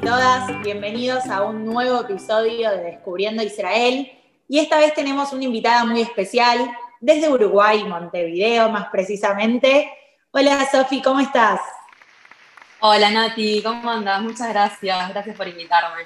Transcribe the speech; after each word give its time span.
y 0.00 0.02
todas, 0.02 0.62
bienvenidos 0.62 1.28
a 1.28 1.42
un 1.42 1.66
nuevo 1.66 2.00
episodio 2.00 2.70
de 2.70 2.84
Descubriendo 2.84 3.42
Israel. 3.42 4.10
Y 4.48 4.58
esta 4.58 4.78
vez 4.78 4.94
tenemos 4.94 5.32
una 5.32 5.44
invitada 5.44 5.84
muy 5.84 6.00
especial 6.00 6.70
desde 7.00 7.28
Uruguay, 7.28 7.84
Montevideo 7.84 8.70
más 8.70 8.88
precisamente. 8.88 9.92
Hola 10.30 10.66
Sofi, 10.70 11.02
¿cómo 11.02 11.20
estás? 11.20 11.60
Hola 12.80 13.10
Nati, 13.10 13.62
¿cómo 13.62 13.90
andas? 13.90 14.22
Muchas 14.22 14.48
gracias, 14.48 15.08
gracias 15.10 15.36
por 15.36 15.48
invitarme. 15.48 16.04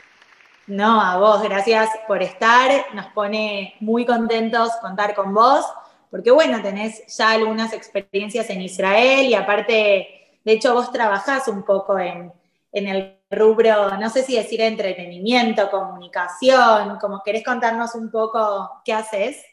No, 0.66 1.00
a 1.00 1.18
vos, 1.18 1.42
gracias 1.42 1.90
por 2.08 2.22
estar. 2.22 2.86
Nos 2.94 3.06
pone 3.06 3.74
muy 3.80 4.04
contentos 4.04 4.70
contar 4.80 5.14
con 5.14 5.32
vos, 5.32 5.64
porque 6.10 6.30
bueno, 6.30 6.60
tenés 6.62 7.16
ya 7.16 7.30
algunas 7.30 7.72
experiencias 7.72 8.50
en 8.50 8.62
Israel 8.62 9.26
y 9.26 9.34
aparte, 9.34 10.36
de 10.42 10.52
hecho, 10.52 10.74
vos 10.74 10.90
trabajás 10.90 11.46
un 11.48 11.64
poco 11.64 11.98
en, 11.98 12.32
en 12.72 12.88
el 12.88 13.23
rubro, 13.34 13.96
no 13.98 14.10
sé 14.10 14.22
si 14.22 14.36
decir 14.36 14.60
entretenimiento, 14.60 15.70
comunicación, 15.70 16.98
como 17.00 17.22
querés 17.22 17.44
contarnos 17.44 17.94
un 17.94 18.10
poco 18.10 18.82
qué 18.84 18.92
haces. 18.92 19.44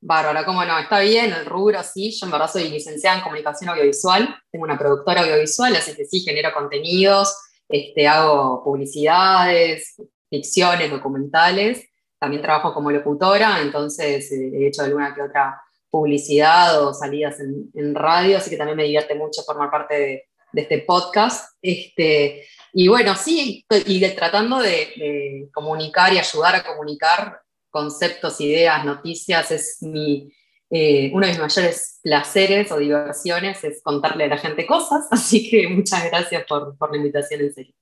Bárbara, 0.00 0.44
cómo 0.44 0.64
no, 0.64 0.78
está 0.78 1.00
bien, 1.00 1.32
el 1.32 1.44
rubro 1.44 1.82
sí, 1.82 2.12
yo 2.12 2.26
en 2.26 2.32
verdad 2.32 2.50
soy 2.50 2.68
licenciada 2.68 3.16
en 3.16 3.22
comunicación 3.22 3.70
audiovisual, 3.70 4.36
tengo 4.50 4.64
una 4.64 4.78
productora 4.78 5.22
audiovisual, 5.22 5.74
así 5.74 5.94
que 5.96 6.04
sí, 6.04 6.20
genero 6.20 6.52
contenidos, 6.52 7.36
este, 7.68 8.06
hago 8.06 8.62
publicidades, 8.62 9.96
ficciones, 10.30 10.90
documentales, 10.90 11.84
también 12.18 12.42
trabajo 12.42 12.72
como 12.72 12.92
locutora, 12.92 13.60
entonces 13.60 14.30
eh, 14.30 14.50
he 14.54 14.68
hecho 14.68 14.82
alguna 14.82 15.14
que 15.14 15.22
otra 15.22 15.60
publicidad 15.90 16.80
o 16.86 16.94
salidas 16.94 17.40
en, 17.40 17.70
en 17.74 17.94
radio, 17.94 18.36
así 18.36 18.50
que 18.50 18.56
también 18.56 18.76
me 18.76 18.84
divierte 18.84 19.16
mucho 19.16 19.42
formar 19.42 19.70
parte 19.70 19.94
de, 19.94 20.28
de 20.58 20.62
este 20.62 20.78
podcast. 20.80 21.54
Este, 21.62 22.44
y 22.72 22.88
bueno, 22.88 23.14
sí, 23.14 23.64
y 23.70 24.08
tratando 24.10 24.58
de, 24.58 25.48
comunicar 25.52 26.12
y 26.12 26.18
ayudar 26.18 26.56
a 26.56 26.64
comunicar 26.64 27.40
conceptos, 27.70 28.40
ideas, 28.40 28.84
noticias, 28.84 29.50
es 29.52 29.78
mi, 29.82 30.32
eh, 30.70 31.10
uno 31.12 31.26
de 31.26 31.32
mis 31.32 31.40
mayores 31.40 32.00
placeres 32.02 32.72
o 32.72 32.78
diversiones, 32.78 33.62
es 33.62 33.82
contarle 33.82 34.24
a 34.24 34.28
la 34.28 34.38
gente 34.38 34.66
cosas, 34.66 35.06
así 35.10 35.48
que 35.48 35.68
muchas 35.68 36.04
gracias 36.10 36.44
por, 36.48 36.76
por 36.76 36.90
la 36.90 36.96
invitación 36.96 37.40
en 37.42 37.54
serio. 37.54 37.74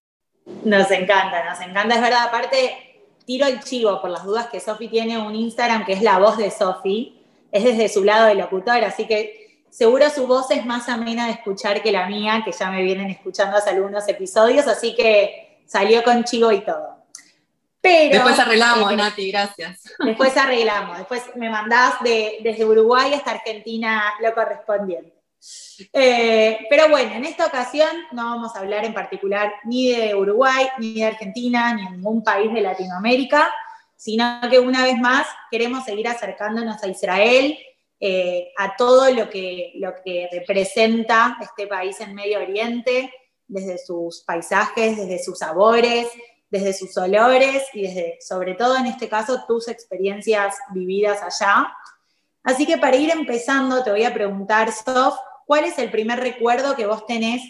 Nos 0.64 0.90
encanta, 0.90 1.48
nos 1.48 1.60
encanta, 1.60 1.94
es 1.94 2.00
verdad, 2.00 2.26
aparte 2.28 3.02
tiro 3.24 3.46
el 3.46 3.60
chivo 3.60 4.00
por 4.00 4.10
las 4.10 4.24
dudas 4.24 4.48
que 4.48 4.60
Sofi 4.60 4.88
tiene 4.88 5.18
un 5.18 5.34
Instagram 5.34 5.84
que 5.84 5.94
es 5.94 6.02
la 6.02 6.18
voz 6.18 6.36
de 6.36 6.50
Sofi, 6.50 7.24
es 7.50 7.64
desde 7.64 7.88
su 7.88 8.04
lado 8.04 8.26
de 8.26 8.34
locutor, 8.34 8.84
así 8.84 9.06
que 9.06 9.45
Seguro 9.76 10.08
su 10.08 10.26
voz 10.26 10.50
es 10.52 10.64
más 10.64 10.88
amena 10.88 11.26
de 11.26 11.32
escuchar 11.32 11.82
que 11.82 11.92
la 11.92 12.06
mía, 12.06 12.40
que 12.42 12.50
ya 12.50 12.70
me 12.70 12.82
vienen 12.82 13.10
escuchando 13.10 13.58
hace 13.58 13.68
algunos 13.68 14.08
episodios, 14.08 14.66
así 14.66 14.94
que 14.94 15.60
salió 15.66 16.02
con 16.02 16.24
chivo 16.24 16.50
y 16.50 16.64
todo. 16.64 17.04
Pero, 17.82 18.14
después 18.14 18.38
arreglamos, 18.38 18.90
eh, 18.90 18.96
Nati, 18.96 19.30
gracias. 19.30 19.82
Después 19.98 20.34
arreglamos, 20.34 20.96
después 20.96 21.24
me 21.34 21.50
mandás 21.50 21.96
desde 22.00 22.64
Uruguay 22.64 23.12
hasta 23.12 23.32
Argentina 23.32 24.14
lo 24.22 24.32
correspondiente. 24.32 25.12
Eh, 25.92 26.66
pero 26.70 26.88
bueno, 26.88 27.12
en 27.12 27.26
esta 27.26 27.44
ocasión 27.44 27.90
no 28.12 28.30
vamos 28.30 28.56
a 28.56 28.60
hablar 28.60 28.86
en 28.86 28.94
particular 28.94 29.52
ni 29.64 29.90
de 29.90 30.14
Uruguay, 30.14 30.68
ni 30.78 30.94
de 30.94 31.04
Argentina, 31.04 31.74
ni 31.74 31.84
de 31.84 31.90
ningún 31.90 32.24
país 32.24 32.50
de 32.50 32.62
Latinoamérica, 32.62 33.52
sino 33.94 34.40
que 34.50 34.58
una 34.58 34.84
vez 34.84 34.96
más 34.96 35.26
queremos 35.50 35.84
seguir 35.84 36.08
acercándonos 36.08 36.82
a 36.82 36.88
Israel 36.88 37.58
eh, 38.08 38.52
a 38.56 38.76
todo 38.76 39.10
lo 39.10 39.28
que, 39.28 39.72
lo 39.80 39.92
que 40.04 40.28
representa 40.30 41.36
este 41.40 41.66
país 41.66 42.00
en 42.00 42.14
Medio 42.14 42.38
Oriente, 42.38 43.12
desde 43.48 43.78
sus 43.78 44.20
paisajes, 44.20 44.96
desde 44.96 45.20
sus 45.20 45.40
sabores, 45.40 46.06
desde 46.48 46.72
sus 46.72 46.96
olores 46.96 47.64
y 47.74 47.82
desde, 47.82 48.18
sobre 48.20 48.54
todo 48.54 48.76
en 48.76 48.86
este 48.86 49.08
caso, 49.08 49.44
tus 49.48 49.66
experiencias 49.66 50.54
vividas 50.72 51.20
allá. 51.20 51.74
Así 52.44 52.64
que 52.64 52.78
para 52.78 52.96
ir 52.96 53.10
empezando, 53.10 53.82
te 53.82 53.90
voy 53.90 54.04
a 54.04 54.14
preguntar, 54.14 54.70
Sof, 54.70 55.16
¿cuál 55.44 55.64
es 55.64 55.76
el 55.78 55.90
primer 55.90 56.20
recuerdo 56.20 56.76
que 56.76 56.86
vos 56.86 57.06
tenés 57.06 57.42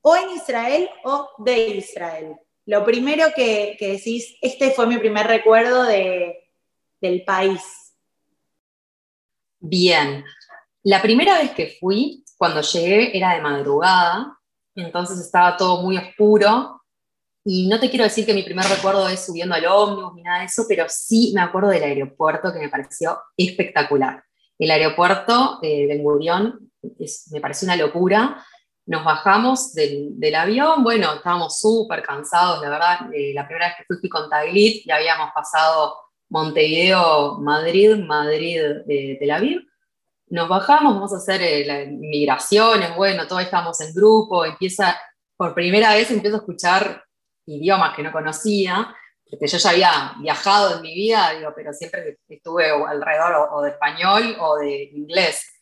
o 0.00 0.16
en 0.16 0.30
Israel 0.30 0.88
o 1.04 1.28
de 1.36 1.68
Israel? 1.68 2.36
Lo 2.64 2.82
primero 2.82 3.26
que, 3.36 3.76
decís, 3.78 4.38
este 4.40 4.70
fue 4.70 4.86
mi 4.86 4.96
primer 4.96 5.26
recuerdo 5.26 5.82
del 5.82 7.24
país. 7.26 7.60
Bien, 9.58 10.24
la 10.82 11.02
primera 11.02 11.38
vez 11.38 11.52
que 11.52 11.76
fui, 11.80 12.24
cuando 12.36 12.60
llegué, 12.60 13.16
era 13.16 13.34
de 13.34 13.40
madrugada, 13.40 14.38
entonces 14.74 15.18
estaba 15.18 15.56
todo 15.56 15.82
muy 15.82 15.96
oscuro. 15.96 16.82
Y 17.44 17.68
no 17.68 17.78
te 17.80 17.88
quiero 17.88 18.04
decir 18.04 18.26
que 18.26 18.34
mi 18.34 18.42
primer 18.42 18.66
recuerdo 18.66 19.08
es 19.08 19.24
subiendo 19.24 19.54
al 19.54 19.66
ómnibus 19.66 20.14
ni 20.14 20.22
nada 20.22 20.40
de 20.40 20.46
eso, 20.46 20.64
pero 20.68 20.86
sí 20.88 21.32
me 21.34 21.40
acuerdo 21.40 21.70
del 21.70 21.84
aeropuerto 21.84 22.52
que 22.52 22.58
me 22.58 22.68
pareció 22.68 23.18
espectacular. 23.36 24.22
El 24.58 24.70
aeropuerto 24.70 25.58
eh, 25.62 25.86
de 25.86 25.98
Gurión 25.98 26.70
me 27.30 27.40
pareció 27.40 27.66
una 27.66 27.76
locura. 27.76 28.44
Nos 28.86 29.04
bajamos 29.04 29.72
del, 29.74 30.34
avión, 30.34 30.84
bueno, 30.84 31.14
estábamos 31.14 31.58
súper 31.58 32.02
cansados, 32.02 32.62
la 32.62 32.68
verdad. 32.68 32.98
Eh, 33.12 33.32
la 33.34 33.46
primera 33.46 33.68
vez 33.68 33.76
que 33.78 33.84
fui 33.84 33.96
fui 33.98 34.08
con 34.08 34.28
Taglit 34.30 34.86
y 34.86 34.90
habíamos 34.90 35.30
pasado 35.34 35.96
Montevideo, 36.28 37.38
Madrid, 37.38 37.96
Madrid, 37.96 38.60
eh, 38.88 39.16
Tel 39.18 39.30
Aviv. 39.30 39.66
Nos 40.28 40.48
bajamos, 40.48 40.94
vamos 40.94 41.12
a 41.12 41.18
hacer 41.18 41.40
eh, 41.42 41.64
las 41.64 41.86
migraciones, 41.86 42.96
bueno, 42.96 43.26
todos 43.26 43.42
estamos 43.42 43.80
en 43.80 43.94
grupo, 43.94 44.44
empieza, 44.44 44.98
por 45.36 45.54
primera 45.54 45.94
vez 45.94 46.10
empiezo 46.10 46.36
a 46.36 46.40
escuchar 46.40 47.04
idiomas 47.46 47.94
que 47.94 48.02
no 48.02 48.10
conocía, 48.10 48.92
porque 49.28 49.46
yo 49.46 49.58
ya 49.58 49.70
había 49.70 50.14
viajado 50.20 50.76
en 50.76 50.82
mi 50.82 50.94
vida, 50.94 51.30
pero 51.54 51.72
siempre 51.72 52.18
estuve 52.28 52.70
alrededor 52.70 53.48
o 53.52 53.62
de 53.62 53.70
español 53.70 54.36
o 54.40 54.56
de 54.56 54.84
inglés. 54.92 55.55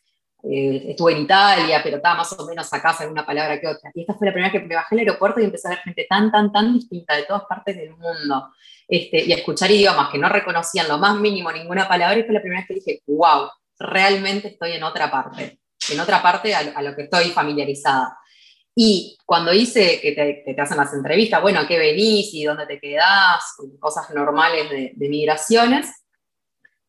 Eh, 0.47 0.91
estuve 0.91 1.13
en 1.13 1.21
Italia, 1.23 1.81
pero 1.83 1.97
estaba 1.97 2.15
más 2.15 2.31
o 2.33 2.45
menos 2.45 2.71
acá, 2.71 2.95
una 3.09 3.25
palabra 3.25 3.59
que 3.59 3.67
otra. 3.67 3.91
Y 3.93 4.01
esta 4.01 4.13
fue 4.13 4.27
la 4.27 4.33
primera 4.33 4.51
vez 4.51 4.61
que 4.61 4.67
me 4.67 4.75
bajé 4.75 4.95
al 4.95 4.99
aeropuerto 4.99 5.39
y 5.39 5.45
empecé 5.45 5.67
a 5.67 5.71
ver 5.71 5.79
gente 5.79 6.05
tan, 6.07 6.31
tan, 6.31 6.51
tan 6.51 6.73
distinta 6.73 7.15
de 7.15 7.23
todas 7.23 7.43
partes 7.45 7.75
del 7.75 7.91
mundo. 7.91 8.49
Este, 8.87 9.23
y 9.23 9.31
a 9.31 9.37
escuchar 9.37 9.71
idiomas 9.71 10.09
que 10.11 10.19
no 10.19 10.29
reconocían 10.29 10.87
lo 10.87 10.99
más 10.99 11.15
mínimo 11.15 11.51
ninguna 11.51 11.87
palabra, 11.87 12.19
y 12.19 12.23
fue 12.23 12.33
la 12.33 12.41
primera 12.41 12.61
vez 12.61 12.67
que 12.67 12.73
dije, 12.75 13.01
wow, 13.07 13.49
realmente 13.79 14.49
estoy 14.49 14.73
en 14.73 14.83
otra 14.83 15.09
parte, 15.09 15.59
en 15.91 15.99
otra 15.99 16.21
parte 16.21 16.53
a, 16.53 16.81
lo 16.81 16.95
que 16.95 17.03
estoy 17.03 17.25
familiarizada. 17.31 18.17
Y 18.75 19.17
cuando 19.25 19.53
hice 19.53 19.99
que 20.01 20.11
te, 20.11 20.61
hacen 20.61 20.77
las 20.77 20.93
entrevistas, 20.93 21.41
bueno, 21.41 21.61
¿a 21.61 21.67
qué 21.67 21.79
venís 21.79 22.33
y 22.33 22.43
dónde 22.43 22.67
te 22.67 22.79
quedás? 22.79 23.55
Cosas 23.79 24.09
normales 24.13 24.69
de, 24.69 24.91
de 24.95 25.09
migraciones 25.09 26.04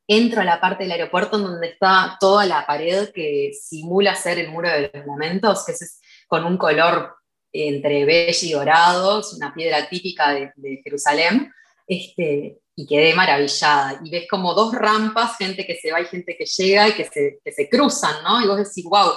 entro 0.08 0.40
a 0.40 0.44
la 0.44 0.60
parte 0.60 0.84
del 0.84 0.92
aeropuerto 0.92 1.36
en 1.36 1.44
donde 1.44 1.68
está 1.68 2.16
toda 2.20 2.46
la 2.46 2.66
pared 2.66 3.10
que 3.12 3.52
simula 3.60 4.14
ser 4.14 4.38
el 4.38 4.50
muro 4.50 4.68
de 4.68 4.90
los 4.92 5.06
lamentos, 5.06 5.64
que 5.64 5.72
es 5.72 6.00
con 6.28 6.44
un 6.44 6.56
color 6.56 7.16
entre 7.52 8.04
beige 8.04 8.46
y 8.46 8.52
dorado, 8.52 9.20
es 9.20 9.32
una 9.32 9.54
piedra 9.54 9.88
típica 9.88 10.32
de, 10.32 10.80
Jerusalén, 10.84 11.52
este, 11.86 12.58
y 12.74 12.86
quedé 12.86 13.14
maravillada. 13.14 14.00
Y 14.04 14.10
ves 14.10 14.26
como 14.28 14.54
dos 14.54 14.74
rampas, 14.74 15.36
gente 15.38 15.66
que 15.66 15.76
se 15.76 15.90
va 15.90 16.00
y 16.00 16.06
gente 16.06 16.36
que 16.36 16.44
llega 16.44 16.88
y 16.88 16.92
que 16.92 17.04
se, 17.04 17.38
que 17.42 17.52
se 17.52 17.68
cruzan, 17.68 18.22
¿no? 18.22 18.42
Y 18.42 18.46
vos 18.46 18.58
decís, 18.58 18.84
wow, 18.84 19.12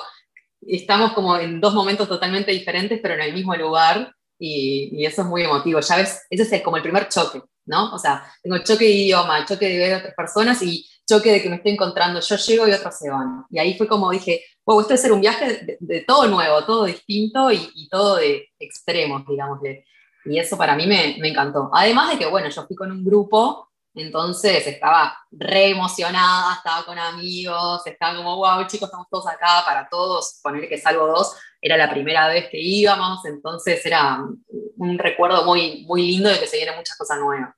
estamos 0.61 1.13
como 1.13 1.37
en 1.37 1.59
dos 1.59 1.73
momentos 1.73 2.07
totalmente 2.07 2.51
diferentes, 2.51 2.99
pero 3.01 3.15
en 3.15 3.21
el 3.21 3.33
mismo 3.33 3.55
lugar, 3.55 4.13
y, 4.39 5.05
eso 5.05 5.21
es 5.21 5.27
muy 5.27 5.43
emotivo. 5.43 5.79
Ya 5.79 5.97
ves, 5.97 6.25
ese 6.29 6.55
es 6.55 6.63
como 6.63 6.77
el 6.77 6.83
primer 6.83 7.09
choque, 7.09 7.41
¿no? 7.65 7.93
O 7.93 7.99
sea, 7.99 8.23
tengo 8.41 8.57
choque 8.59 8.85
de 8.85 8.91
idioma, 8.91 9.45
choque 9.45 9.67
de 9.67 9.77
ver 9.77 9.93
a 9.93 9.97
otras 9.97 10.15
personas 10.15 10.61
y 10.63 10.87
choque 11.07 11.31
de 11.31 11.41
que 11.41 11.49
me 11.49 11.57
estoy 11.57 11.73
encontrando, 11.73 12.19
yo 12.19 12.35
llego 12.35 12.67
y 12.67 12.71
otros 12.71 12.95
se 12.97 13.09
van. 13.09 13.45
Y 13.49 13.59
ahí 13.59 13.77
fue 13.77 13.87
como 13.87 14.11
dije, 14.11 14.43
wow, 14.65 14.81
esto 14.81 14.93
es 14.93 15.01
ser 15.01 15.11
un 15.11 15.21
viaje 15.21 15.77
de, 15.79 16.01
todo 16.01 16.27
nuevo, 16.27 16.63
todo 16.65 16.85
distinto 16.85 17.51
y, 17.51 17.87
todo 17.89 18.17
de 18.17 18.49
extremos, 18.59 19.23
digámosle. 19.27 19.85
Y 20.25 20.37
eso 20.37 20.57
para 20.57 20.75
mí 20.75 20.85
me, 20.85 21.17
me, 21.19 21.29
encantó. 21.29 21.69
Además 21.73 22.11
de 22.11 22.19
que, 22.19 22.25
bueno, 22.27 22.49
yo 22.49 22.67
fui 22.67 22.75
con 22.75 22.91
un 22.91 23.03
grupo, 23.03 23.68
entonces 23.95 24.65
estaba 24.67 25.17
re 25.31 25.69
emocionada, 25.69 26.55
estaba 26.55 26.85
con 26.85 26.97
amigos, 26.97 27.85
estaba 27.85 28.17
como, 28.17 28.35
wow, 28.37 28.65
chicos, 28.67 28.87
estamos 28.87 29.07
todos 29.09 29.27
acá 29.27 29.63
para 29.65 29.89
todos, 29.89 30.39
poner 30.43 30.69
que 30.69 30.77
salvo 30.77 31.07
dos, 31.07 31.35
era 31.61 31.75
la 31.75 31.89
primera 31.89 32.27
vez 32.27 32.49
que 32.49 32.59
íbamos, 32.59 33.25
entonces 33.25 33.85
era 33.85 34.19
un 34.77 34.97
recuerdo 34.97 35.43
muy, 35.43 35.83
muy 35.85 36.07
lindo 36.07 36.29
de 36.29 36.39
que 36.39 36.47
se 36.47 36.57
vienen 36.57 36.75
muchas 36.75 36.97
cosas 36.97 37.19
nuevas. 37.19 37.53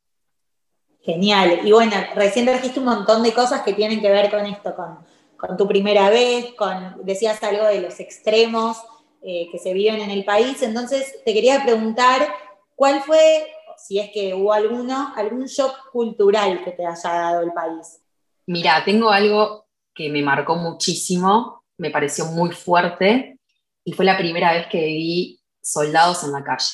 Genial. 1.04 1.62
Y 1.64 1.72
bueno, 1.72 1.96
recién 2.16 2.46
trajiste 2.46 2.80
un 2.80 2.86
montón 2.86 3.24
de 3.24 3.34
cosas 3.34 3.62
que 3.62 3.74
tienen 3.74 4.02
que 4.02 4.12
ver 4.12 4.30
con 4.30 4.46
esto, 4.46 4.76
con, 4.76 5.58
tu 5.58 5.68
primera 5.68 6.10
vez, 6.12 6.54
con, 6.54 7.04
decías 7.04 7.42
algo 7.44 7.66
de 7.66 7.82
los 7.82 8.00
extremos 8.00 8.78
eh, 9.24 9.50
que 9.52 9.58
se 9.58 9.74
viven 9.74 10.00
en 10.00 10.12
el 10.12 10.24
país. 10.24 10.62
Entonces, 10.62 11.16
te 11.26 11.34
quería 11.34 11.64
preguntar, 11.64 12.28
¿cuál 12.76 13.02
fue, 13.02 13.48
si 13.86 14.00
es 14.00 14.12
que 14.12 14.34
hubo 14.34 14.54
alguno, 14.54 15.14
algún 15.16 15.46
shock 15.46 15.92
cultural 15.92 16.64
que 16.64 16.72
te 16.72 16.86
haya 16.86 17.10
dado 17.10 17.42
el 17.42 17.54
país? 17.54 18.02
Mira, 18.48 18.84
tengo 18.84 19.10
algo 19.10 19.66
que 19.94 20.10
me 20.10 20.22
marcó 20.22 20.56
muchísimo, 20.56 21.64
me 21.78 21.90
pareció 21.90 22.26
muy 22.26 22.52
fuerte, 22.52 23.40
y 23.84 23.94
fue 23.94 24.06
la 24.06 24.18
primera 24.18 24.54
vez 24.54 24.68
que 24.68 24.86
vi 24.86 25.40
soldados 25.62 26.24
en 26.24 26.32
la 26.32 26.44
calle 26.44 26.68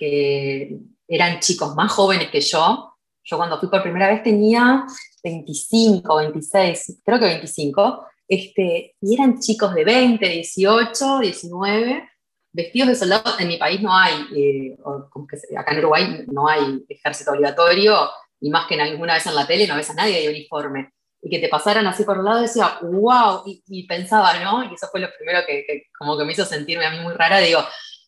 que 0.00 0.78
eran 1.06 1.40
chicos 1.40 1.74
más 1.76 1.92
jóvenes 1.92 2.30
que 2.30 2.40
yo. 2.40 2.96
Yo 3.22 3.36
cuando 3.36 3.60
fui 3.60 3.68
por 3.68 3.82
primera 3.82 4.08
vez 4.08 4.22
tenía 4.22 4.86
25, 5.22 6.16
26, 6.16 7.02
creo 7.04 7.18
que 7.18 7.26
25, 7.26 8.06
este, 8.26 8.96
y 8.98 9.14
eran 9.14 9.38
chicos 9.38 9.74
de 9.74 9.84
20, 9.84 10.26
18, 10.26 11.18
19, 11.18 12.08
vestidos 12.52 12.88
de 12.88 12.94
soldados. 12.94 13.38
En 13.38 13.48
mi 13.48 13.56
país 13.56 13.80
no 13.80 13.96
hay, 13.96 14.14
eh, 14.36 14.76
como 15.10 15.26
que 15.26 15.36
acá 15.56 15.72
en 15.72 15.78
Uruguay 15.78 16.24
no 16.26 16.48
hay 16.48 16.84
ejército 16.88 17.32
obligatorio, 17.32 18.10
y 18.40 18.50
más 18.50 18.66
que 18.66 18.74
en 18.74 18.80
alguna 18.80 19.14
vez 19.14 19.26
en 19.26 19.34
la 19.34 19.46
tele 19.46 19.66
no 19.66 19.76
ves 19.76 19.90
a 19.90 19.94
nadie 19.94 20.20
de 20.20 20.28
uniforme. 20.28 20.92
Y 21.22 21.28
que 21.28 21.38
te 21.38 21.48
pasaran 21.48 21.86
así 21.86 22.04
por 22.04 22.16
el 22.16 22.24
lado, 22.24 22.40
decía, 22.40 22.78
wow, 22.80 23.42
y, 23.44 23.86
pensaba, 23.86 24.38
¿no? 24.42 24.64
Y 24.64 24.74
eso 24.74 24.88
fue 24.90 25.00
lo 25.00 25.08
primero 25.18 25.40
que, 25.46 25.84
como 25.98 26.16
que 26.16 26.24
me 26.24 26.32
hizo 26.32 26.46
sentirme 26.46 26.86
a 26.86 26.90
mí 26.90 27.00
muy 27.00 27.12
rara, 27.12 27.38
digo, 27.38 27.60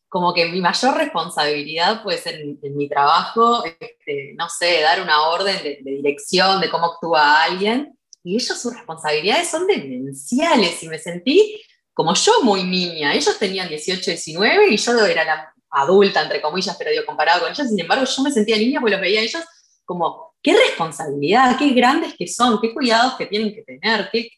como 0.08 0.32
que 0.32 0.46
mi 0.46 0.60
mayor 0.60 0.96
responsabilidad 0.96 2.02
puede 2.02 2.18
ser 2.18 2.36
en, 2.36 2.76
mi 2.76 2.88
trabajo, 2.88 3.64
este, 3.64 4.34
no 4.36 4.48
sé, 4.48 4.80
dar 4.80 5.02
una 5.02 5.28
orden 5.28 5.56
de, 5.62 5.78
de, 5.82 5.90
dirección, 5.90 6.60
de 6.60 6.70
cómo 6.70 6.86
actúa 6.86 7.42
alguien, 7.42 7.98
y 8.24 8.36
ellos 8.36 8.58
sus 8.58 8.74
responsabilidades 8.74 9.50
son 9.50 9.66
demenciales, 9.66 10.82
y 10.82 10.88
me 10.88 10.98
sentí 10.98 11.62
como 11.94 12.14
yo 12.14 12.32
muy 12.42 12.64
niña, 12.64 13.14
ellos 13.14 13.38
tenían 13.38 13.68
18, 13.68 14.02
19, 14.10 14.68
y 14.70 14.76
yo 14.76 15.04
era 15.04 15.24
la 15.24 15.54
adulta, 15.70 16.22
entre 16.22 16.40
comillas, 16.40 16.76
pero 16.76 16.90
digo, 16.90 17.04
comparado 17.06 17.42
con 17.42 17.50
ellos, 17.52 17.68
sin 17.68 17.80
embargo, 17.80 18.04
yo 18.04 18.22
me 18.22 18.30
sentía 18.30 18.56
niña 18.56 18.80
porque 18.80 18.92
los 18.92 19.00
veía 19.00 19.20
a 19.20 19.24
ellos 19.24 19.42
como, 19.84 20.34
qué 20.42 20.54
responsabilidad, 20.56 21.56
qué 21.58 21.70
grandes 21.70 22.14
que 22.16 22.26
son, 22.26 22.60
qué 22.60 22.72
cuidados 22.72 23.14
que 23.14 23.26
tienen 23.26 23.54
que 23.54 23.62
tener, 23.62 24.10
qué, 24.10 24.30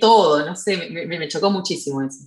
todo, 0.00 0.46
no 0.46 0.56
sé, 0.56 0.78
me, 0.88 1.04
me, 1.04 1.28
chocó 1.28 1.50
muchísimo 1.50 2.00
eso. 2.00 2.24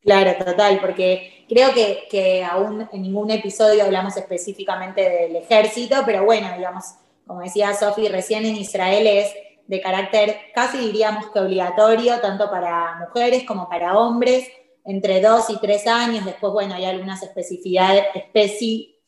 Claro, 0.00 0.42
total, 0.42 0.80
porque 0.80 1.44
creo 1.46 1.74
que, 1.74 2.04
que, 2.10 2.42
aún 2.42 2.88
en 2.90 3.02
ningún 3.02 3.30
episodio 3.30 3.84
hablamos 3.84 4.16
específicamente 4.16 5.02
del 5.02 5.36
ejército, 5.36 5.96
pero 6.06 6.24
bueno, 6.24 6.50
digamos, 6.56 6.94
como 7.26 7.42
decía 7.42 7.74
Sofi 7.74 8.08
recién 8.08 8.46
en 8.46 8.56
Israel 8.56 9.06
es 9.06 9.30
de 9.68 9.80
carácter 9.82 10.36
casi 10.54 10.78
diríamos 10.78 11.30
que 11.30 11.38
obligatorio, 11.38 12.20
tanto 12.20 12.50
para 12.50 12.96
mujeres 12.96 13.44
como 13.44 13.68
para 13.68 13.96
hombres, 13.96 14.48
entre 14.84 15.20
dos 15.20 15.50
y 15.50 15.58
tres 15.58 15.86
años. 15.86 16.24
Después, 16.24 16.52
bueno, 16.52 16.74
hay 16.74 16.86
algunas 16.86 17.22
especificidades, 17.22 18.06
especi, 18.14 18.98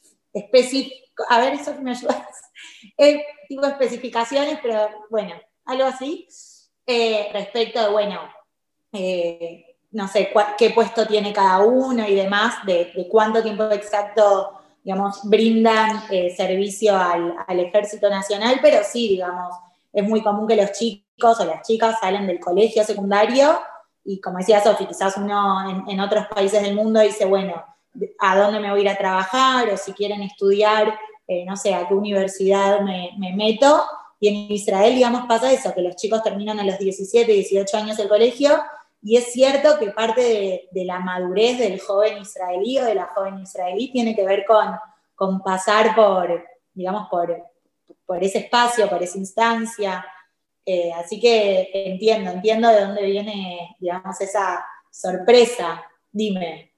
a 1.29 1.41
ver, 1.41 1.55
eso 1.55 1.75
me 1.81 1.93
ayudas, 1.93 2.19
eh, 2.99 3.25
especificaciones, 3.49 4.59
pero 4.63 4.89
bueno, 5.09 5.35
algo 5.65 5.85
así, 5.85 6.29
eh, 6.87 7.31
respecto 7.33 7.83
de, 7.83 7.91
bueno, 7.91 8.21
eh, 8.93 9.65
no 9.93 10.09
sé, 10.09 10.31
qué 10.59 10.71
puesto 10.71 11.07
tiene 11.07 11.33
cada 11.33 11.61
uno 11.61 12.07
y 12.07 12.15
demás, 12.15 12.57
de, 12.67 12.93
cuánto 13.11 13.43
tiempo 13.43 13.65
exacto, 13.71 14.61
digamos, 14.85 15.21
brindan 15.25 16.07
servicio 16.37 16.97
al, 16.97 17.35
al 17.47 17.61
Ejército 17.61 18.11
Nacional, 18.11 18.59
pero 18.63 18.85
sí, 18.85 19.09
digamos, 19.09 19.55
es 19.93 20.09
muy 20.09 20.23
común 20.23 20.47
que 20.47 20.57
los 20.57 20.73
chicos 20.73 21.41
o 21.41 21.45
las 21.45 21.67
chicas 21.67 21.99
salen 22.01 22.27
del 22.27 22.41
colegio 22.41 22.85
secundario 22.85 23.59
y 24.05 24.21
como 24.21 24.39
decía 24.39 24.63
Sofi, 24.63 24.87
quizás 24.87 25.17
uno 25.17 25.85
en, 25.87 26.01
otros 26.01 26.27
países 26.27 26.63
del 26.63 26.75
mundo 26.75 27.01
dice, 27.01 27.27
bueno, 27.27 27.63
¿a 28.19 28.37
dónde 28.37 28.61
me 28.61 28.71
voy 28.71 28.81
a 28.81 28.83
ir 28.83 28.89
a 28.89 28.97
trabajar? 28.97 29.69
O 29.69 29.77
si 29.77 29.93
quieren 29.93 30.23
estudiar, 30.23 30.99
eh, 31.27 31.45
no 31.45 31.57
sé, 31.57 31.75
a 31.75 31.87
qué 31.87 31.95
universidad 31.95 32.81
me, 32.81 33.13
meto. 33.35 33.85
Y 34.19 34.29
en 34.29 34.53
Israel, 34.53 34.95
digamos, 34.95 35.27
pasa 35.27 35.53
eso, 35.53 35.73
que 35.75 35.83
los 35.83 35.97
chicos 35.97 36.23
terminan 36.23 36.59
a 36.61 36.65
los 36.65 36.79
17, 36.79 37.31
18 37.31 37.77
años 37.77 37.99
el 37.99 38.09
colegio 38.09 38.51
y 39.03 39.17
es 39.17 39.33
cierto 39.33 39.79
que 39.79 39.93
parte 39.93 40.21
de, 40.21 40.69
de, 40.73 40.85
la 40.85 41.01
madurez 41.01 41.59
del 41.59 41.81
joven 41.81 42.19
israelí 42.19 42.79
o 42.79 42.85
de 42.85 42.95
la 42.95 43.07
joven 43.07 43.39
israelí 43.39 43.91
tiene 43.91 44.15
que 44.15 44.27
ver 44.27 44.45
con, 44.45 44.77
con 45.15 45.43
pasar 45.43 45.95
por, 45.95 46.45
digamos, 46.75 47.09
por, 47.09 47.50
por 48.11 48.25
ese 48.25 48.39
espacio, 48.39 48.89
por 48.89 49.01
esa 49.01 49.19
instancia. 49.19 50.05
Eh, 50.67 50.91
así 50.93 51.21
que 51.21 51.71
entiendo, 51.73 52.33
entiendo 52.33 52.69
de 52.69 52.81
dónde 52.81 53.03
viene, 53.05 53.77
digamos, 53.79 54.21
esa 54.21 54.67
sorpresa. 54.91 55.85
Dime. 56.11 56.75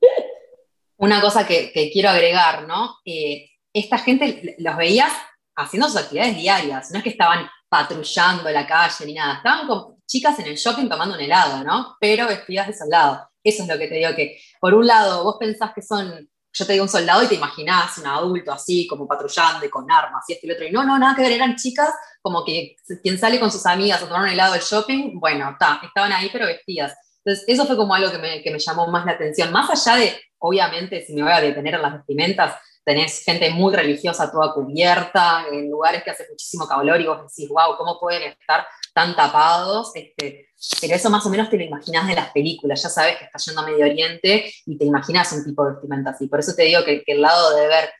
Una 0.96 1.20
cosa 1.20 1.46
que, 1.46 1.70
quiero 1.92 2.08
agregar, 2.08 2.66
¿no? 2.66 2.96
Eh, 3.04 3.48
esta 3.72 3.98
gente 3.98 4.56
los 4.58 4.76
veías 4.76 5.12
haciendo 5.54 5.86
sus 5.86 5.98
actividades 6.00 6.34
diarias, 6.34 6.90
no 6.90 6.98
es 6.98 7.04
que 7.04 7.10
estaban 7.10 7.48
patrullando 7.68 8.50
la 8.50 8.66
calle 8.66 9.06
ni 9.06 9.14
nada, 9.14 9.36
estaban 9.36 9.68
con 9.68 10.02
chicas 10.04 10.36
en 10.40 10.46
el 10.46 10.56
shopping 10.56 10.88
tomando 10.88 11.14
un 11.14 11.20
helado, 11.20 11.62
¿no? 11.62 11.96
Pero 12.00 12.26
vestidas 12.26 12.66
de 12.66 12.72
soldado. 12.72 13.30
Eso 13.44 13.62
es 13.62 13.68
lo 13.68 13.78
que 13.78 13.86
te 13.86 13.94
digo 13.94 14.16
que, 14.16 14.40
por 14.60 14.74
un 14.74 14.88
lado, 14.88 15.22
vos 15.22 15.36
pensás 15.38 15.70
que 15.72 15.82
son 15.82 16.28
yo 16.52 16.66
te 16.66 16.72
digo 16.72 16.84
un 16.84 16.88
soldado 16.88 17.22
y 17.22 17.26
te 17.26 17.34
imaginás 17.34 17.98
un 17.98 18.06
adulto 18.06 18.52
así, 18.52 18.86
como 18.86 19.06
patrullando 19.06 19.64
y 19.64 19.70
con 19.70 19.90
armas 19.90 20.24
y 20.28 20.32
esto 20.32 20.46
y 20.46 20.48
lo 20.48 20.54
otro. 20.54 20.66
Y 20.66 20.72
no, 20.72 20.84
no, 20.84 20.98
nada 20.98 21.14
que 21.14 21.22
ver, 21.22 21.32
eran 21.32 21.56
chicas 21.56 21.90
como 22.22 22.44
que 22.44 22.76
quien 23.02 23.18
sale 23.18 23.40
con 23.40 23.50
sus 23.50 23.64
amigas 23.66 24.02
a 24.02 24.06
tomar 24.06 24.22
un 24.22 24.28
helado 24.28 24.52
del 24.52 24.62
shopping, 24.62 25.18
bueno, 25.18 25.50
está, 25.50 25.80
estaban 25.82 26.12
ahí 26.12 26.28
pero 26.32 26.46
vestidas. 26.46 26.94
Entonces, 27.24 27.44
eso 27.48 27.66
fue 27.66 27.76
como 27.76 27.94
algo 27.94 28.10
que 28.10 28.18
me, 28.18 28.42
que 28.42 28.50
me 28.50 28.58
llamó 28.58 28.88
más 28.88 29.04
la 29.04 29.12
atención. 29.12 29.52
Más 29.52 29.70
allá 29.70 29.98
de, 30.00 30.20
obviamente, 30.38 31.04
si 31.06 31.14
me 31.14 31.22
voy 31.22 31.32
a 31.32 31.40
detener 31.40 31.74
en 31.74 31.82
las 31.82 31.92
vestimentas, 31.94 32.56
tenés 32.84 33.24
gente 33.24 33.50
muy 33.50 33.74
religiosa 33.74 34.30
toda 34.30 34.52
cubierta, 34.52 35.44
en 35.50 35.70
lugares 35.70 36.02
que 36.02 36.10
hace 36.10 36.26
muchísimo 36.30 36.66
calor 36.66 37.00
y 37.00 37.06
vos 37.06 37.22
decís, 37.22 37.48
wow, 37.48 37.76
¿cómo 37.76 37.98
pueden 38.00 38.22
estar 38.22 38.66
tan 38.94 39.14
tapados? 39.14 39.92
Este, 39.94 40.48
pero 40.80 40.94
eso 40.94 41.10
más 41.10 41.24
o 41.24 41.30
menos 41.30 41.48
te 41.48 41.56
lo 41.56 41.64
imaginas 41.64 42.06
de 42.06 42.14
las 42.14 42.30
películas, 42.32 42.82
ya 42.82 42.88
sabes 42.88 43.16
que 43.16 43.24
estás 43.24 43.44
yendo 43.44 43.60
a 43.60 43.66
Medio 43.66 43.84
Oriente 43.84 44.52
y 44.66 44.76
te 44.76 44.84
imaginas 44.84 45.32
un 45.32 45.44
tipo 45.44 45.64
de 45.64 45.72
vestimenta 45.72 46.10
así. 46.10 46.26
Por 46.26 46.40
eso 46.40 46.54
te 46.54 46.64
digo 46.64 46.84
que, 46.84 47.02
el 47.06 47.20
lado 47.20 47.56
de 47.56 47.66
ver 47.66 47.90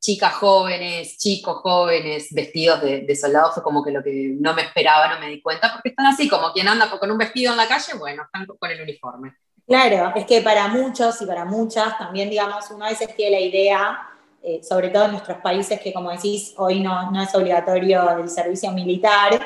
chicas 0.00 0.34
jóvenes, 0.34 1.16
chicos 1.18 1.60
jóvenes 1.62 2.28
vestidos 2.30 2.82
de, 2.82 3.16
soldados 3.16 3.54
fue 3.54 3.62
como 3.62 3.82
que 3.82 3.90
lo 3.90 4.02
que 4.02 4.36
no 4.38 4.52
me 4.52 4.62
esperaba, 4.62 5.14
no 5.14 5.20
me 5.20 5.28
di 5.28 5.40
cuenta, 5.40 5.72
porque 5.72 5.88
están 5.88 6.06
así, 6.06 6.28
como 6.28 6.52
quien 6.52 6.68
anda 6.68 6.90
con 6.90 7.10
un 7.10 7.18
vestido 7.18 7.52
en 7.52 7.56
la 7.56 7.66
calle, 7.66 7.94
bueno, 7.98 8.24
están 8.24 8.46
con 8.46 8.70
el 8.70 8.82
uniforme. 8.82 9.34
Claro, 9.66 10.12
es 10.14 10.26
que 10.26 10.42
para 10.42 10.68
muchos 10.68 11.20
y 11.22 11.26
para 11.26 11.46
muchas 11.46 11.96
también, 11.96 12.28
digamos, 12.28 12.70
uno 12.70 12.84
a 12.84 12.90
veces 12.90 13.16
tiene 13.16 13.38
la 13.38 13.40
idea, 13.40 14.08
eh, 14.46 14.62
sobre 14.62 14.90
todo 14.90 15.06
en 15.06 15.12
nuestros 15.12 15.38
países 15.38 15.80
que, 15.80 15.90
como 15.90 16.10
decís, 16.10 16.52
hoy 16.58 16.80
no, 16.80 17.18
es 17.18 17.34
obligatorio 17.34 18.18
el 18.18 18.28
servicio 18.28 18.70
militar, 18.72 19.40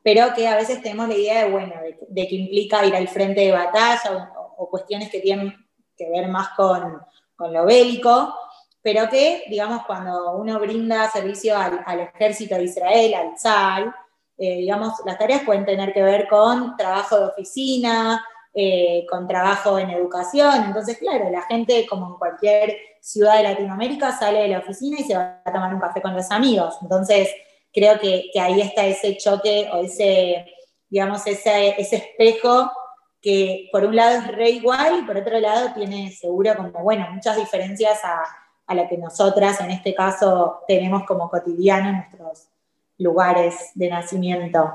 pero 0.00 0.32
que 0.32 0.46
a 0.46 0.54
veces 0.54 0.80
tenemos 0.80 1.08
la 1.08 1.14
idea 1.16 1.44
de, 1.44 1.50
bueno, 1.50 1.74
de, 2.06 2.28
que 2.28 2.36
implica 2.36 2.86
ir 2.86 2.94
al 2.94 3.08
frente 3.08 3.40
de 3.40 3.50
batalla 3.50 4.32
o, 4.56 4.70
cuestiones 4.70 5.10
que 5.10 5.18
tienen 5.18 5.52
que 5.96 6.08
ver 6.08 6.28
más 6.28 6.50
con, 6.50 7.02
lo 7.36 7.64
bélico, 7.64 8.32
pero 8.80 9.08
que, 9.08 9.42
digamos, 9.48 9.84
cuando 9.86 10.36
uno 10.36 10.60
brinda 10.60 11.10
servicio 11.10 11.58
al, 11.58 11.98
ejército 11.98 12.54
de 12.54 12.62
Israel, 12.62 13.14
al 13.14 13.34
Tzal, 13.34 13.92
eh, 14.38 14.58
digamos, 14.58 14.92
las 15.04 15.18
tareas 15.18 15.42
pueden 15.42 15.64
tener 15.64 15.92
que 15.92 16.02
ver 16.02 16.28
con 16.28 16.76
trabajo 16.76 17.18
de 17.18 17.26
oficina, 17.26 18.24
eh, 18.54 19.04
con 19.10 19.26
trabajo 19.26 19.80
en 19.80 19.90
educación, 19.90 20.62
entonces, 20.66 20.96
claro, 20.98 21.28
la 21.28 21.42
gente, 21.42 21.84
como 21.88 22.06
en 22.06 22.14
cualquier 22.14 22.93
ciudad 23.04 23.36
de 23.36 23.42
Latinoamérica, 23.42 24.16
sale 24.18 24.40
de 24.40 24.48
la 24.48 24.58
oficina 24.60 24.98
y 24.98 25.04
se 25.04 25.16
va 25.16 25.42
a 25.44 25.52
tomar 25.52 25.74
un 25.74 25.80
café 25.80 26.00
con 26.00 26.14
los 26.14 26.30
amigos, 26.30 26.76
entonces 26.80 27.28
creo 27.72 27.98
que, 27.98 28.30
ahí 28.40 28.60
está 28.60 28.86
ese 28.86 29.16
choque 29.16 29.68
o 29.72 29.82
ese, 29.84 30.46
digamos, 30.88 31.26
ese, 31.26 31.74
espejo 31.78 32.70
que 33.20 33.68
por 33.72 33.84
un 33.84 33.96
lado 33.96 34.18
es 34.18 34.26
re 34.28 34.50
igual 34.50 35.00
y 35.00 35.02
por 35.02 35.16
otro 35.16 35.38
lado 35.40 35.72
tiene 35.74 36.12
seguro 36.12 36.54
como, 36.56 36.70
bueno, 36.82 37.06
muchas 37.10 37.36
diferencias 37.36 38.04
a, 38.04 38.22
a 38.66 38.74
la 38.74 38.88
que 38.88 38.96
nosotras 38.96 39.60
en 39.60 39.70
este 39.70 39.94
caso 39.94 40.60
tenemos 40.68 41.04
como 41.04 41.28
cotidiano 41.28 41.88
en 41.88 41.96
nuestros 41.96 42.48
lugares 42.98 43.70
de 43.74 43.88
nacimiento. 43.88 44.70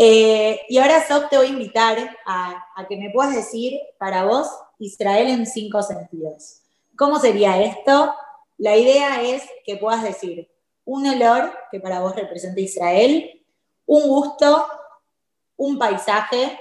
Eh, 0.00 0.60
y 0.68 0.78
ahora, 0.78 1.04
Sof, 1.06 1.28
te 1.28 1.36
voy 1.36 1.46
a 1.46 1.50
invitar 1.50 2.16
a, 2.24 2.64
que 2.88 2.96
me 2.96 3.10
puedas 3.10 3.34
decir 3.34 3.80
para 3.98 4.24
vos 4.24 4.48
Israel 4.78 5.28
en 5.28 5.44
cinco 5.44 5.82
sentidos. 5.82 6.60
¿Cómo 6.98 7.20
sería 7.20 7.62
esto? 7.62 8.12
La 8.56 8.76
idea 8.76 9.22
es 9.22 9.44
que 9.64 9.76
puedas 9.76 10.02
decir 10.02 10.50
un 10.84 11.06
olor 11.06 11.56
que 11.70 11.78
para 11.78 12.00
vos 12.00 12.16
representa 12.16 12.60
Israel, 12.60 13.46
un 13.86 14.08
gusto, 14.08 14.66
un 15.56 15.78
paisaje, 15.78 16.58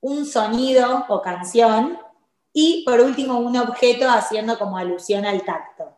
un 0.00 0.24
sonido 0.24 1.04
o 1.08 1.20
canción 1.20 1.98
y 2.52 2.84
por 2.84 3.00
último 3.00 3.40
un 3.40 3.56
objeto 3.56 4.08
haciendo 4.08 4.56
como 4.56 4.78
alusión 4.78 5.26
al 5.26 5.42
tacto. 5.42 5.96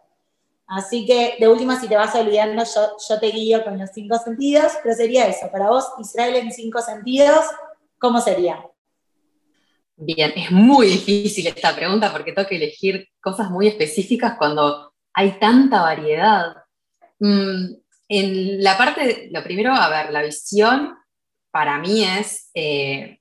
Así 0.66 1.04
que 1.04 1.36
de 1.38 1.46
última, 1.46 1.78
si 1.78 1.88
te 1.88 1.96
vas 1.96 2.14
olvidando, 2.14 2.64
yo, 2.64 2.96
yo 3.06 3.20
te 3.20 3.26
guío 3.26 3.62
con 3.64 3.78
los 3.78 3.90
cinco 3.90 4.16
sentidos, 4.16 4.72
pero 4.82 4.94
sería 4.94 5.28
eso. 5.28 5.50
Para 5.52 5.68
vos, 5.68 5.86
Israel 5.98 6.36
en 6.36 6.52
cinco 6.52 6.80
sentidos, 6.80 7.44
¿cómo 7.98 8.18
sería? 8.22 8.66
Bien, 9.98 10.32
es 10.36 10.50
muy 10.50 10.88
difícil 10.88 11.46
esta 11.46 11.74
pregunta 11.74 12.12
porque 12.12 12.32
tengo 12.32 12.46
que 12.46 12.56
elegir 12.56 13.08
cosas 13.20 13.50
muy 13.50 13.66
específicas 13.66 14.36
cuando 14.36 14.92
hay 15.14 15.38
tanta 15.38 15.80
variedad. 15.80 16.54
Mm, 17.18 17.74
en 18.08 18.62
la 18.62 18.76
parte, 18.76 19.28
lo 19.32 19.42
primero, 19.42 19.72
a 19.72 19.88
ver, 19.88 20.12
la 20.12 20.22
visión 20.22 20.94
para 21.50 21.78
mí 21.78 22.04
es 22.04 22.50
eh, 22.52 23.20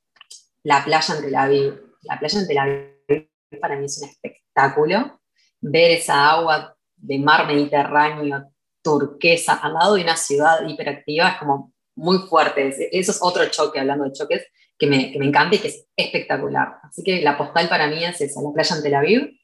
la 0.64 0.84
playa 0.84 1.16
en 1.16 1.22
Tel 1.22 1.36
Aviv. 1.36 1.82
La 2.02 2.20
playa 2.20 2.40
en 2.40 2.48
Tel 2.48 2.58
Aviv 2.58 3.30
para 3.62 3.78
mí 3.78 3.86
es 3.86 4.02
un 4.02 4.10
espectáculo 4.10 5.22
ver 5.62 5.92
esa 5.92 6.32
agua 6.32 6.76
de 6.96 7.20
mar 7.20 7.48
Mediterráneo 7.48 8.52
turquesa 8.82 9.56
al 9.56 9.74
lado 9.74 9.96
de 9.96 10.04
una 10.04 10.16
ciudad 10.16 10.68
hiperactiva 10.68 11.30
es 11.30 11.38
como 11.38 11.74
muy 11.96 12.20
fuerte. 12.20 12.68
Eso 12.92 13.12
es 13.12 13.20
otro 13.22 13.46
choque, 13.48 13.80
hablando 13.80 14.04
de 14.06 14.12
choques, 14.12 14.46
que 14.78 14.88
me, 14.88 15.12
que 15.12 15.20
me 15.20 15.28
encanta 15.28 15.56
y 15.56 15.60
que 15.60 15.68
es 15.70 15.88
espectacular. 15.96 16.80
Así 16.84 17.04
que 17.04 17.22
la 17.22 17.38
postal 17.38 17.70
para 17.70 17.88
mí 17.88 18.04
es 18.04 18.20
esa, 18.22 18.42
la 18.42 18.52
playa 18.54 18.76
en 18.76 18.84
Tel 18.84 18.96
Aviv. 18.96 19.40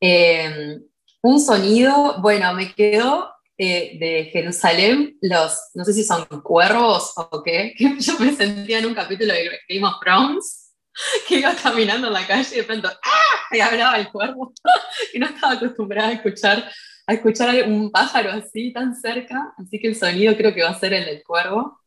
Eh, 0.00 0.78
un 1.22 1.40
sonido, 1.40 2.20
bueno, 2.20 2.52
me 2.52 2.74
quedó 2.74 3.34
eh, 3.56 3.96
de 3.98 4.24
Jerusalén, 4.32 5.16
los, 5.22 5.70
no 5.74 5.84
sé 5.84 5.92
si 5.92 6.02
son 6.02 6.24
cuervos 6.42 7.12
o 7.16 7.42
qué, 7.42 7.72
que 7.78 8.00
yo 8.00 8.18
me 8.18 8.34
sentía 8.34 8.80
en 8.80 8.86
un 8.86 8.94
capítulo 8.94 9.32
de 9.32 9.48
Game 9.68 9.86
of 9.86 10.00
Thrones, 10.02 10.72
que 11.28 11.38
iba 11.38 11.54
caminando 11.54 12.08
en 12.08 12.12
la 12.12 12.26
calle 12.26 12.48
y 12.52 12.58
de 12.58 12.64
pronto, 12.64 12.88
¡ah! 12.88 13.54
Y 13.56 13.60
hablaba 13.60 13.96
el 13.96 14.10
cuervo, 14.10 14.52
y 15.14 15.18
no 15.18 15.26
estaba 15.26 15.54
acostumbrada 15.54 16.08
a 16.08 16.12
escuchar, 16.12 16.68
a 17.06 17.14
escuchar 17.14 17.68
un 17.68 17.92
pájaro 17.92 18.32
así 18.32 18.72
tan 18.72 18.94
cerca, 18.94 19.54
así 19.56 19.78
que 19.78 19.88
el 19.88 19.96
sonido 19.96 20.36
creo 20.36 20.52
que 20.52 20.62
va 20.62 20.70
a 20.70 20.78
ser 20.78 20.92
el 20.92 21.04
del 21.04 21.22
cuervo. 21.22 21.80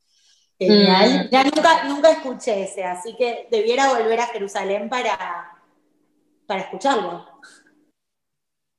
Genial. 0.60 1.26
Mm. 1.26 1.30
Ya 1.30 1.44
nunca, 1.44 1.84
nunca 1.84 2.12
escuché 2.12 2.64
ese, 2.64 2.84
así 2.84 3.16
que 3.16 3.48
debiera 3.52 3.94
volver 3.94 4.20
a 4.20 4.28
Jerusalén 4.28 4.90
para, 4.90 5.52
para 6.46 6.62
escucharlo. 6.62 7.26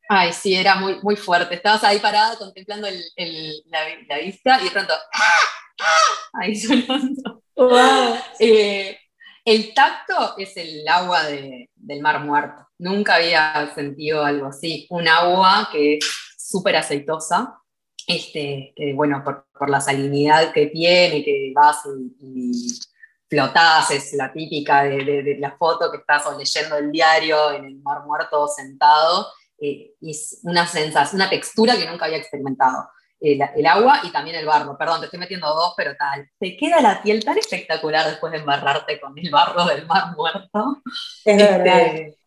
Ay, 0.09 0.33
sí, 0.33 0.55
era 0.55 0.77
muy, 0.77 0.99
muy 1.03 1.17
fuerte. 1.17 1.55
Estabas 1.55 1.85
ahí 1.85 1.99
parada 1.99 2.37
contemplando 2.37 2.89
la, 2.91 4.19
vista 4.19 4.61
y 4.61 4.65
de 4.65 4.71
pronto, 4.71 4.95
¡ah! 4.95 5.41
¡Ah! 5.81 6.41
ahí 6.41 6.57
sonando. 6.57 7.43
Eh, 8.39 8.97
el 9.45 9.75
tacto 9.75 10.39
es 10.39 10.57
el 10.57 10.87
agua 10.87 11.25
del 11.25 12.01
mar 12.01 12.21
muerto. 12.21 12.69
Nunca 12.79 13.17
había 13.17 13.73
sentido 13.75 14.25
algo 14.25 14.47
así. 14.47 14.87
Un 14.91 15.09
agua 15.09 15.69
que 15.73 15.97
es 15.97 16.09
súper 16.39 16.77
aceitosa, 16.77 17.61
este, 18.09 18.73
que 18.75 18.95
bueno, 18.95 19.23
por, 19.23 19.69
la 19.69 19.83
salinidad 19.83 20.51
que 20.51 20.69
tiene, 20.69 21.23
que 21.23 21.53
vas 21.55 21.83
y, 22.19 22.81
flotás, 23.29 23.91
es 23.91 24.15
la 24.15 24.33
típica 24.33 24.85
de, 24.85 25.37
la 25.39 25.55
foto 25.59 25.91
que 25.91 25.99
estás 25.99 26.25
leyendo 26.39 26.79
el 26.79 26.91
diario 26.91 27.53
en 27.53 27.67
el 27.67 27.77
mar 27.83 28.07
muerto 28.07 28.49
sentado, 28.49 29.29
eh, 29.61 29.93
es 30.01 30.41
una 30.45 30.67
sensación, 30.67 31.21
una 31.21 31.29
textura 31.29 31.77
que 31.77 31.87
nunca 31.87 32.07
había 32.07 32.17
experimentado. 32.17 32.89
El, 33.21 33.67
agua 33.67 34.01
y 34.05 34.11
también 34.11 34.37
el 34.37 34.47
barro. 34.47 34.79
Perdón, 34.79 35.01
te 35.01 35.07
estoy 35.07 35.21
metiendo 35.21 35.49
dos, 35.49 35.75
pero 35.77 35.95
tal. 35.97 36.31
Te 36.39 36.57
queda 36.57 36.81
la 36.81 37.03
piel 37.03 37.23
tan 37.23 37.37
espectacular 37.37 38.07
después 38.07 38.33
de 38.33 38.39
embarrarte 38.39 38.99
con 39.01 39.19
el 39.19 39.29
barro 39.29 39.67
del 39.67 39.87
mar 39.87 40.17
muerto. 40.17 40.83
Es 41.25 41.37
verdad. 41.37 41.87
Este, 41.87 42.19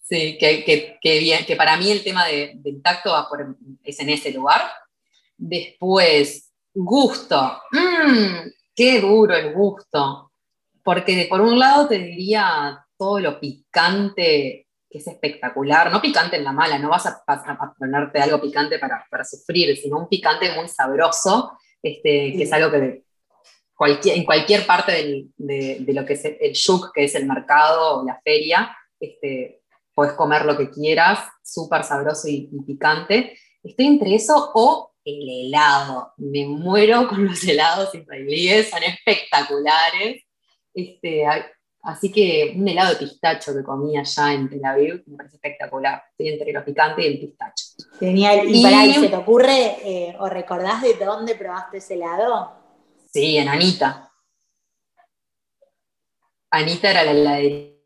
sí, 0.00 0.38
que, 0.38 1.18
bien, 1.20 1.44
que 1.44 1.56
para 1.56 1.76
mí 1.76 1.90
el 1.92 2.02
tema 2.02 2.26
del 2.26 2.82
tacto 2.82 3.12
va 3.12 3.28
por, 3.28 3.54
es 3.84 4.00
en 4.00 4.08
ese 4.08 4.32
lugar. 4.32 4.62
Después, 5.42 6.52
gusto. 6.74 7.62
Mmm, 7.72 8.50
qué 8.74 9.00
duro 9.00 9.34
el 9.34 9.54
gusto. 9.54 10.32
Porque 10.84 11.26
por 11.30 11.40
un 11.40 11.58
lado 11.58 11.88
te 11.88 11.98
diría 11.98 12.78
todo 12.98 13.18
lo 13.20 13.40
picante, 13.40 14.68
que 14.88 14.98
es 14.98 15.06
espectacular. 15.06 15.90
No 15.90 16.02
picante 16.02 16.36
en 16.36 16.44
la 16.44 16.52
mala, 16.52 16.78
no 16.78 16.90
vas 16.90 17.06
a, 17.06 17.24
ponerte 17.78 18.20
algo 18.20 18.38
picante 18.38 18.78
para, 18.78 19.24
sufrir, 19.24 19.74
sino 19.78 19.98
un 19.98 20.08
picante 20.08 20.54
muy 20.54 20.68
sabroso, 20.68 21.52
este, 21.82 22.34
que 22.36 22.42
es 22.42 22.52
algo 22.52 22.70
que 22.70 23.04
cualquier, 23.74 24.18
en 24.18 24.24
cualquier 24.24 24.66
parte 24.66 25.26
de, 25.38 25.86
lo 25.94 26.04
que 26.04 26.12
es 26.12 26.24
el 26.26 26.52
shuk, 26.52 26.92
que 26.92 27.04
es 27.04 27.14
el 27.14 27.24
mercado 27.24 28.00
o 28.00 28.04
la 28.04 28.20
feria, 28.22 28.76
este, 28.98 29.62
puedes 29.94 30.12
comer 30.12 30.44
lo 30.44 30.54
que 30.58 30.70
quieras, 30.70 31.20
súper 31.42 31.82
sabroso 31.82 32.28
y, 32.28 32.50
y 32.52 32.62
picante. 32.62 33.38
Estoy 33.62 33.86
entre 33.86 34.14
eso 34.14 34.50
o 34.54 34.89
el 35.18 35.46
helado. 35.46 36.12
Me 36.16 36.46
muero 36.46 37.08
con 37.08 37.26
los 37.26 37.42
helados 37.44 37.94
israelíes, 37.94 38.70
son 38.70 38.82
espectaculares. 38.82 40.24
Este, 40.72 41.24
así 41.82 42.12
que 42.12 42.54
un 42.56 42.68
helado 42.68 42.94
de 42.94 43.06
pistacho 43.06 43.54
que 43.54 43.62
comí 43.62 43.96
allá 43.96 44.32
en 44.32 44.48
Tel 44.48 44.64
Aviv 44.64 45.02
me 45.06 45.16
parece 45.16 45.36
espectacular. 45.36 46.02
Estoy 46.10 46.28
entre 46.28 46.52
lo 46.52 46.64
picante 46.64 47.02
y 47.02 47.06
el 47.06 47.20
pistacho. 47.20 47.64
Genial. 47.98 48.48
¿Y, 48.48 48.62
para 48.62 48.80
ahí 48.80 48.94
se 48.94 49.08
te 49.08 49.16
ocurre 49.16 49.76
eh, 49.84 50.16
o 50.18 50.28
recordás 50.28 50.82
de 50.82 50.94
dónde 50.94 51.34
probaste 51.34 51.78
ese 51.78 51.94
helado? 51.94 52.52
Sí, 53.12 53.36
en 53.36 53.48
Anita. 53.48 54.12
Anita 56.50 56.90
era 56.90 57.04
la 57.04 57.12
heladería 57.12 57.80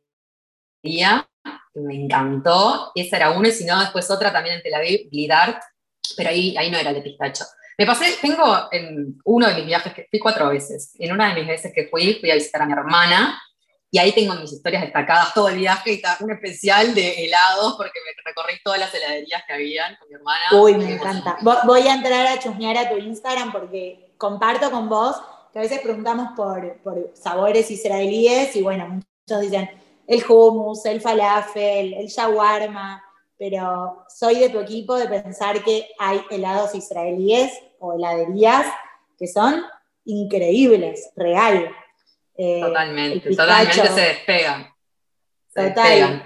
que 1.73 1.81
me 1.81 1.95
encantó. 1.95 2.93
Esa 2.95 3.17
era 3.17 3.31
una, 3.33 3.49
y 3.49 3.53
si 3.53 3.65
no, 3.65 3.79
después 3.81 4.11
otra 4.11 4.33
también 4.33 4.57
en 4.57 4.63
Tel 4.63 4.75
Aviv, 4.75 5.11
Glidart, 5.11 5.63
pero 6.17 6.31
ahí, 6.31 6.57
ahí 6.57 6.71
no 6.71 6.79
era 6.79 6.93
de 6.93 7.03
pistacho. 7.03 7.45
Me 7.77 7.87
pasé, 7.87 8.17
tengo 8.21 8.69
en 8.71 9.19
uno 9.25 9.49
de 9.49 9.55
mis 9.57 9.67
viajes, 9.67 9.93
que 9.93 10.07
fui 10.09 10.21
cuatro 10.21 10.49
veces, 10.49 10.93
en 10.99 11.13
una 11.13 11.29
de 11.29 11.41
mis 11.41 11.49
veces 11.49 11.73
que 11.75 11.89
fui, 11.89 12.15
fui 12.21 12.31
a 12.31 12.35
visitar 12.35 12.63
a 12.63 12.67
mi 12.67 12.73
hermana, 12.73 13.41
y 13.91 13.99
ahí 13.99 14.13
tengo 14.13 14.35
mis 14.35 14.53
historias 14.53 14.83
destacadas 14.83 15.35
todo 15.35 15.49
el 15.49 15.57
viaje, 15.57 15.95
y 15.95 16.03
un 16.23 16.31
especial 16.33 16.95
de 16.95 17.25
helados, 17.25 17.75
porque 17.77 17.99
me 18.05 18.23
recorrí 18.25 18.55
todas 18.65 18.79
las 18.79 18.95
heladerías 18.95 19.43
que 19.47 19.53
habían 19.53 19.97
con 19.97 20.09
mi 20.09 20.15
hermana. 20.15 20.45
Uy, 20.53 20.75
me 20.75 20.95
encanta. 20.95 21.37
Voy 21.65 21.83
a 21.83 21.95
entrar 21.95 22.27
a 22.27 22.39
chusmear 22.39 22.77
a 22.77 22.91
tu 22.91 22.97
Instagram 22.97 23.53
porque 23.53 24.15
comparto 24.19 24.71
con 24.71 24.89
vos 24.89 25.17
que 25.53 25.61
a 25.61 25.63
veces 25.63 25.81
preguntamos 25.81 26.31
por, 26.37 26.79
por 26.83 27.13
sabores 27.15 27.71
israelíes, 27.71 28.55
y 28.57 28.63
bueno, 28.63 28.89
muchos 28.89 29.41
dicen 29.41 29.71
el 30.07 30.25
hummus, 30.29 30.85
el 30.87 31.01
falafel, 31.01 31.95
el 31.95 32.07
shawarma, 32.07 33.03
pero 33.39 34.05
soy 34.09 34.39
de 34.39 34.49
tu 34.49 34.61
equipo 34.61 34.97
de 34.97 35.09
pensar 35.09 35.63
que 35.65 35.89
hay 35.99 36.21
helados 36.31 36.75
israelíes 36.75 37.53
o 37.79 37.95
heladerías 37.95 38.67
que 39.19 39.27
son 39.27 39.63
increíbles, 40.05 41.11
real. 41.17 41.71
Eh, 42.37 42.61
totalmente, 42.61 43.31
totalmente 43.31 43.89
se 43.89 44.01
despegan. 44.01 44.67
Total. 45.55 46.23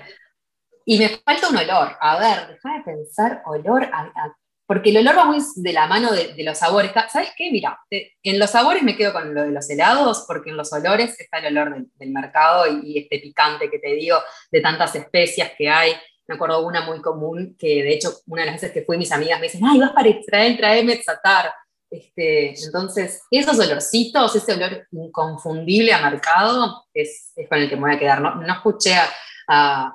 Y 0.84 0.98
me 0.98 1.08
falta 1.08 1.48
un 1.48 1.56
olor. 1.56 1.96
A 2.00 2.18
ver, 2.18 2.48
déjame 2.48 2.82
pensar, 2.82 3.42
olor 3.46 3.84
a, 3.84 4.34
porque 4.66 4.90
el 4.90 4.98
olor 4.98 5.18
va 5.18 5.24
muy 5.24 5.38
de 5.56 5.72
la 5.72 5.86
mano 5.86 6.12
de, 6.12 6.34
los 6.44 6.58
sabores. 6.58 6.92
¿Sabes 7.10 7.30
qué? 7.36 7.50
Mira, 7.50 7.78
en 7.90 8.38
los 8.38 8.50
sabores 8.50 8.82
me 8.82 8.96
quedo 8.96 9.12
con 9.12 9.34
lo 9.34 9.42
de 9.42 9.50
los 9.50 9.68
helados, 9.70 10.24
porque 10.26 10.50
en 10.50 10.56
los 10.56 10.72
olores 10.72 11.18
está 11.18 11.38
el 11.38 11.56
olor 11.56 11.86
del, 11.94 12.10
mercado 12.10 12.66
y, 12.66 12.92
y, 12.92 12.98
este 12.98 13.18
picante 13.18 13.70
que 13.70 13.78
te 13.78 13.94
digo, 13.94 14.18
de 14.50 14.60
tantas 14.60 14.94
especias 14.94 15.52
que 15.56 15.68
hay 15.68 15.92
me 16.28 16.34
acuerdo 16.34 16.64
una 16.66 16.82
muy 16.82 17.00
común, 17.00 17.56
que 17.58 17.82
de 17.82 17.94
hecho 17.94 18.12
una 18.26 18.42
de 18.42 18.46
las 18.46 18.56
veces 18.56 18.72
que 18.72 18.82
fui 18.82 18.98
mis 18.98 19.10
amigas 19.10 19.40
me 19.40 19.46
dicen, 19.46 19.62
ay, 19.64 19.80
vas 19.80 19.92
para 19.92 20.08
Israel, 20.08 20.56
traeme 20.58 20.96
Tzatar. 20.96 21.50
Este, 21.90 22.54
entonces, 22.62 23.22
esos 23.30 23.58
olorcitos, 23.58 24.36
ese 24.36 24.52
olor 24.52 24.86
inconfundible 24.92 25.94
a 25.94 26.10
mercado, 26.10 26.84
es, 26.92 27.32
con 27.48 27.58
el 27.58 27.70
que 27.70 27.76
me 27.76 27.82
voy 27.82 27.94
a 27.94 27.98
quedar. 27.98 28.20
No, 28.20 28.34
no 28.34 28.52
escuché 28.52 28.94
a, 28.94 29.08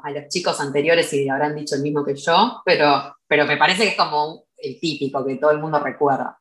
a, 0.03 0.11
los 0.11 0.27
chicos 0.27 0.59
anteriores 0.59 1.07
si 1.07 1.29
habrán 1.29 1.55
dicho 1.55 1.75
el 1.75 1.83
mismo 1.83 2.03
que 2.03 2.15
yo, 2.15 2.63
pero, 2.65 3.15
pero 3.27 3.45
me 3.45 3.57
parece 3.57 3.83
que 3.83 3.89
es 3.89 3.95
como 3.95 4.45
el 4.57 4.79
típico 4.79 5.23
que 5.23 5.35
todo 5.35 5.51
el 5.51 5.59
mundo 5.59 5.79
recuerda. 5.79 6.39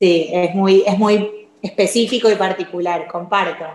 Sí, 0.00 0.30
es 0.32 0.54
muy, 0.54 0.84
es 0.86 0.98
muy 0.98 1.50
específico 1.60 2.30
y 2.30 2.36
particular, 2.36 3.06
comparto. 3.06 3.66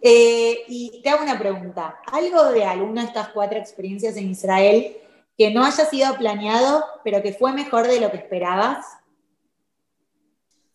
Eh, 0.00 0.64
y 0.68 1.00
te 1.02 1.10
hago 1.10 1.22
una 1.22 1.38
pregunta. 1.38 2.00
¿Algo 2.12 2.44
de 2.50 2.64
alguna 2.64 3.02
de 3.02 3.08
estas 3.08 3.28
cuatro 3.28 3.58
experiencias 3.58 4.16
en 4.16 4.30
Israel 4.30 4.96
que 5.36 5.50
no 5.50 5.64
haya 5.64 5.84
sido 5.84 6.16
planeado, 6.16 6.84
pero 7.04 7.22
que 7.22 7.32
fue 7.32 7.52
mejor 7.52 7.86
de 7.86 8.00
lo 8.00 8.10
que 8.10 8.18
esperabas? 8.18 8.86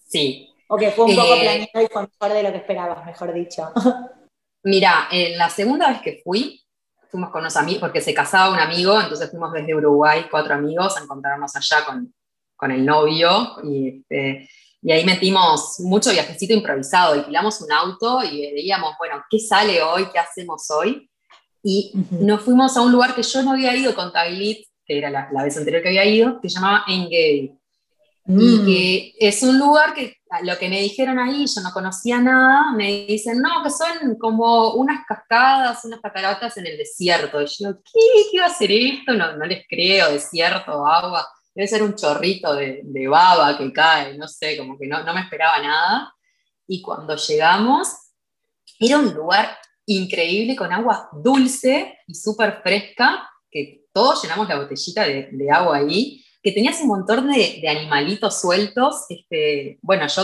Sí. 0.08 0.54
O 0.68 0.78
que 0.78 0.92
fue 0.92 1.06
un 1.06 1.16
poco 1.16 1.36
eh, 1.36 1.40
planeado 1.42 1.82
y 1.82 1.88
fue 1.88 2.02
mejor 2.04 2.34
de 2.36 2.44
lo 2.44 2.52
que 2.52 2.58
esperabas, 2.58 3.06
mejor 3.06 3.34
dicho. 3.34 3.72
Mira, 4.64 5.08
en 5.12 5.38
la 5.38 5.50
segunda 5.50 5.90
vez 5.90 6.02
que 6.02 6.22
fui, 6.24 6.62
fuimos 7.10 7.30
con 7.32 7.42
unos 7.42 7.58
amigos, 7.58 7.82
porque 7.82 8.02
se 8.02 8.14
casaba 8.14 8.54
un 8.54 8.60
amigo, 8.60 9.00
entonces 9.00 9.30
fuimos 9.30 9.52
desde 9.52 9.76
Uruguay, 9.76 10.28
cuatro 10.30 10.54
amigos, 10.54 10.98
a 10.98 11.04
encontrarnos 11.04 11.56
allá 11.56 11.84
con, 11.86 12.14
con 12.56 12.72
el 12.72 12.86
novio. 12.86 13.58
Y, 13.64 14.00
este, 14.00 14.50
y 14.84 14.92
ahí 14.92 15.06
metimos 15.06 15.80
mucho 15.80 16.12
viajecito 16.12 16.54
improvisado, 16.54 17.14
alquilamos 17.14 17.62
un 17.62 17.72
auto 17.72 18.24
y 18.24 18.52
veíamos, 18.52 18.96
bueno, 18.98 19.24
¿qué 19.30 19.38
sale 19.38 19.82
hoy? 19.82 20.08
¿Qué 20.12 20.18
hacemos 20.18 20.70
hoy? 20.72 21.08
Y 21.64 21.94
nos 22.10 22.42
fuimos 22.42 22.76
a 22.76 22.82
un 22.82 22.92
lugar 22.92 23.14
que 23.14 23.22
yo 23.22 23.44
no 23.44 23.52
había 23.52 23.76
ido 23.76 23.94
con 23.94 24.12
Taglit, 24.12 24.66
que 24.84 24.98
era 24.98 25.12
la, 25.12 25.44
vez 25.44 25.56
anterior 25.56 25.84
que 25.84 25.90
había 25.90 26.06
ido, 26.06 26.42
que 26.42 26.50
se 26.50 26.56
llamaba 26.56 26.84
Engedi. 26.88 27.56
Y 28.28 28.32
mm. 28.34 28.66
que 28.66 29.14
es 29.20 29.44
un 29.44 29.60
lugar 29.60 29.94
que 29.94 30.18
lo 30.44 30.58
que 30.58 30.70
me 30.70 30.82
dijeron 30.82 31.20
ahí, 31.20 31.46
yo 31.46 31.62
no 31.62 31.72
conocía 31.72 32.20
nada, 32.20 32.72
me 32.74 33.06
dicen, 33.06 33.40
no, 33.40 33.64
que 33.64 33.70
son 33.70 34.16
como 34.16 34.74
unas 34.74 35.06
cascadas, 35.06 35.86
unas 35.86 36.00
cataratas 36.00 36.58
en 36.58 36.66
el 36.66 36.78
desierto. 36.78 37.40
Y 37.40 37.46
yo, 37.46 37.76
¿qué, 37.84 38.00
¿Qué 38.32 38.40
va 38.40 38.48
a 38.48 38.54
ser 38.54 38.72
esto? 38.72 39.14
No, 39.14 39.38
no 39.38 39.46
les 39.46 39.64
creo, 39.68 40.12
desierto, 40.12 40.86
agua 40.88 41.28
debe 41.54 41.68
ser 41.68 41.84
un 41.84 41.96
chorrito 41.96 42.56
de, 42.56 43.08
baba 43.08 43.58
que 43.58 43.72
cae, 43.74 44.18
no 44.18 44.28
sé, 44.28 44.58
como 44.58 44.78
que 44.78 44.88
no, 44.88 45.04
me 45.14 45.22
esperaba 45.22 45.60
nada. 45.60 46.14
Y 46.68 46.82
cuando 46.82 47.16
llegamos, 47.16 47.90
era 48.80 48.98
un 48.98 49.14
lugar 49.14 49.58
increíble 49.86 50.56
con 50.56 50.72
agua 50.72 51.10
dulce 51.12 51.98
y 52.08 52.16
súper 52.16 52.62
fresca, 52.62 53.30
que 53.50 53.86
todos 53.94 54.24
llenamos 54.24 54.48
la 54.48 54.60
botellita 54.60 55.04
de, 55.04 55.50
agua 55.52 55.78
ahí, 55.78 56.24
que 56.42 56.54
tenías 56.54 56.80
un 56.82 56.88
montón 56.88 57.30
de, 57.30 57.68
animalitos 57.68 58.40
sueltos. 58.40 59.06
Este, 59.10 59.78
bueno, 59.82 60.08
yo 60.08 60.24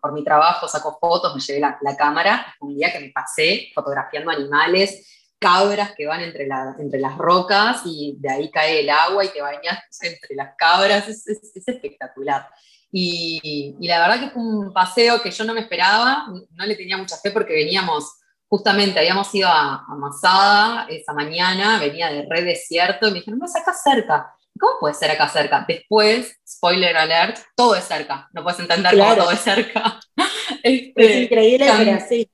por, 0.00 0.12
mi 0.12 0.22
trabajo 0.22 0.68
saco 0.68 0.96
fotos, 1.00 1.34
me 1.34 1.40
llevé 1.40 1.60
la, 1.60 1.76
la 1.82 1.96
cámara, 1.96 2.54
un 2.60 2.76
día 2.76 2.92
que 2.92 3.00
me 3.00 3.10
pasé 3.10 3.70
fotografiando 3.74 4.30
animales, 4.30 5.23
cabras 5.44 5.92
que 5.94 6.06
van 6.06 6.22
entre, 6.22 6.48
entre 6.78 6.98
las 6.98 7.18
rocas 7.18 7.82
y 7.84 8.16
de 8.18 8.32
ahí 8.32 8.50
cae 8.50 8.80
el 8.80 8.88
agua 8.88 9.26
y 9.26 9.28
te 9.28 9.42
bañas 9.42 9.78
entre 10.00 10.34
las 10.34 10.54
cabras, 10.56 11.06
es, 11.06 11.26
espectacular. 11.66 12.48
Y, 12.90 13.76
la 13.80 14.00
verdad 14.00 14.20
que 14.20 14.30
fue 14.30 14.42
un 14.42 14.72
paseo 14.72 15.20
que 15.20 15.30
yo 15.30 15.44
no 15.44 15.52
me 15.52 15.60
esperaba, 15.60 16.26
no 16.28 16.64
le 16.64 16.76
tenía 16.76 16.96
mucha 16.96 17.18
fe 17.18 17.30
porque 17.30 17.52
veníamos, 17.52 18.10
justamente 18.48 18.98
habíamos 18.98 19.34
ido 19.34 19.48
a, 19.50 19.84
Masada 19.98 20.86
esa 20.88 21.12
mañana, 21.12 21.78
venía 21.78 22.10
de 22.10 22.26
re 22.26 22.40
desierto 22.40 23.08
y 23.08 23.10
me 23.10 23.18
dijeron, 23.18 23.38
no, 23.38 23.44
es 23.44 23.54
acá 23.54 23.74
cerca. 23.74 24.34
¿Cómo 24.58 24.78
puede 24.80 24.94
ser 24.94 25.10
acá 25.10 25.28
cerca? 25.28 25.66
Después, 25.68 26.38
spoiler 26.48 26.96
alert, 26.96 27.36
todo 27.54 27.74
es 27.74 27.84
cerca. 27.84 28.30
No 28.32 28.42
puedes 28.42 28.60
entender 28.60 28.96
cómo 28.96 29.14
todo 29.14 29.32
es 29.32 29.40
cerca. 29.40 30.00
es 30.62 30.82
este, 30.88 31.22
increíble, 31.24 31.70
pero 31.76 31.98
sí. 32.08 32.30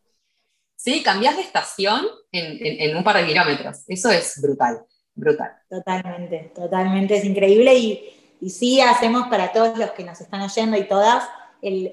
Sí, 0.82 1.02
cambias 1.02 1.36
de 1.36 1.42
estación 1.42 2.06
en, 2.32 2.96
un 2.96 3.04
par 3.04 3.18
de 3.18 3.26
kilómetros. 3.26 3.84
Eso 3.86 4.10
es 4.10 4.40
brutal, 4.40 4.80
brutal. 5.14 5.52
Totalmente, 5.68 6.52
totalmente, 6.54 7.18
es 7.18 7.24
increíble. 7.26 7.74
Y, 7.74 8.48
sí, 8.48 8.80
hacemos 8.80 9.28
para 9.28 9.52
todos 9.52 9.76
los 9.76 9.90
que 9.90 10.04
nos 10.04 10.18
están 10.22 10.40
oyendo 10.40 10.78
y 10.78 10.84
todas 10.84 11.28
el, 11.60 11.92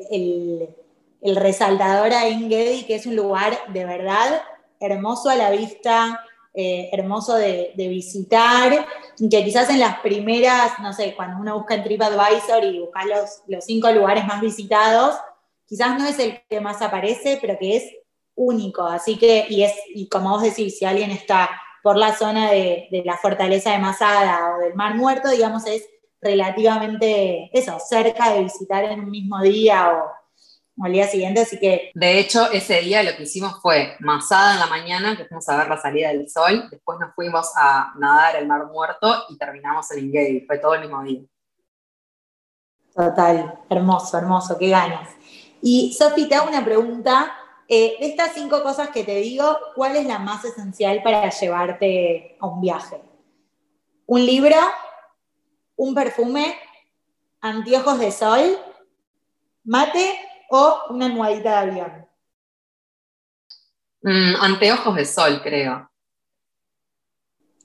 el, 1.22 1.36
resaltador 1.36 2.14
a 2.14 2.30
Engedi, 2.30 2.84
que 2.84 2.96
es 2.96 3.06
un 3.06 3.18
lugar 3.18 3.60
de 3.74 3.84
verdad 3.84 4.42
hermoso 4.80 5.30
a 5.30 5.36
la 5.36 5.52
vista, 5.52 6.24
eh, 6.54 6.90
hermoso 6.94 7.36
de, 7.36 7.74
visitar, 7.76 8.88
que 9.18 9.44
quizás 9.44 9.70
en 9.70 9.82
las 9.82 10.00
primeras, 10.00 10.80
no 10.80 10.94
sé, 10.94 11.14
cuando 11.14 11.42
uno 11.42 11.58
busca 11.58 11.76
en 11.76 11.84
TripAdvisor 11.84 12.64
y 12.64 12.80
busca 12.80 13.04
los, 13.04 13.42
los 13.48 13.66
cinco 13.66 13.92
lugares 13.92 14.26
más 14.26 14.40
visitados, 14.40 15.18
quizás 15.66 16.00
no 16.00 16.08
es 16.08 16.18
el 16.20 16.42
que 16.50 16.62
más 16.62 16.82
aparece, 16.82 17.38
pero 17.42 17.58
que 17.60 17.76
es 17.76 17.84
único. 18.38 18.84
Así 18.84 19.18
que, 19.18 19.46
y 19.50 19.64
es, 19.64 19.74
y 19.94 20.08
como 20.08 20.30
vos 20.30 20.44
decís, 20.44 20.78
si 20.78 20.86
alguien 20.86 21.12
está 21.12 21.50
por 21.84 21.98
la 21.98 22.16
zona 22.16 22.52
de, 22.52 22.88
la 23.06 23.18
fortaleza 23.18 23.72
de 23.72 23.80
Masada 23.80 24.56
o 24.56 24.60
del 24.60 24.76
Mar 24.76 24.96
Muerto, 24.96 25.30
digamos, 25.30 25.66
es 25.66 25.86
relativamente 26.22 27.50
eso, 27.58 27.78
cerca 27.80 28.34
de 28.34 28.44
visitar 28.44 28.84
en 28.86 29.02
un 29.02 29.12
mismo 29.12 29.42
día 29.42 29.92
o, 29.92 30.84
al 30.84 30.92
día 30.92 31.08
siguiente, 31.08 31.42
así 31.42 31.60
que... 31.60 31.92
De 31.96 32.20
hecho, 32.20 32.52
ese 32.52 32.82
día 32.82 33.02
lo 33.04 33.16
que 33.16 33.24
hicimos 33.24 33.60
fue 33.62 33.96
Masada 34.00 34.54
en 34.54 34.60
la 34.60 34.68
mañana, 34.68 35.18
que 35.18 35.26
fuimos 35.26 35.48
a 35.50 35.58
ver 35.58 35.68
la 35.68 35.78
salida 35.78 36.10
del 36.10 36.30
sol, 36.30 36.68
después 36.70 37.00
nos 37.00 37.16
fuimos 37.16 37.52
a 37.56 37.94
nadar 37.98 38.36
el 38.36 38.48
Mar 38.48 38.68
Muerto 38.68 39.24
y 39.30 39.38
terminamos 39.38 39.90
en 39.92 40.06
Ingay, 40.06 40.42
fue 40.46 40.60
todo 40.60 40.76
el 40.76 40.82
mismo 40.82 41.02
día. 41.04 41.22
Total, 42.94 43.60
hermoso, 43.70 44.18
hermoso, 44.18 44.58
qué 44.58 44.70
ganas. 44.70 45.10
Y 45.62 45.94
Sofi, 45.94 46.28
te 46.28 46.36
hago 46.36 46.50
una 46.50 46.64
pregunta 46.64 47.34
eh, 47.70 47.98
de 48.00 48.08
estas 48.08 48.34
cinco 48.34 48.64
cosas 48.64 48.90
que 48.90 49.04
te 49.04 49.16
digo, 49.16 49.58
¿cuál 49.76 49.98
es 49.98 50.06
la 50.06 50.20
más 50.20 50.46
esencial 50.46 51.04
para 51.04 51.30
llevarte 51.30 52.38
a 52.40 52.48
un 52.48 52.62
viaje? 52.62 53.02
¿Un 54.06 54.26
libro? 54.26 54.56
¿Un 55.76 55.94
perfume? 55.94 56.58
¿Anteojos 57.42 58.00
de 58.00 58.12
sol? 58.12 58.58
¿Mate 59.66 60.18
o 60.50 60.84
una 60.92 61.08
almohadita 61.08 61.66
de 61.66 61.72
avión? 61.72 62.08
Mm, 64.02 64.36
anteojos 64.42 64.96
de 64.96 65.06
sol, 65.06 65.42
creo. 65.44 65.92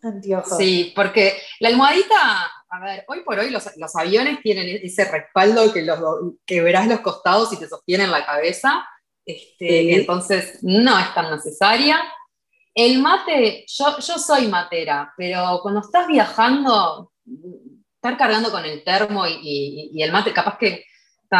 Anteojos. 0.03 0.57
Sí, 0.57 0.93
porque 0.97 1.41
la 1.61 1.69
almohadita, 1.69 2.51
a 2.71 2.81
ver, 2.81 3.05
hoy 3.07 3.21
por 3.21 3.39
hoy 3.39 3.51
los, 3.51 3.69
aviones 3.95 4.41
tienen 4.43 4.81
ese 4.83 5.05
respaldo 5.05 5.73
que, 5.73 5.83
los, 5.83 6.01
que 6.45 6.61
verás 6.61 6.89
los 6.89 6.99
costados 7.01 7.53
y 7.53 7.57
te 7.57 7.69
sostienen 7.69 8.11
la 8.11 8.27
cabeza 8.27 8.85
este, 9.25 9.97
entonces, 9.97 10.59
no 10.63 10.99
es 10.99 11.15
tan 11.15 11.31
necesaria. 11.31 11.99
El 12.75 13.01
mate, 13.01 13.65
yo, 13.69 13.99
yo 13.99 14.19
soy 14.19 14.49
matera, 14.49 15.13
pero 15.17 15.61
cuando 15.63 15.81
estás 15.81 16.07
viajando, 16.07 17.13
estar 17.97 18.17
cargando 18.17 18.51
con 18.51 18.65
el 18.65 18.83
termo 18.83 19.27
y, 19.27 20.03
el 20.03 20.11
mate, 20.11 20.33
capaz 20.33 20.59
que 20.59 20.85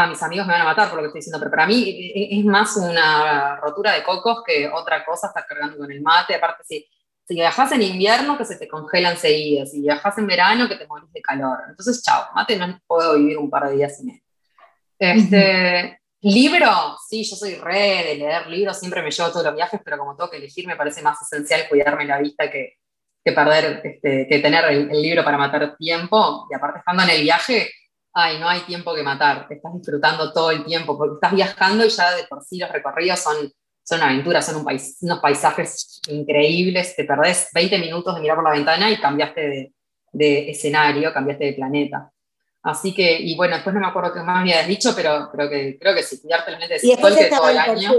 mis 0.09 0.23
amigos 0.23 0.47
me 0.47 0.55
van 0.55 0.63
a 0.63 0.67
matar 0.67 0.89
por 0.89 0.97
lo 0.97 1.03
que 1.03 1.07
estoy 1.09 1.19
diciendo, 1.19 1.39
pero 1.39 1.51
para 1.51 1.67
mí 1.67 2.13
es 2.31 2.45
más 2.47 2.77
una 2.79 3.57
rotura 3.57 3.93
de 3.93 4.03
cocos 4.03 4.43
que 4.47 4.69
otra 4.69 5.05
cosa 5.05 5.27
estar 5.27 5.45
cargando 5.47 5.77
con 5.77 5.91
el 5.93 6.01
mate. 6.01 6.35
Aparte, 6.35 6.65
si, 6.65 6.87
si 7.25 7.35
viajas 7.35 7.73
en 7.73 7.83
invierno, 7.83 8.39
que 8.39 8.47
se 8.47 8.57
te 8.57 8.69
congela 8.69 9.11
enseguida. 9.11 9.67
Si 9.67 9.83
viajas 9.83 10.17
en 10.17 10.27
verano, 10.27 10.69
que 10.69 10.77
te 10.77 10.87
morís 10.87 11.13
de 11.13 11.21
calor. 11.21 11.59
Entonces, 11.69 12.03
chao, 12.03 12.25
mate 12.35 12.57
no 12.57 12.81
puedo 12.87 13.17
vivir 13.17 13.37
un 13.37 13.51
par 13.51 13.69
de 13.69 13.77
días 13.77 13.99
sin 13.99 14.11
él. 14.11 14.23
Este, 14.99 16.02
Libro, 16.23 16.97
sí, 17.09 17.25
yo 17.25 17.35
soy 17.35 17.57
re 17.57 18.05
de 18.05 18.15
leer 18.15 18.47
libros, 18.47 18.79
siempre 18.79 19.03
me 19.03 19.11
llevo 19.11 19.31
todos 19.31 19.45
los 19.45 19.57
viajes, 19.57 19.81
pero 19.85 19.99
como 19.99 20.15
tengo 20.15 20.31
que 20.31 20.37
elegir, 20.37 20.69
me 20.69 20.77
parece 20.77 21.03
más 21.03 21.21
esencial 21.21 21.69
cuidarme 21.69 22.05
la 22.05 22.21
vista 22.21 22.49
que, 22.49 22.79
perder, 23.25 23.81
este, 23.83 24.29
que 24.29 24.39
tener 24.39 24.65
el, 24.67 24.89
libro 25.03 25.25
para 25.25 25.37
matar 25.37 25.77
tiempo. 25.77 26.47
Y 26.49 26.55
aparte, 26.55 26.79
estando 26.79 27.03
en 27.03 27.11
el 27.11 27.23
viaje, 27.23 27.69
ay, 28.13 28.39
no 28.39 28.49
hay 28.49 28.61
tiempo 28.61 28.95
que 28.95 29.03
matar, 29.03 29.49
estás 29.51 29.75
disfrutando 29.75 30.33
todo 30.33 30.53
el 30.53 30.65
tiempo, 30.65 30.97
porque 30.97 31.15
estás 31.15 31.35
viajando 31.35 31.85
y 31.85 31.89
ya 31.89 32.15
de 32.15 32.23
por 32.29 32.45
sí 32.45 32.57
los 32.57 32.71
recorridos 32.71 33.19
son, 33.19 33.51
son 33.83 34.01
aventuras, 34.01 34.47
son 34.47 34.65
unos 34.65 35.19
paisajes 35.21 36.01
increíbles, 36.09 36.95
te 36.95 37.03
perdés 37.03 37.49
20 37.53 37.79
minutos 37.81 38.15
de 38.15 38.21
mirar 38.21 38.37
por 38.37 38.45
la 38.45 38.53
ventana 38.53 38.89
y 38.93 39.01
cambiaste 39.01 39.41
de, 39.41 39.73
de 40.13 40.51
escenario, 40.51 41.13
cambiaste 41.13 41.47
de 41.47 41.53
planeta. 41.55 42.12
Así 42.63 42.95
que, 42.95 43.19
y 43.21 43.37
bueno, 43.37 43.57
después 43.57 43.75
no 43.75 43.81
me 43.81 43.89
acuerdo 43.89 44.15
qué 44.15 44.21
más 44.21 44.45
me 44.45 44.53
habías 44.53 44.69
dicho, 44.69 44.93
pero 44.95 45.29
creo 45.33 45.51
que, 45.51 45.79
creo 45.81 45.95
que 45.97 46.03
sí, 46.05 46.21
cuidarte 46.21 46.53
el 46.53 46.61
lente 46.61 46.75
de 46.75 46.97
sol 46.97 47.17
que 47.17 47.25
todo 47.25 47.49
el, 47.49 47.59
año. 47.59 47.91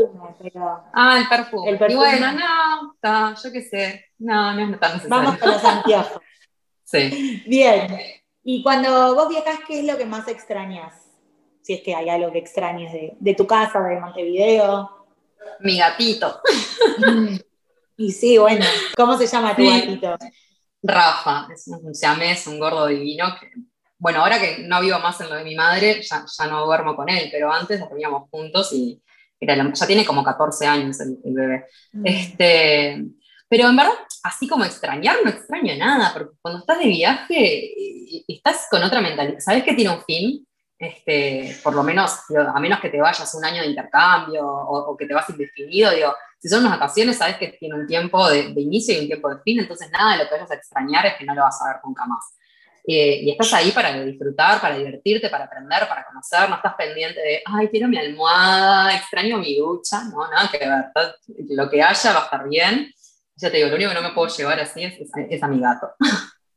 pero... 0.42 0.84
Ah, 0.94 1.20
el 1.20 1.28
perfume. 1.28 1.70
el 1.70 1.78
perfume. 1.78 1.94
Y 1.94 2.20
bueno, 2.20 2.32
no, 2.32 3.36
yo 3.36 3.52
qué 3.52 3.62
sé, 3.62 4.06
no, 4.20 4.54
no 4.54 4.74
es 4.74 4.80
tan 4.80 4.94
necesario. 4.94 5.10
Vamos 5.10 5.38
con 5.38 5.52
los 5.52 5.64
anteojos. 5.66 6.22
sí. 6.86 7.44
Bien. 7.46 7.88
Y 8.46 8.64
cuando 8.64 9.16
vos 9.16 9.28
viajas, 9.28 9.60
¿qué 9.68 9.80
es 9.80 9.86
lo 9.86 9.98
que 9.98 10.06
más 10.06 10.30
extrañas? 10.30 10.94
Si 11.62 11.74
es 11.74 11.82
que 11.82 11.94
hay 11.94 12.08
algo 12.08 12.32
que 12.32 12.40
extrañes 12.40 12.94
de, 12.94 13.18
de 13.20 13.36
tu 13.36 13.46
casa, 13.46 13.82
de 13.82 14.00
Montevideo. 14.00 15.08
Mi 15.60 15.78
gatito. 15.78 16.42
y 17.98 18.12
sí, 18.12 18.38
bueno, 18.38 18.66
¿cómo 18.96 19.18
se 19.18 19.28
llama 19.28 19.58
tu 19.58 19.68
gatito? 19.68 20.18
Rafa, 20.82 21.48
es 21.54 21.68
un 21.68 21.92
es 22.22 22.48
un 22.48 22.60
gordo 22.60 22.88
divino 22.88 23.26
que 23.40 23.52
bueno, 24.04 24.20
ahora 24.20 24.38
que 24.38 24.58
no 24.60 24.82
vivo 24.82 25.00
más 25.00 25.22
en 25.22 25.30
lo 25.30 25.36
de 25.38 25.46
mi 25.46 25.56
madre, 25.56 26.02
ya, 26.02 26.26
no 26.50 26.66
duermo 26.66 26.94
con 26.94 27.08
él, 27.08 27.30
pero 27.32 27.50
antes 27.50 27.80
dormíamos 27.80 28.30
juntos 28.30 28.74
y 28.74 29.02
ya 29.40 29.88
tiene 29.88 30.06
como 30.06 30.26
14 30.26 30.68
años 30.68 31.00
el, 31.00 31.18
bebé. 31.24 31.66
Mm. 31.94 32.06
Este, 32.06 33.06
pero 33.48 33.70
en 33.70 33.78
verdad, 33.78 33.94
así 34.24 34.46
como 34.46 34.66
extrañar, 34.66 35.16
no 35.24 35.30
extraño 35.30 35.74
nada, 35.78 36.12
porque 36.12 36.36
cuando 36.42 36.60
estás 36.60 36.80
de 36.80 36.88
viaje, 36.88 38.26
estás 38.28 38.68
con 38.70 38.84
otra 38.84 39.00
mentalidad. 39.00 39.40
¿Sabes 39.40 39.64
que 39.64 39.74
tiene 39.74 39.92
un 39.92 40.04
fin? 40.04 40.46
Este, 40.78 41.56
por 41.64 41.74
lo 41.74 41.82
menos, 41.82 42.24
a 42.54 42.60
menos 42.60 42.82
que 42.82 42.90
te 42.90 43.00
vayas 43.00 43.34
un 43.36 43.46
año 43.46 43.62
de 43.62 43.70
intercambio 43.70 44.46
o, 44.46 44.98
que 44.98 45.06
te 45.06 45.14
vas 45.14 45.30
indefinido, 45.30 45.92
digo, 45.92 46.14
si 46.42 46.50
son 46.50 46.60
unas 46.60 46.78
vacaciones, 46.78 47.18
sabes 47.18 47.38
que 47.38 47.56
tiene 47.58 47.76
un 47.76 47.88
tiempo 47.88 48.28
de, 48.28 48.54
de, 48.54 48.62
inicio 48.62 48.96
y 48.98 49.00
un 49.00 49.08
tiempo 49.08 49.30
de 49.30 49.42
fin, 49.44 49.60
entonces 49.62 49.90
nada 49.92 50.12
de 50.12 50.24
lo 50.26 50.30
que 50.30 50.36
vayas 50.36 50.52
a 50.52 50.56
extrañar 50.56 51.06
es 51.06 51.14
que 51.14 51.24
no 51.24 51.34
lo 51.34 51.44
vas 51.44 51.62
a 51.62 51.68
ver 51.68 51.78
nunca 51.86 52.06
más. 52.06 52.36
Eh, 52.86 53.22
y 53.24 53.32
estás 53.32 53.54
ahí 53.54 53.72
para 53.72 54.04
disfrutar, 54.04 54.60
para 54.60 54.78
divertirte, 54.78 55.30
para 55.30 55.46
aprender, 55.46 55.88
para 55.88 56.06
conocer, 56.06 56.50
no 56.50 56.56
estás 56.56 56.76
pendiente 56.76 57.20
de, 57.22 57.42
ay, 57.46 57.70
quiero 57.70 57.88
mi 57.88 57.98
almohada, 57.98 58.94
extraño 58.94 59.38
mi 59.38 59.58
ducha, 59.58 60.04
no, 60.04 60.30
nada 60.30 60.50
que 60.52 60.58
ver, 60.58 61.16
lo 61.50 61.70
que 61.70 61.82
haya 61.82 62.14
va 62.14 62.20
a 62.20 62.24
estar 62.24 62.50
bien. 62.50 62.92
Ya 63.36 63.50
te 63.50 63.58
digo, 63.58 63.70
lo 63.70 63.76
único 63.76 63.90
que 63.90 63.96
no 63.96 64.02
me 64.02 64.14
puedo 64.14 64.28
llevar 64.28 64.60
así 64.60 64.84
es, 64.84 65.44
a 65.44 65.48
mi 65.48 65.60
gato. 65.60 65.92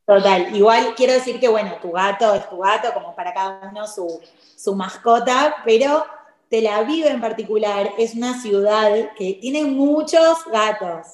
Total, 0.04 0.54
igual 0.54 0.94
quiero 0.96 1.12
decir 1.12 1.40
que, 1.40 1.48
bueno, 1.48 1.78
tu 1.80 1.92
gato 1.92 2.34
es 2.34 2.48
tu 2.48 2.58
gato, 2.58 2.92
como 2.92 3.14
para 3.14 3.32
cada 3.32 3.68
uno 3.70 3.86
su, 3.86 4.20
su 4.56 4.74
mascota, 4.74 5.56
pero 5.64 6.06
Tel 6.48 6.66
Aviv 6.66 7.06
en 7.06 7.20
particular 7.20 7.90
es 7.98 8.14
una 8.14 8.40
ciudad 8.40 8.90
que 9.16 9.38
tiene 9.40 9.64
muchos 9.64 10.44
gatos. 10.46 11.06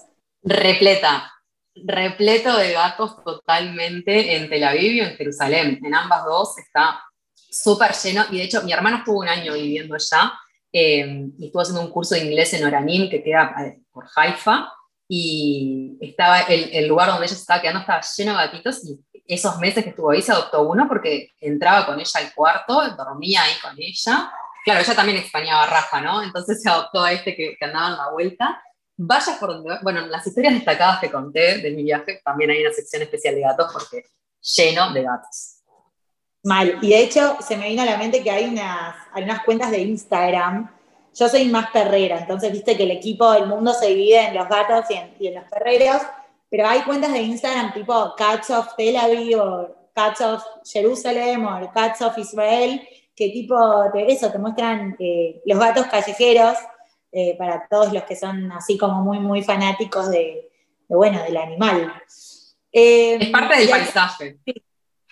Repleta, 0.42 1.32
repleto 1.74 2.56
de 2.56 2.72
gatos 2.72 3.22
totalmente 3.24 4.37
en 4.37 4.48
Tel 4.48 4.64
Aviv 4.64 4.92
y 4.92 5.00
en 5.00 5.16
Jerusalén. 5.16 5.80
En 5.82 5.94
ambas 5.94 6.24
dos 6.24 6.58
está 6.58 7.02
súper 7.35 7.92
lleno. 7.92 8.24
Y 8.30 8.38
de 8.38 8.44
hecho, 8.44 8.62
mi 8.62 8.72
hermano 8.72 8.98
estuvo 8.98 9.20
un 9.20 9.28
año 9.28 9.54
viviendo 9.54 9.94
allá 9.94 10.32
eh, 10.72 11.28
y 11.38 11.46
estuvo 11.46 11.62
haciendo 11.62 11.82
un 11.82 11.90
curso 11.90 12.14
de 12.14 12.24
inglés 12.24 12.52
en 12.54 12.64
Oranim, 12.64 13.11
que 13.11 13.22
queda 13.22 13.54
eh, 13.61 13.80
por 13.92 14.06
Haifa. 14.14 14.72
Y 15.08 15.98
estaba 16.00 16.40
el, 16.40 16.88
lugar 16.88 17.11
donde 17.11 17.26
ella 17.26 17.35
estaba 17.35 17.61
quedando 17.61 17.80
estaba 17.80 18.00
lleno 18.00 18.32
de 18.32 18.44
gatitos. 18.46 18.85
Y 18.85 19.00
esos 19.26 19.58
meses 19.58 19.85
que 19.85 19.90
estuvo 19.90 20.11
ahí 20.11 20.22
se 20.22 20.32
adoptó 20.32 20.62
uno 20.62 20.87
porque 20.88 21.28
entraba 21.40 21.87
con 21.87 22.00
ella 22.00 22.20
al 22.20 22.32
cuarto, 22.35 22.88
dormía 22.96 23.42
ahí 23.42 23.54
con 23.61 23.74
ella. 23.76 24.32
Claro, 24.64 24.80
ella 24.80 24.94
también 24.94 25.18
extrañaba 25.18 25.64
a 25.64 25.66
Rafa, 25.66 26.00
¿no? 26.00 26.22
Entonces 26.22 26.62
se 26.62 26.70
adoptó 26.70 27.02
a 27.02 27.12
este 27.12 27.37
que, 27.37 27.56
que 27.58 27.64
andaba 27.64 27.88
en 27.88 27.96
la 27.96 28.11
vuelta 28.11 28.62
vayas 29.06 29.36
por 29.38 29.50
donde... 29.50 29.78
Bueno, 29.82 30.06
las 30.06 30.26
historias 30.26 30.54
destacadas 30.54 31.00
que 31.00 31.10
conté 31.10 31.58
de 31.58 31.70
mi 31.70 31.82
viaje, 31.82 32.20
también 32.24 32.50
hay 32.50 32.62
una 32.62 32.72
sección 32.72 33.02
especial 33.02 33.34
de 33.34 33.40
gatos 33.42 33.70
porque 33.72 34.04
lleno 34.56 34.92
de 34.92 35.02
gatos. 35.02 35.58
Mal. 36.44 36.78
Y 36.82 36.90
de 36.90 37.00
hecho, 37.00 37.36
se 37.40 37.56
me 37.56 37.68
vino 37.68 37.82
a 37.82 37.86
la 37.86 37.96
mente 37.96 38.22
que 38.22 38.30
hay 38.30 38.46
unas, 38.46 38.96
hay 39.12 39.24
unas 39.24 39.44
cuentas 39.44 39.70
de 39.70 39.78
Instagram. 39.78 40.70
Yo 41.14 41.28
soy 41.28 41.44
más 41.46 41.70
perrera, 41.70 42.18
entonces 42.18 42.50
viste 42.50 42.76
que 42.76 42.84
el 42.84 42.90
equipo 42.90 43.30
del 43.32 43.46
mundo 43.46 43.74
se 43.74 43.88
divide 43.88 44.28
en 44.28 44.34
los 44.34 44.48
gatos 44.48 44.86
y 45.18 45.26
en, 45.26 45.34
los 45.34 45.44
perreros, 45.44 46.00
pero 46.48 46.66
hay 46.66 46.82
cuentas 46.82 47.12
de 47.12 47.20
Instagram 47.20 47.74
tipo 47.74 48.14
Cats 48.16 48.50
of 48.50 48.74
Tel 48.76 48.96
Aviv 48.96 49.38
o 49.38 49.76
Cats 49.94 50.22
of 50.22 50.42
Jerusalem 50.64 51.44
o 51.44 51.70
Cats 51.70 52.00
of 52.00 52.16
Israel, 52.16 52.80
que 53.14 53.28
tipo 53.28 53.54
eso 53.94 54.32
te 54.32 54.38
muestran 54.38 54.96
eh, 54.98 55.42
los 55.44 55.58
gatos 55.58 55.86
callejeros 55.86 56.56
eh, 57.12 57.37
para 57.37 57.68
todos 57.68 57.92
los 57.92 58.05
que 58.05 58.16
son 58.16 58.51
así 58.53 58.79
como 58.79 59.03
muy, 59.03 59.20
muy 59.20 59.42
fanáticos 59.42 60.11
de, 60.11 60.51
bueno, 60.88 61.22
del 61.22 61.37
animal. 61.37 61.92
Eh, 62.72 63.18
es 63.20 63.29
parte 63.29 63.59
del 63.59 63.68
paisaje. 63.68 64.38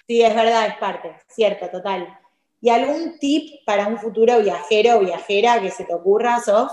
Sí, 0.06 0.22
es 0.22 0.34
verdad, 0.34 0.66
es 0.66 0.76
parte, 0.78 1.14
cierto, 1.28 1.68
total. 1.68 2.18
¿Y 2.62 2.70
algún 2.70 3.18
tip 3.18 3.64
para 3.64 3.86
un 3.86 3.98
futuro 3.98 4.40
viajero 4.40 4.96
o 4.96 5.00
viajera 5.00 5.60
que 5.60 5.70
se 5.70 5.84
te 5.84 5.94
ocurra, 5.94 6.40
Sof? 6.40 6.72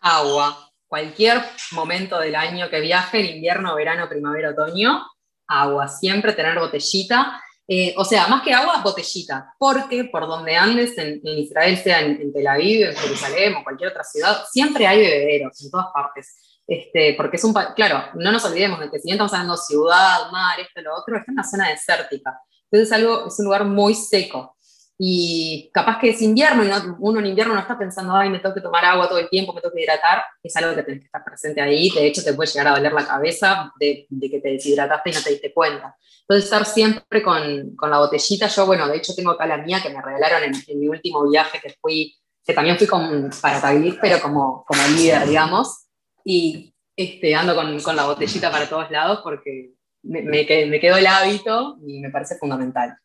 Agua. 0.00 0.70
Cualquier 0.88 1.40
momento 1.72 2.18
del 2.18 2.34
año 2.34 2.68
que 2.68 2.80
viaje, 2.80 3.20
invierno, 3.20 3.74
verano, 3.76 4.08
primavera, 4.08 4.50
otoño, 4.50 5.06
agua. 5.46 5.86
Siempre 5.86 6.32
tener 6.32 6.58
botellita. 6.58 7.40
Eh, 7.72 7.94
o 7.96 8.04
sea, 8.04 8.26
más 8.26 8.42
que 8.42 8.52
agua, 8.52 8.82
botellita. 8.82 9.54
Porque 9.56 10.02
por 10.02 10.26
donde 10.26 10.56
andes 10.56 10.98
en, 10.98 11.20
Israel, 11.22 11.76
sea 11.76 12.00
en, 12.00 12.32
Tel 12.32 12.48
Aviv, 12.48 12.88
en 12.88 12.96
Jerusalén 12.96 13.54
o 13.54 13.62
cualquier 13.62 13.90
otra 13.90 14.02
ciudad, 14.02 14.42
siempre 14.50 14.88
hay 14.88 14.98
bebederos 14.98 15.62
en 15.62 15.70
todas 15.70 15.86
partes. 15.94 16.36
Este, 16.66 17.14
porque 17.14 17.36
es 17.36 17.44
un, 17.44 17.54
claro, 17.76 18.06
no 18.14 18.32
nos 18.32 18.44
olvidemos 18.44 18.80
de 18.80 18.90
que 18.90 18.98
si 18.98 19.06
bien 19.06 19.14
estamos 19.14 19.32
hablando 19.34 19.56
ciudad, 19.56 20.32
mar, 20.32 20.58
esto, 20.58 20.80
lo 20.82 20.96
otro, 20.96 21.16
está 21.16 21.30
en 21.30 21.34
una 21.34 21.48
zona 21.48 21.68
desértica. 21.68 22.40
Entonces 22.64 22.88
es, 22.88 22.92
algo, 22.92 23.28
es 23.28 23.38
un 23.38 23.44
lugar 23.44 23.64
muy 23.64 23.94
seco. 23.94 24.56
Y 25.02 25.70
capaz 25.72 25.98
que 25.98 26.10
es 26.10 26.20
invierno 26.20 26.62
y 26.62 26.68
uno 26.98 27.20
en 27.20 27.26
invierno 27.26 27.54
no 27.54 27.60
está 27.60 27.78
pensando, 27.78 28.14
ay, 28.14 28.28
me 28.28 28.38
tengo 28.38 28.54
que 28.54 28.60
tomar 28.60 28.84
agua 28.84 29.08
todo 29.08 29.18
el 29.18 29.30
tiempo, 29.30 29.54
me 29.54 29.62
tengo 29.62 29.74
que 29.74 29.82
hidratar. 29.82 30.22
Es 30.42 30.54
algo 30.56 30.74
que 30.74 30.82
tenés 30.82 31.00
que 31.00 31.06
estar 31.06 31.24
presente 31.24 31.60
ahí. 31.60 31.88
De 31.90 32.06
hecho, 32.06 32.22
te 32.22 32.34
puede 32.34 32.50
llegar 32.50 32.68
a 32.68 32.76
doler 32.76 32.92
la 32.92 33.06
cabeza 33.06 33.72
de, 33.80 34.06
de 34.10 34.30
que 34.30 34.40
te 34.40 34.50
deshidrataste 34.50 35.10
y 35.10 35.12
no 35.14 35.22
te 35.22 35.30
diste 35.30 35.54
cuenta. 35.54 35.96
Entonces, 36.20 36.44
estar 36.44 36.66
siempre 36.66 37.22
con, 37.22 37.74
con, 37.76 37.90
la 37.90 37.98
botellita. 37.98 38.46
Yo, 38.48 38.66
bueno, 38.66 38.86
de 38.88 38.98
hecho, 38.98 39.14
tengo 39.14 39.30
acá 39.30 39.46
la 39.46 39.56
mía 39.56 39.80
que 39.82 39.88
me 39.88 40.02
regalaron 40.02 40.44
en, 40.44 40.52
en 40.66 40.80
mi 40.80 40.88
último 40.88 41.26
viaje 41.28 41.58
que 41.60 41.74
fui, 41.80 42.14
que 42.44 42.52
también 42.52 42.76
fui 42.76 42.86
con, 42.86 43.30
para 43.40 43.60
Taglis, 43.60 43.96
pero 44.02 44.20
como, 44.20 44.64
como 44.66 44.82
líder, 44.96 45.26
digamos 45.26 45.86
y 46.24 46.74
este, 46.96 47.34
ando 47.34 47.54
con, 47.54 47.80
con, 47.80 47.96
la 47.96 48.06
botellita 48.06 48.50
para 48.50 48.68
todos 48.68 48.90
lados 48.90 49.20
porque 49.22 49.72
me, 50.02 50.22
me, 50.22 50.46
quedó 50.46 50.96
el 50.96 51.06
hábito 51.06 51.78
y 51.86 52.00
me 52.00 52.10
parece 52.10 52.36
fundamental. 52.36 52.96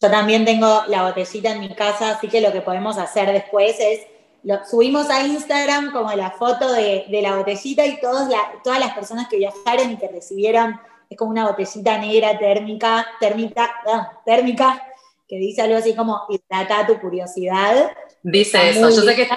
Yo 0.00 0.10
también 0.10 0.44
tengo 0.44 0.84
la 0.88 1.02
botellita 1.02 1.52
en 1.52 1.60
mi 1.60 1.74
casa, 1.74 2.12
así 2.12 2.28
que 2.28 2.40
lo 2.40 2.52
que 2.52 2.62
podemos 2.62 2.96
hacer 2.98 3.30
después 3.32 3.76
es, 3.78 4.00
lo, 4.42 4.64
subimos 4.64 5.10
a 5.10 5.26
Instagram 5.26 5.92
como 5.92 6.12
la 6.14 6.30
foto 6.30 6.72
de, 6.72 7.04
de 7.08 7.22
la 7.22 7.36
botellita 7.36 7.86
y 7.86 8.00
todos 8.00 8.28
todas 8.64 8.80
las 8.80 8.94
personas 8.94 9.28
que 9.28 9.36
viajaron 9.36 9.92
y 9.92 9.96
que 9.98 10.08
recibieron, 10.08 10.80
es 11.08 11.18
como 11.18 11.30
una 11.30 11.46
botellita 11.46 11.98
negra 11.98 12.38
térmica, 12.38 13.06
térmica, 13.20 13.70
ah, 13.86 14.20
térmica, 14.24 14.86
que 15.28 15.36
dice 15.36 15.62
algo 15.62 15.76
así 15.76 15.94
como, 15.94 16.22
hidrata 16.28 16.86
tu 16.86 16.98
curiosidad. 16.98 17.92
Dice 18.22 18.70
eso, 18.70 18.88
yo 18.88 19.02
sé 19.02 19.14
que 19.14 19.28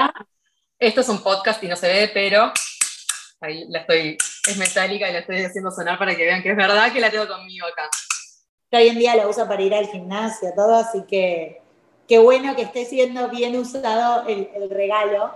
esto 0.80 1.02
es 1.02 1.10
un 1.10 1.21
podcast 1.21 1.62
y 1.63 1.67
no 1.67 1.76
se 1.76 1.88
ve, 1.88 2.12
pero 2.13 2.52
Ahí 3.43 3.65
la 3.67 3.80
estoy, 3.80 4.17
es 4.47 4.58
metálica 4.58 5.10
y 5.10 5.12
la 5.12 5.19
estoy 5.19 5.43
haciendo 5.43 5.69
sonar 5.69 5.99
para 5.99 6.15
que 6.15 6.23
vean 6.23 6.41
que 6.41 6.52
es 6.52 6.56
verdad 6.56 6.93
que 6.93 7.02
la 7.02 7.12
tengo 7.12 7.28
conmigo 7.28 7.67
acá. 7.67 7.89
Hoy 8.78 8.88
en 8.90 9.00
día 9.00 9.16
la 9.16 9.28
uso 9.28 9.48
para 9.48 9.62
ir 9.62 9.74
al 9.74 9.88
gimnasio, 9.88 10.52
todo, 10.56 10.76
así 10.76 11.04
que 11.08 11.62
qué 12.08 12.20
bueno 12.20 12.56
que 12.56 12.64
esté 12.64 12.86
siendo 12.86 13.30
bien 13.30 13.58
usado 13.58 14.28
el, 14.28 14.70
regalo. 14.70 15.36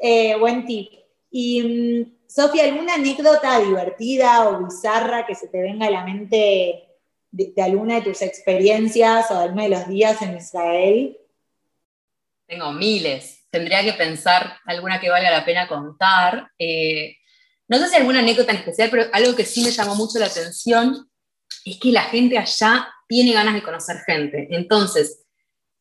Eh, 0.00 0.36
buen 0.36 0.64
tip. 0.66 0.92
Y, 1.30 1.62
mm, 1.62 2.18
Sofía, 2.28 2.64
¿alguna 2.64 2.94
anécdota 2.94 3.58
divertida 3.58 4.48
o 4.48 4.64
bizarra 4.64 5.26
que 5.26 5.34
se 5.34 5.48
te 5.48 5.60
venga 5.60 5.86
a 5.86 5.90
la 5.90 6.04
mente 6.04 6.84
de, 7.30 7.62
alguna 7.62 7.96
de 7.96 8.02
tus 8.02 8.22
experiencias 8.22 9.30
o 9.30 9.34
de 9.34 9.44
alguno 9.44 9.62
de 9.62 9.70
los 9.70 9.88
días 9.88 10.20
en 10.22 10.36
Israel? 10.36 11.18
Tengo 12.46 12.72
miles. 12.72 13.46
Tendría 13.50 13.82
que 13.82 13.94
pensar 13.94 14.58
alguna 14.66 15.00
que 15.00 15.08
valga 15.08 15.30
la 15.30 15.44
pena 15.44 15.66
contar. 15.66 16.50
Eh, 16.58 17.16
no 17.66 17.78
sé 17.78 17.88
si 17.88 17.96
alguna 17.96 18.20
anécdota 18.20 18.52
en 18.52 18.58
especial, 18.58 18.90
pero 18.90 19.04
algo 19.12 19.34
que 19.34 19.44
sí 19.44 19.64
me 19.64 19.70
llamó 19.70 19.94
mucho 19.94 20.18
la 20.18 20.26
atención 20.26 21.08
es 21.64 21.78
que 21.78 21.92
la 21.92 22.02
gente 22.02 22.38
allá 22.38 22.88
tiene 23.06 23.32
ganas 23.32 23.54
de 23.54 23.62
conocer 23.62 23.98
gente. 24.06 24.48
Entonces, 24.50 25.24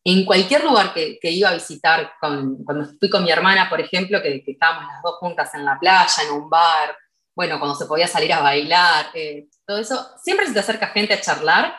en 0.04 0.26
cualquier 0.26 0.64
lugar 0.64 0.94
que, 0.94 1.20
iba 1.22 1.50
a 1.50 1.54
visitar, 1.54 2.14
cuando 2.20 2.86
fui 3.00 3.10
con 3.10 3.24
mi 3.24 3.32
hermana, 3.32 3.70
por 3.70 3.82
ejemplo, 3.82 4.22
que, 4.22 4.44
estábamos 4.46 4.86
las 4.92 5.02
dos 5.04 5.16
juntas 5.16 5.54
en 5.54 5.66
la 5.66 5.78
playa, 5.80 6.24
en 6.26 6.34
un 6.34 6.50
bar, 6.50 6.96
bueno, 7.36 7.60
cuando 7.60 7.76
se 7.76 7.86
podía 7.86 8.08
salir 8.08 8.32
a 8.34 8.40
bailar, 8.40 9.08
eh, 9.14 9.48
todo 9.66 9.78
eso, 9.78 10.08
siempre 10.24 10.48
se 10.48 10.54
te 10.54 10.60
acerca 10.60 10.88
gente 10.88 11.14
a 11.14 11.22
charlar 11.22 11.76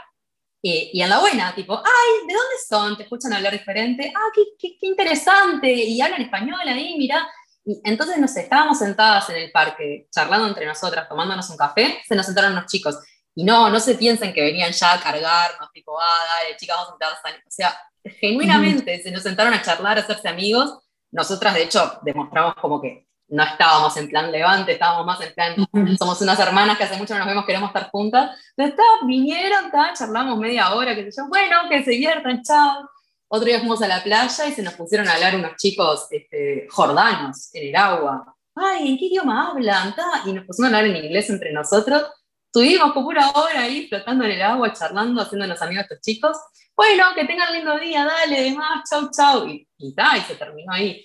eh, 0.63 0.91
y 0.93 1.03
en 1.03 1.09
la 1.09 1.19
buena, 1.21 1.55
tipo, 1.55 1.77
ay, 1.79 2.27
¿de 2.27 2.35
dónde 2.35 2.57
son? 2.69 2.97
Te 2.97 3.05
escuchan 3.05 3.33
hablar 3.33 3.53
diferente, 3.53 4.13
ah, 4.15 4.31
qué, 4.35 4.43
qué, 4.59 4.77
qué 4.79 4.87
interesante, 4.87 5.73
y 5.73 6.01
hablan 6.01 6.23
español 6.23 6.61
ahí, 6.67 6.97
mira, 6.99 7.29
y 7.69 7.81
entonces, 7.85 8.17
no 8.19 8.27
sé, 8.27 8.43
estábamos 8.43 8.79
sentadas 8.79 9.29
en 9.29 9.37
el 9.37 9.53
parque, 9.53 10.09
charlando 10.11 10.49
entre 10.49 10.65
nosotras, 10.65 11.07
tomándonos 11.07 11.51
un 11.51 11.57
café, 11.59 12.01
se 12.09 12.17
nos 12.17 12.25
sentaron 12.25 12.53
unos 12.53 12.65
chicos. 12.65 12.99
Y 13.39 13.45
no, 13.45 13.71
no 13.71 13.79
se 13.79 13.95
piensen 13.95 14.33
que 14.33 14.43
venían 14.43 14.73
ya 14.73 14.95
a 14.95 15.01
cargarnos, 15.01 15.71
tipo, 15.73 15.97
ah, 15.97 16.25
dale, 16.35 16.57
chicas, 16.57 16.77
vamos 16.77 16.89
a 16.89 16.91
sentarnos. 16.91 17.47
O 17.47 17.51
sea, 17.51 17.81
genuinamente 18.19 19.01
se 19.01 19.13
nos 19.13 19.23
sentaron 19.23 19.55
a 19.55 19.63
charlar, 19.63 19.97
a 19.97 20.01
hacerse 20.01 20.29
amigos. 20.29 20.77
Nosotras, 21.13 21.55
de 21.55 21.63
hecho, 21.63 22.01
demostramos 22.03 22.57
como 22.57 22.83
que 22.83 23.07
no 23.29 23.45
estábamos 23.45 23.97
en 23.97 24.09
plan 24.09 24.33
levante, 24.33 24.73
estábamos 24.73 25.07
más 25.07 25.21
en 25.21 25.33
plan, 25.35 25.55
somos 25.97 26.21
unas 26.21 26.41
hermanas 26.41 26.77
que 26.79 26.83
hace 26.83 26.97
mucho 26.97 27.15
no 27.15 27.21
nos 27.21 27.29
vemos, 27.29 27.47
queremos 27.47 27.69
estar 27.69 27.89
juntas. 27.91 28.37
Entonces, 28.57 28.85
vinieron, 29.07 29.71
charlamos 29.97 30.37
media 30.37 30.75
hora, 30.75 30.97
qué 30.97 31.05
sé 31.05 31.19
yo, 31.19 31.29
bueno, 31.29 31.59
que 31.71 31.85
se 31.85 31.93
diviertan, 31.93 32.43
chao. 32.43 32.91
Otro 33.29 33.47
día 33.47 33.61
fuimos 33.61 33.81
a 33.83 33.87
la 33.87 34.03
playa 34.03 34.47
y 34.49 34.53
se 34.53 34.63
nos 34.65 34.75
pusieron 34.75 35.07
a 35.07 35.13
hablar 35.13 35.37
unos 35.37 35.55
chicos 35.55 36.09
este, 36.11 36.67
jordanos 36.69 37.51
en 37.53 37.69
el 37.69 37.77
agua. 37.77 38.35
Ay, 38.57 38.89
¿en 38.89 38.99
qué 38.99 39.05
idioma 39.05 39.51
hablan? 39.51 39.95
Y 40.27 40.33
nos 40.33 40.45
pusieron 40.45 40.75
a 40.75 40.79
hablar 40.79 40.97
en 40.97 41.05
inglés 41.05 41.31
entre 41.31 41.53
nosotros. 41.53 42.03
Tuvimos 42.53 42.93
por 42.93 43.05
pura 43.05 43.31
hora 43.31 43.63
ahí 43.63 43.87
flotando 43.89 44.25
en 44.25 44.33
el 44.33 44.43
agua, 44.43 44.73
charlando, 44.73 45.21
haciéndonos 45.21 45.61
amigos 45.61 45.85
estos 45.85 46.01
chicos. 46.01 46.37
Bueno, 46.75 47.05
que 47.15 47.25
tengan 47.25 47.53
lindo 47.53 47.79
día, 47.79 48.05
dale, 48.05 48.43
demás, 48.43 48.89
chau, 48.89 49.11
chau. 49.11 49.47
Y, 49.47 49.69
y, 49.79 49.89
y 49.89 50.21
se 50.27 50.35
terminó 50.37 50.73
ahí. 50.73 51.05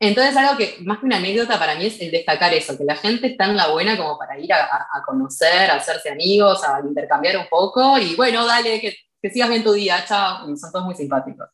Entonces, 0.00 0.36
algo 0.36 0.58
que 0.58 0.76
más 0.80 0.98
que 0.98 1.06
una 1.06 1.16
anécdota 1.16 1.58
para 1.58 1.76
mí 1.76 1.86
es 1.86 2.00
el 2.00 2.10
destacar 2.10 2.52
eso, 2.52 2.76
que 2.76 2.84
la 2.84 2.96
gente 2.96 3.28
está 3.28 3.46
en 3.46 3.56
la 3.56 3.68
buena 3.68 3.96
como 3.96 4.18
para 4.18 4.38
ir 4.38 4.52
a, 4.52 5.02
conocer, 5.06 5.70
a 5.70 5.76
hacerse 5.76 6.10
amigos, 6.10 6.62
a 6.64 6.80
intercambiar 6.80 7.38
un 7.38 7.46
poco. 7.48 7.98
Y 7.98 8.14
bueno, 8.16 8.44
dale, 8.44 8.80
que 8.80 9.30
sigas 9.30 9.48
bien 9.48 9.64
tu 9.64 9.72
día, 9.72 10.04
chao, 10.06 10.44
son 10.56 10.72
todos 10.72 10.84
muy 10.84 10.94
simpáticos. 10.94 11.48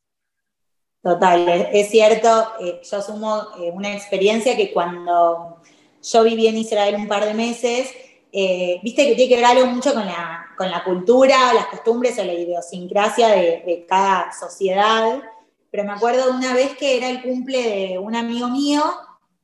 Total, 1.03 1.69
es 1.73 1.89
cierto, 1.89 2.53
eh, 2.61 2.81
yo 2.83 2.99
asumo 2.99 3.49
eh, 3.59 3.71
una 3.73 3.95
experiencia 3.95 4.55
que 4.55 4.71
cuando 4.71 5.63
yo 6.03 6.23
viví 6.25 6.47
en 6.47 6.59
Israel 6.59 6.97
un 6.97 7.09
par 7.09 7.25
de 7.25 7.33
meses, 7.33 7.95
eh, 8.33 8.81
viste 8.83 9.07
que 9.07 9.15
tiene 9.15 9.29
que 9.29 9.37
ver 9.37 9.45
algo 9.45 9.67
mucho 9.67 9.93
con 9.93 10.07
la, 10.07 10.47
con 10.57 10.71
la 10.71 10.85
cultura, 10.85 11.53
las 11.53 11.67
costumbres 11.67 12.19
o 12.19 12.25
la 12.25 12.35
idiosincrasia 12.35 13.29
de, 13.29 13.63
de, 13.67 13.87
cada 13.89 14.33
sociedad, 14.33 15.23
pero 15.71 15.85
me 15.85 15.93
acuerdo 15.93 16.31
una 16.31 16.55
vez 16.55 16.77
que 16.77 16.97
era 16.97 17.09
el 17.09 17.23
cumple 17.23 17.63
de 17.63 17.99
un 17.99 18.15
amigo 18.15 18.49
mío 18.49 18.83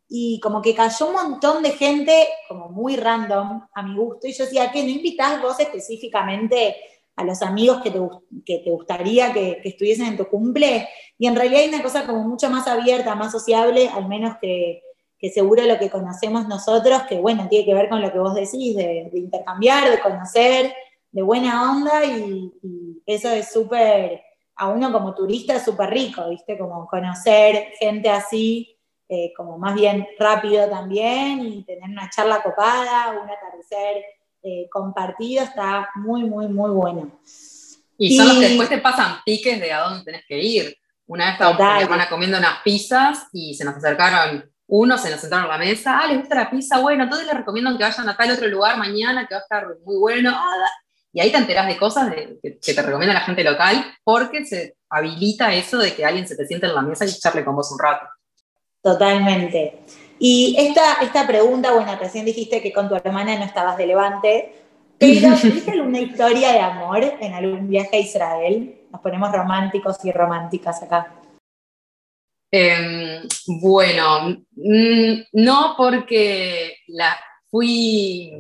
y 0.09 0.38
como 0.40 0.62
que 0.62 0.75
cayó 0.75 1.09
un 1.09 1.14
montón 1.14 1.62
de 1.62 1.72
gente, 1.72 2.29
como 2.49 2.68
muy 2.68 2.96
random 2.96 3.66
a 3.75 3.83
mi 3.83 3.96
gusto, 3.96 4.29
y 4.29 4.33
yo 4.33 4.44
decía, 4.44 4.70
¿qué 4.70 4.83
no 4.85 4.90
invitás 4.90 5.42
vos 5.42 5.59
específicamente 5.59 6.77
a 7.16 7.25
los 7.25 7.42
amigos 7.42 7.81
que 7.83 7.90
te, 7.90 7.99
que 8.44 8.59
te 8.59 8.70
gustaría 8.70 9.33
que, 9.33 9.59
que, 9.62 9.70
estuviesen 9.70 10.07
en 10.07 10.16
tu 10.18 10.29
cumple. 10.29 10.87
Y 11.18 11.27
en 11.27 11.35
realidad 11.35 11.62
hay 11.62 11.68
una 11.70 11.83
cosa 11.83 12.07
como 12.07 12.29
mucho 12.29 12.51
más 12.51 12.68
abierta, 12.68 13.14
más 13.14 13.33
sociable, 13.33 13.88
al 13.88 14.07
menos 14.07 14.37
que, 14.40 14.83
que 15.18 15.31
seguro 15.31 15.62
lo 15.64 15.79
que 15.79 15.90
conocemos 15.90 16.46
nosotros, 16.46 17.02
que 17.09 17.18
bueno, 17.18 17.48
tiene 17.48 17.64
que 17.64 17.74
ver 17.74 17.88
con 17.88 18.02
lo 18.02 18.12
que 18.12 18.18
vos 18.18 18.35
decís, 18.35 18.76
de, 18.76 19.11
intercambiar, 19.14 19.90
de 19.90 20.00
conocer, 20.00 20.74
de 21.11 21.22
buena 21.22 21.72
onda, 21.72 22.05
y, 22.05 22.52
eso 23.07 23.31
es 23.31 23.52
súper, 23.52 24.20
a 24.57 24.68
uno 24.68 24.92
como 24.92 25.14
turista 25.14 25.55
es 25.55 25.64
súper 25.64 25.90
rico, 25.90 26.29
¿viste? 26.29 26.59
Como 26.59 26.88
conocer 26.88 27.72
gente 27.79 28.11
así, 28.11 28.76
eh, 29.09 29.33
como 29.37 29.59
más 29.59 29.76
bien 29.76 30.07
rápido 30.18 30.68
también, 30.68 31.40
y 31.40 31.62
tener 31.62 31.88
una 31.88 32.11
charla 32.11 32.42
copada, 32.42 33.11
un 33.12 33.31
atardecer 33.31 34.05
eh, 34.42 34.68
compartido 34.70 35.44
está 35.44 35.88
muy, 35.94 36.24
muy, 36.24 36.48
muy 36.48 36.70
bueno. 36.70 37.20
Y, 37.96 38.16
son 38.16 38.29
los 38.29 38.38
que 38.38 38.48
después 38.48 38.68
te 38.68 38.79
pasan 38.79 39.18
piques 39.24 39.61
de 39.61 39.72
a 39.72 39.81
dónde 39.81 40.05
tenés 40.05 40.24
que 40.26 40.38
ir. 40.38 40.76
Una 41.07 41.26
vez 41.26 41.33
estábamos 41.35 41.59
con 41.59 41.76
mi 41.76 41.83
hermana 41.83 42.09
comiendo 42.09 42.38
unas 42.38 42.62
pizzas 42.62 43.29
y 43.33 43.55
se 43.55 43.64
nos 43.64 43.76
acercaron 43.76 44.50
uno 44.68 44.98
se 44.98 45.11
nos 45.11 45.20
sentaron 45.20 45.46
a 45.46 45.59
la 45.59 45.59
mesa, 45.59 46.00
ah, 46.00 46.07
les 46.07 46.18
gusta 46.18 46.35
la 46.35 46.50
pizza, 46.50 46.79
bueno, 46.81 47.09
todos 47.09 47.24
les 47.24 47.35
recomiendan 47.35 47.76
que 47.76 47.85
vayan 47.85 48.09
a 48.09 48.16
tal 48.16 48.31
otro 48.33 48.48
lugar 48.48 48.76
mañana, 48.76 49.26
que 49.26 49.35
va 49.35 49.40
a 49.40 49.42
estar 49.42 49.66
muy 49.85 49.96
bueno, 49.96 50.33
ah, 50.35 50.66
y 51.12 51.20
ahí 51.20 51.31
te 51.31 51.38
enteras 51.38 51.66
de 51.66 51.79
cosas 51.79 52.12
que, 52.42 52.50
te 52.61 52.83
recomienda 52.83 53.14
la 53.14 53.20
gente 53.20 53.42
local, 53.42 53.85
porque 54.05 54.44
se 54.44 54.76
habilita 54.90 55.55
eso 55.55 55.79
de 55.79 55.94
que 55.94 56.05
alguien 56.05 56.29
se 56.29 56.37
te 56.37 56.46
siente 56.46 56.66
en 56.66 56.74
la 56.74 56.83
mesa 56.83 57.07
y 57.07 57.09
echarle 57.09 57.42
con 57.42 57.57
vos 57.57 57.72
un 57.72 57.79
rato. 57.79 58.07
Totalmente. 58.83 59.81
Y 60.18 60.57
esta, 60.59 60.94
esta 61.00 61.26
pregunta, 61.26 61.72
bueno, 61.72 61.96
recién 61.98 62.24
dijiste 62.24 62.61
que 62.61 62.72
con 62.72 62.88
tu 62.88 62.96
hermana 62.96 63.35
no 63.38 63.44
estabas 63.44 63.79
de 63.79 63.87
levante, 63.87 64.62
pero 64.98 65.35
¿tuviste 65.40 65.70
alguna 65.70 66.00
historia 66.00 66.52
de 66.52 66.61
amor 66.61 67.02
en 67.02 67.33
algún 67.33 67.68
viaje 67.68 67.96
a 67.96 68.00
Israel? 68.00 68.83
Nos 68.90 69.00
ponemos 69.00 69.33
románticos 69.33 69.96
y 70.05 70.12
románticas 70.12 70.83
acá. 70.83 71.14
Em, 72.50 73.26
bueno, 73.61 74.44
mm, 74.52 75.20
no 75.32 75.74
porque 75.76 76.78
la, 76.88 77.18
fui, 77.50 78.32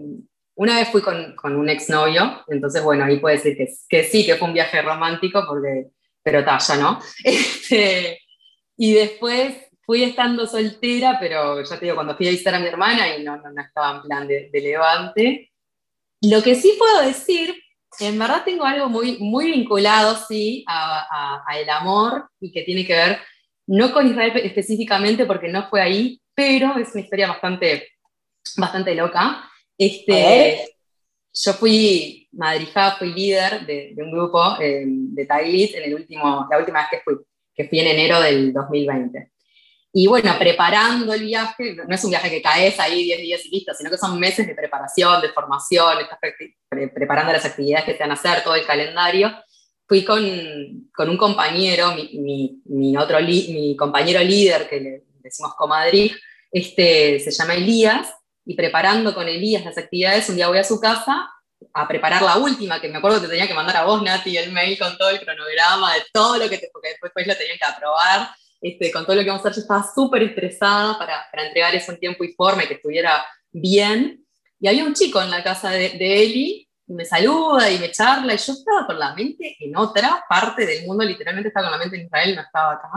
una 0.54 0.76
vez 0.76 0.88
fui 0.90 1.02
con, 1.02 1.34
con 1.34 1.56
un 1.56 1.68
exnovio, 1.68 2.44
entonces 2.48 2.82
bueno, 2.82 3.04
ahí 3.04 3.18
puede 3.18 3.36
decir 3.36 3.56
que, 3.88 4.04
sí, 4.04 4.24
que 4.24 4.36
fue 4.36 4.48
un 4.48 4.54
viaje 4.54 4.80
romántico, 4.82 5.44
porque, 5.46 5.88
pero 6.22 6.40
ya 6.40 6.76
no. 6.76 7.00
Este, 7.24 8.20
y 8.76 8.94
después 8.94 9.54
fui 9.84 10.04
estando 10.04 10.46
soltera, 10.46 11.18
pero 11.18 11.62
ya 11.62 11.78
te 11.78 11.86
digo, 11.86 11.96
cuando 11.96 12.16
fui 12.16 12.28
a 12.28 12.30
visitar 12.30 12.54
a 12.54 12.60
mi 12.60 12.66
hermana 12.66 13.16
y 13.16 13.24
no, 13.24 13.36
no, 13.36 13.60
estaba 13.60 13.96
en 13.96 14.02
plan 14.02 14.28
de, 14.28 14.50
levante. 14.52 15.52
Lo 16.22 16.42
que 16.42 16.54
sí 16.54 16.74
puedo 16.78 17.02
decir, 17.02 17.54
en 18.00 18.18
verdad 18.18 18.42
tengo 18.44 18.64
algo 18.64 18.88
muy, 18.88 19.18
muy 19.18 19.50
vinculado, 19.50 20.16
sí, 20.28 20.64
a, 20.68 21.42
a 21.46 21.58
el 21.58 21.70
amor 21.70 22.28
y 22.40 22.52
que 22.52 22.62
tiene 22.62 22.86
que 22.86 22.94
ver 22.94 23.18
no 23.66 23.92
con 23.92 24.06
Israel 24.06 24.32
específicamente 24.36 25.26
porque 25.26 25.48
no 25.48 25.68
fue 25.68 25.82
ahí, 25.82 26.20
pero 26.34 26.76
es 26.78 26.92
una 26.92 27.02
historia 27.02 27.28
bastante, 27.28 27.88
bastante 28.56 28.94
loca. 28.94 29.48
Este, 29.76 30.68
yo 31.32 31.52
fui 31.54 32.28
madrijada, 32.32 32.96
fui 32.96 33.12
líder 33.12 33.66
de, 33.66 33.94
un 33.98 34.12
grupo 34.12 34.60
eh, 34.60 34.84
de 34.86 35.26
Taglit 35.26 35.74
en 35.74 35.84
el 35.84 35.94
último, 35.94 36.46
la 36.50 36.58
última 36.58 36.80
vez 36.80 36.88
que 36.90 37.00
fui, 37.04 37.14
que 37.54 37.68
fui 37.68 37.80
en 37.80 37.88
enero 37.88 38.20
del 38.20 38.52
2020. 38.52 39.32
Y 39.92 40.06
bueno, 40.08 40.34
preparando 40.38 41.14
el 41.14 41.22
viaje, 41.22 41.74
no 41.74 41.94
es 41.94 42.04
un 42.04 42.10
viaje 42.10 42.28
que 42.28 42.42
caes 42.42 42.78
ahí 42.78 43.04
10 43.04 43.18
días 43.18 43.46
y 43.46 43.50
listo, 43.50 43.72
sino 43.72 43.90
que 43.90 43.96
son 43.96 44.20
meses 44.20 44.46
de 44.46 44.54
preparación, 44.54 45.22
de 45.22 45.30
formación, 45.30 46.00
estás 46.00 46.18
preparando 46.94 47.32
las 47.32 47.46
actividades 47.46 47.86
que 47.86 47.92
se 47.94 48.00
van 48.00 48.10
a 48.10 48.14
hacer, 48.14 48.44
todo 48.44 48.54
el 48.54 48.66
calendario 48.66 49.32
fui 49.86 50.04
con, 50.04 50.90
con 50.94 51.08
un 51.08 51.16
compañero, 51.16 51.94
mi, 51.94 52.60
mi, 52.64 52.96
otro 52.96 53.20
mi 53.20 53.76
compañero 53.76 54.20
líder, 54.20 54.68
que 54.68 54.80
le 54.80 55.04
decimos 55.22 55.54
comadrid, 55.54 56.12
este, 56.50 57.20
se 57.20 57.30
llama 57.30 57.54
Elías, 57.54 58.08
y 58.44 58.54
preparando 58.54 59.14
con 59.14 59.28
Elías 59.28 59.64
las 59.64 59.78
actividades, 59.78 60.28
un 60.28 60.36
día 60.36 60.48
voy 60.48 60.58
a 60.58 60.64
su 60.64 60.80
casa 60.80 61.30
a 61.72 61.88
preparar 61.88 62.22
la 62.22 62.36
última, 62.36 62.80
que 62.80 62.88
me 62.88 62.98
acuerdo 62.98 63.20
que 63.20 63.26
te 63.26 63.32
tenía 63.32 63.48
que 63.48 63.54
mandar 63.54 63.76
a 63.76 63.84
vos, 63.84 64.02
Nati, 64.02 64.36
el 64.36 64.52
mail 64.52 64.78
con 64.78 64.96
todo 64.96 65.10
el 65.10 65.20
cronograma 65.20 65.94
de 65.94 66.02
todo 66.12 66.36
lo 66.36 66.48
que 66.48 66.58
te, 66.58 66.68
porque 66.72 66.90
después, 66.90 67.26
lo 67.26 67.36
tenía 67.36 67.56
que 67.56 67.64
aprobar, 67.64 68.28
este, 68.60 68.90
con 68.90 69.04
todo 69.04 69.16
lo 69.16 69.22
que 69.22 69.28
vamos 69.28 69.44
a 69.44 69.48
hacer, 69.48 69.56
yo 69.56 69.62
estaba 69.62 69.86
súper 69.94 70.22
estresada 70.22 70.98
para, 70.98 71.26
para, 71.30 71.46
entregar 71.46 71.74
eso 71.74 71.92
en 71.92 71.98
tiempo 71.98 72.24
y 72.24 72.32
forma 72.32 72.64
y 72.64 72.68
que 72.68 72.74
estuviera 72.74 73.24
bien. 73.52 74.24
Y 74.58 74.68
había 74.68 74.84
un 74.84 74.94
chico 74.94 75.20
en 75.20 75.30
la 75.30 75.42
casa 75.42 75.70
de, 75.70 75.90
de 75.90 76.22
Eli 76.24 76.65
y 76.86 76.94
me 76.94 77.04
saluda 77.04 77.70
y 77.70 77.78
me 77.78 77.90
charla, 77.90 78.34
y 78.34 78.38
yo 78.38 78.52
estaba 78.52 78.86
con 78.86 78.98
la 78.98 79.14
mente 79.14 79.56
en 79.58 79.76
otra 79.76 80.24
parte 80.28 80.64
del 80.64 80.86
mundo, 80.86 81.04
literalmente 81.04 81.48
estaba 81.48 81.66
con 81.66 81.72
la 81.72 81.78
mente 81.78 81.96
en 81.96 82.06
Israel, 82.06 82.36
no 82.36 82.42
estaba 82.42 82.72
acá, 82.74 82.88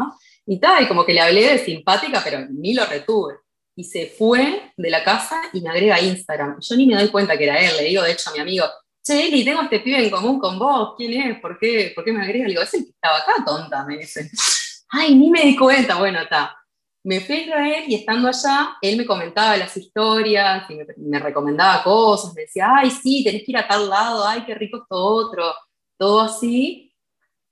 y 0.46 0.60
tal, 0.60 0.84
y 0.84 0.88
como 0.88 1.06
que 1.06 1.14
le 1.14 1.22
hablé 1.22 1.54
de 1.54 1.60
simpática, 1.60 2.22
pero 2.24 2.46
ni 2.50 2.74
lo 2.74 2.86
retuve. 2.86 3.36
Y 3.76 3.84
se 3.84 4.08
fue 4.08 4.74
de 4.76 4.90
la 4.90 5.04
casa 5.04 5.42
y 5.54 5.62
me 5.62 5.70
agrega 5.70 5.96
a 5.96 6.02
Instagram. 6.02 6.58
Yo 6.60 6.76
ni 6.76 6.86
me 6.86 6.96
doy 6.96 7.08
cuenta 7.10 7.38
que 7.38 7.46
era 7.46 7.60
él, 7.60 7.78
le 7.78 7.84
digo 7.86 8.04
de 8.04 8.12
hecho 8.12 8.30
a 8.30 8.34
mi 8.34 8.40
amigo, 8.40 8.66
che, 9.02 9.28
Eli, 9.28 9.44
tengo 9.44 9.62
este 9.62 9.80
pibe 9.80 10.04
en 10.04 10.10
común 10.10 10.40
con 10.40 10.60
vos, 10.60 10.94
¿quién 10.98 11.14
es? 11.14 11.40
¿Por 11.40 11.58
qué, 11.58 11.94
¿Por 11.96 12.04
qué 12.04 12.12
me 12.12 12.24
agrega? 12.24 12.48
Le 12.48 12.62
es 12.62 12.74
el 12.74 12.84
que 12.84 12.92
estaba 12.92 13.18
acá, 13.18 13.44
tonta, 13.46 13.86
me 13.86 13.98
dice. 13.98 14.30
Ay, 14.92 15.16
ni 15.16 15.30
me 15.30 15.44
di 15.44 15.56
cuenta, 15.56 15.96
bueno, 15.96 16.20
está 16.20 16.59
me 17.04 17.22
fui 17.22 17.36
a 17.36 17.42
Israel 17.42 17.84
y 17.88 17.96
estando 17.96 18.28
allá, 18.28 18.78
él 18.82 18.98
me 18.98 19.06
comentaba 19.06 19.58
las 19.58 19.76
historias 19.78 20.70
y 20.70 20.76
me, 20.98 21.20
recomendaba 21.20 21.84
cosas, 21.84 22.34
me 22.34 22.42
decía, 22.42 22.70
ay, 22.76 22.92
sí, 22.92 23.24
tenés 23.24 23.44
que 23.44 23.52
ir 23.52 23.58
a 23.58 23.68
tal 23.68 23.90
lado, 23.90 24.28
ay, 24.28 24.44
qué 24.46 24.54
rico 24.56 24.78
esto 24.78 24.96
otro, 24.96 25.54
todo 25.98 26.22
así. 26.22 26.94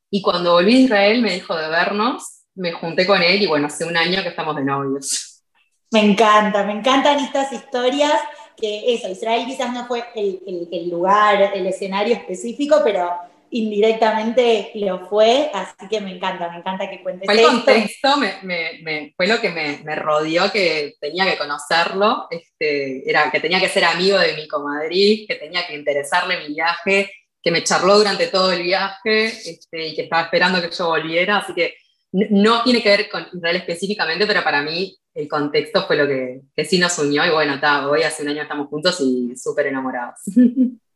Y 0.10 0.22
cuando 0.22 0.54
volví 0.54 0.76
a 0.76 0.80
Israel 0.80 1.22
me 1.22 1.34
dijo 1.34 1.56
de 1.56 1.70
vernos, 1.70 2.44
me 2.56 2.72
junté 2.72 3.06
con 3.06 3.22
él 3.22 3.42
y 3.42 3.48
bueno, 3.48 3.68
hace 3.68 3.86
un 3.86 3.96
año 3.96 4.22
que 4.22 4.30
estamos 4.30 4.56
de 4.56 4.64
novios. 4.64 5.44
Me 5.92 6.02
encanta, 6.02 6.64
me 6.64 6.74
encantan 6.74 7.20
estas 7.20 7.52
historias, 7.54 8.20
que 8.58 8.94
eso, 8.94 9.08
Israel 9.08 9.46
quizás 9.46 9.72
no 9.72 9.86
fue 9.86 10.04
el 10.16 10.90
lugar, 10.90 11.52
el 11.54 11.68
escenario 11.68 12.16
específico, 12.16 12.82
pero 12.84 13.12
indirectamente 13.50 14.72
lo 14.76 15.08
fue, 15.08 15.50
así 15.54 15.88
que 15.90 16.02
me 16.02 16.16
encanta, 16.16 16.50
me 16.52 16.58
encanta 16.58 16.90
que 16.90 17.02
cuentes 17.02 17.26
fue 17.26 17.40
el 17.40 17.48
contexto, 17.48 18.18
me, 18.18 18.34
me, 18.82 19.14
fue 19.16 19.28
lo 19.28 19.40
que 19.40 19.50
me, 19.50 19.96
rodeó, 19.96 20.52
que 20.52 20.96
tenía 21.00 21.26
que 21.26 21.38
conocerlo, 21.38 22.28
este, 22.30 23.10
era 23.10 23.32
que 23.32 23.40
tenía 23.40 23.60
que 23.60 23.70
ser 23.70 23.86
amigo 23.86 24.18
de 24.18 24.34
mi 24.34 24.48
comadrid, 24.48 25.28
que 25.28 25.36
tenía 25.36 25.66
que 25.66 25.76
interesarle 25.76 26.48
mi 26.48 26.54
viaje, 26.54 27.12
que 27.42 27.52
me 27.52 27.64
charló 27.64 27.98
durante 27.98 28.28
todo 28.28 28.52
el 28.52 28.64
viaje 28.64 29.28
este, 29.28 29.88
y 29.88 29.96
que 29.96 30.04
estaba 30.04 30.24
esperando 30.24 30.62
que 30.62 30.76
yo 30.76 30.88
volviera, 30.88 31.38
así 31.38 31.54
que 31.54 31.76
no 32.12 32.64
tiene 32.64 32.82
que 32.82 32.90
ver 32.90 33.10
con 33.10 33.28
Israel 33.34 33.58
específicamente, 33.58 34.26
pero 34.26 34.44
para 34.44 34.62
mí 34.62 34.98
el 35.14 35.28
contexto 35.28 35.86
fue 35.88 35.96
lo 35.96 36.08
que, 36.08 36.42
que 36.56 36.66
sí 36.66 36.78
nos 36.78 36.98
unió 37.00 37.26
y 37.26 37.30
bueno, 37.30 37.56
está, 37.56 37.88
hoy 37.88 38.04
hace 38.04 38.24
un 38.24 38.30
año 38.30 38.44
estamos 38.44 38.68
juntos 38.68 39.00
y 39.02 39.36
súper 39.36 39.68
enamorados. 39.68 40.20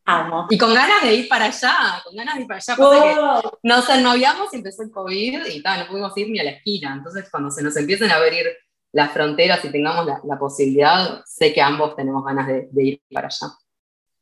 Y 0.49 0.57
con 0.57 0.73
ganas 0.73 1.01
de 1.03 1.13
ir 1.13 1.29
para 1.29 1.45
allá, 1.45 2.01
con 2.03 2.15
ganas 2.15 2.35
de 2.35 2.41
ir 2.41 2.47
para 2.47 2.59
allá, 2.59 2.75
porque 2.75 3.15
nos 3.63 3.89
ennoviamos 3.89 4.53
y 4.53 4.57
empezó 4.57 4.83
el 4.83 4.91
COVID 4.91 5.45
y 5.45 5.59
no 5.61 5.87
pudimos 5.87 6.17
ir 6.17 6.29
ni 6.29 6.39
a 6.39 6.43
la 6.43 6.51
esquina. 6.51 6.93
Entonces, 6.93 7.29
cuando 7.29 7.51
se 7.51 7.63
nos 7.63 7.75
empiecen 7.75 8.11
a 8.11 8.15
abrir 8.15 8.45
las 8.91 9.11
fronteras 9.11 9.63
y 9.63 9.71
tengamos 9.71 10.05
la, 10.05 10.39
posibilidad, 10.39 11.23
sé 11.25 11.53
que 11.53 11.61
ambos 11.61 11.95
tenemos 11.95 12.23
ganas 12.23 12.47
de, 12.47 12.69
ir 12.83 13.01
para 13.11 13.27
allá. 13.27 13.53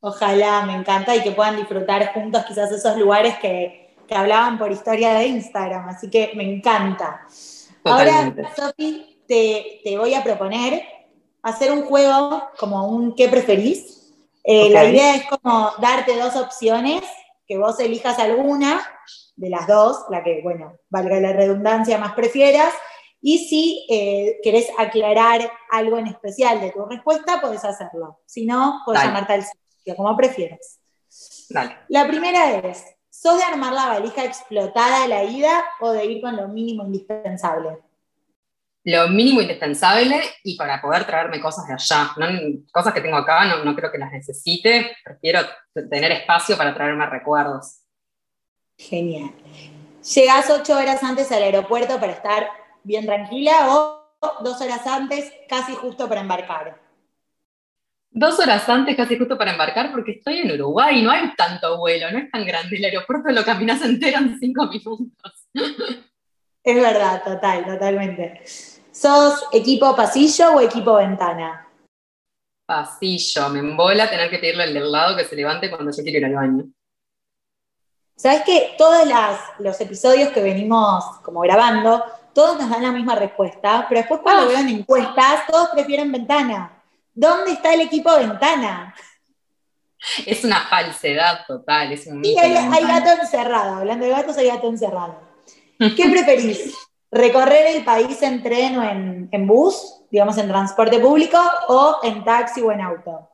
Ojalá, 0.01 0.65
me 0.65 0.75
encanta 0.75 1.15
y 1.15 1.23
que 1.23 1.31
puedan 1.31 1.57
disfrutar 1.57 2.13
juntos 2.13 2.43
quizás 2.47 2.71
esos 2.71 2.95
lugares 2.97 3.37
que, 3.39 3.95
que 4.07 4.15
hablaban 4.15 4.57
por 4.57 4.71
historia 4.71 5.13
de 5.13 5.27
Instagram, 5.27 5.89
así 5.89 6.09
que 6.09 6.31
me 6.35 6.43
encanta. 6.43 7.25
Ahora, 7.83 8.33
Sofi, 8.55 9.23
te, 9.27 9.81
te 9.83 9.97
voy 9.97 10.13
a 10.13 10.23
proponer 10.23 10.83
hacer 11.41 11.71
un 11.71 11.83
juego 11.83 12.43
como 12.57 12.87
un 12.87 13.15
¿qué 13.15 13.29
preferís? 13.29 13.98
Eh, 14.51 14.71
la 14.71 14.85
idea 14.85 15.15
es 15.15 15.27
como 15.27 15.73
darte 15.79 16.17
dos 16.17 16.35
opciones, 16.35 17.03
que 17.45 17.59
vos 17.59 17.79
elijas 17.79 18.17
alguna 18.17 18.81
de 19.35 19.47
las 19.47 19.67
dos, 19.67 20.05
la 20.09 20.23
que, 20.23 20.41
bueno, 20.41 20.73
valga 20.89 21.19
la 21.19 21.33
redundancia, 21.33 21.99
más 21.99 22.13
prefieras, 22.13 22.73
y 23.21 23.47
si 23.47 23.85
eh, 23.91 24.39
querés 24.41 24.67
aclarar 24.79 25.51
algo 25.69 25.99
en 25.99 26.07
especial 26.07 26.61
de 26.61 26.71
tu 26.71 26.83
respuesta, 26.85 27.39
podés 27.39 27.63
hacerlo. 27.63 28.21
Si 28.25 28.47
no, 28.47 28.81
podés 28.87 29.03
llamarte 29.03 29.33
al 29.33 29.43
sitio, 29.43 29.95
como 29.95 30.17
prefieras. 30.17 30.79
La 31.87 32.07
primera 32.07 32.57
es, 32.57 32.83
¿sos 33.07 33.37
de 33.37 33.43
armar 33.43 33.73
la 33.73 33.85
valija 33.85 34.25
explotada 34.25 35.03
a 35.03 35.07
la 35.07 35.25
ida 35.25 35.63
o 35.79 35.91
de 35.91 36.05
ir 36.05 36.23
con 36.23 36.35
lo 36.35 36.47
mínimo 36.47 36.85
indispensable? 36.85 37.77
Lo 38.83 39.07
mínimo 39.09 39.41
indispensable 39.41 40.21
y 40.43 40.55
para 40.55 40.81
poder 40.81 41.05
traerme 41.05 41.41
cosas 41.41 41.67
de 41.67 41.73
allá. 41.73 42.11
cosas 42.71 42.93
que 42.93 43.01
tengo 43.01 43.17
acá 43.17 43.45
no, 43.45 43.63
no, 43.63 43.75
creo 43.75 43.91
que 43.91 43.97
las 43.97 44.11
necesite, 44.11 44.95
prefiero 45.03 45.41
tener 45.89 46.11
espacio 46.11 46.57
para 46.57 46.73
traerme 46.73 47.05
recuerdos. 47.05 47.81
Genial. 48.77 49.31
¿Llegás 50.15 50.49
ocho 50.49 50.77
horas 50.77 51.03
antes 51.03 51.31
al 51.31 51.43
aeropuerto 51.43 51.99
para 51.99 52.13
estar 52.13 52.49
bien 52.83 53.05
tranquila 53.05 53.67
o 53.69 53.99
dos 54.41 54.61
horas 54.61 54.87
antes, 54.87 55.31
casi 55.47 55.73
justo 55.73 56.07
para 56.07 56.21
embarcar? 56.21 56.79
Dos 58.11 58.39
horas 58.39 58.67
antes, 58.67 58.95
casi 58.95 59.17
justo 59.17 59.37
para 59.37 59.51
embarcar, 59.51 59.91
porque 59.91 60.13
estoy 60.13 60.39
en 60.39 60.51
Uruguay, 60.51 61.01
no 61.03 61.11
hay 61.11 61.31
tanto 61.35 61.77
vuelo, 61.77 62.09
no 62.11 62.17
es 62.17 62.31
tan 62.31 62.45
grande. 62.45 62.77
El 62.77 62.85
aeropuerto 62.85 63.29
lo 63.29 63.43
caminas 63.43 63.81
entero 63.83 64.17
en 64.17 64.39
cinco 64.39 64.65
minutos. 64.67 65.33
Es 66.69 66.75
verdad, 66.75 67.23
total, 67.23 67.65
totalmente. 67.65 68.43
¿Sos 68.91 69.47
equipo 69.51 69.95
pasillo 69.95 70.51
o 70.51 70.61
equipo 70.61 70.97
ventana? 70.97 71.67
Pasillo, 72.63 73.49
me 73.49 73.57
embola 73.57 74.07
tener 74.07 74.29
que 74.29 74.37
pedirle 74.37 74.65
al 74.65 74.73
del 74.75 74.91
lado 74.91 75.17
que 75.17 75.25
se 75.25 75.35
levante 75.35 75.71
cuando 75.71 75.91
yo 75.91 76.03
quiero 76.03 76.19
ir 76.19 76.25
al 76.25 76.35
baño. 76.35 76.65
Sabes 78.15 78.43
que 78.43 78.75
todos 78.77 78.99
los 79.57 79.81
episodios 79.81 80.29
que 80.29 80.43
venimos 80.43 81.03
como 81.23 81.39
grabando, 81.39 82.03
todos 82.35 82.59
nos 82.59 82.69
dan 82.69 82.83
la 82.83 82.91
misma 82.91 83.15
respuesta, 83.15 83.87
pero 83.89 84.01
después 84.01 84.21
cuando 84.21 84.43
ah. 84.43 84.45
veo 84.45 84.59
en 84.59 84.69
encuestas, 84.69 85.47
todos 85.47 85.69
prefieren 85.69 86.11
ventana. 86.11 86.83
¿Dónde 87.15 87.53
está 87.53 87.73
el 87.73 87.81
equipo 87.81 88.15
ventana? 88.15 88.93
Es 90.23 90.43
una 90.43 90.67
falsedad 90.67 91.47
total, 91.47 91.93
es 91.93 92.05
un 92.05 92.23
hay, 92.23 92.35
hay 92.37 92.83
gato 92.83 93.19
encerrado, 93.19 93.77
hablando 93.77 94.05
de 94.05 94.11
gatos 94.11 94.37
hay 94.37 94.49
gato 94.49 94.67
encerrado. 94.67 95.28
¿Qué 95.79 96.09
preferís? 96.09 96.75
¿Recorrer 97.09 97.77
el 97.77 97.85
país 97.85 98.21
en 98.21 98.43
tren 98.43 98.77
o 98.77 98.83
en, 99.31 99.47
bus, 99.47 100.01
digamos 100.11 100.37
en 100.37 100.49
transporte 100.49 100.99
público, 100.99 101.39
o 101.69 101.99
en 102.03 102.23
taxi 102.23 102.61
o 102.61 102.71
en 102.71 102.81
auto? 102.81 103.29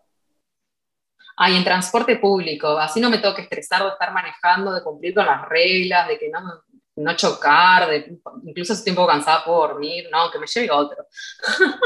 Ay, 1.38 1.58
en 1.58 1.64
transporte 1.64 2.16
público, 2.18 2.78
así 2.78 3.02
no 3.02 3.10
me 3.10 3.18
tengo 3.18 3.36
que 3.36 3.42
estresar 3.42 3.84
de 3.84 3.90
estar 3.90 4.14
manejando, 4.14 4.74
de 4.74 4.84
cumplir 4.84 5.14
con 5.14 5.26
las 5.26 5.50
reglas, 5.50 6.08
de 6.08 6.18
que 6.18 6.30
no, 6.30 6.40
no 6.98 7.16
chocar, 7.16 7.90
de, 7.90 8.18
incluso 8.46 8.74
si 8.74 8.80
estoy 8.80 8.92
un 8.92 8.98
poco 8.98 9.10
cansada 9.10 9.44
por 9.44 9.70
dormir, 9.70 10.08
no, 10.12 10.32
que 10.32 10.40
me 10.40 10.48
lleve 10.48 10.72
otro. 10.72 11.06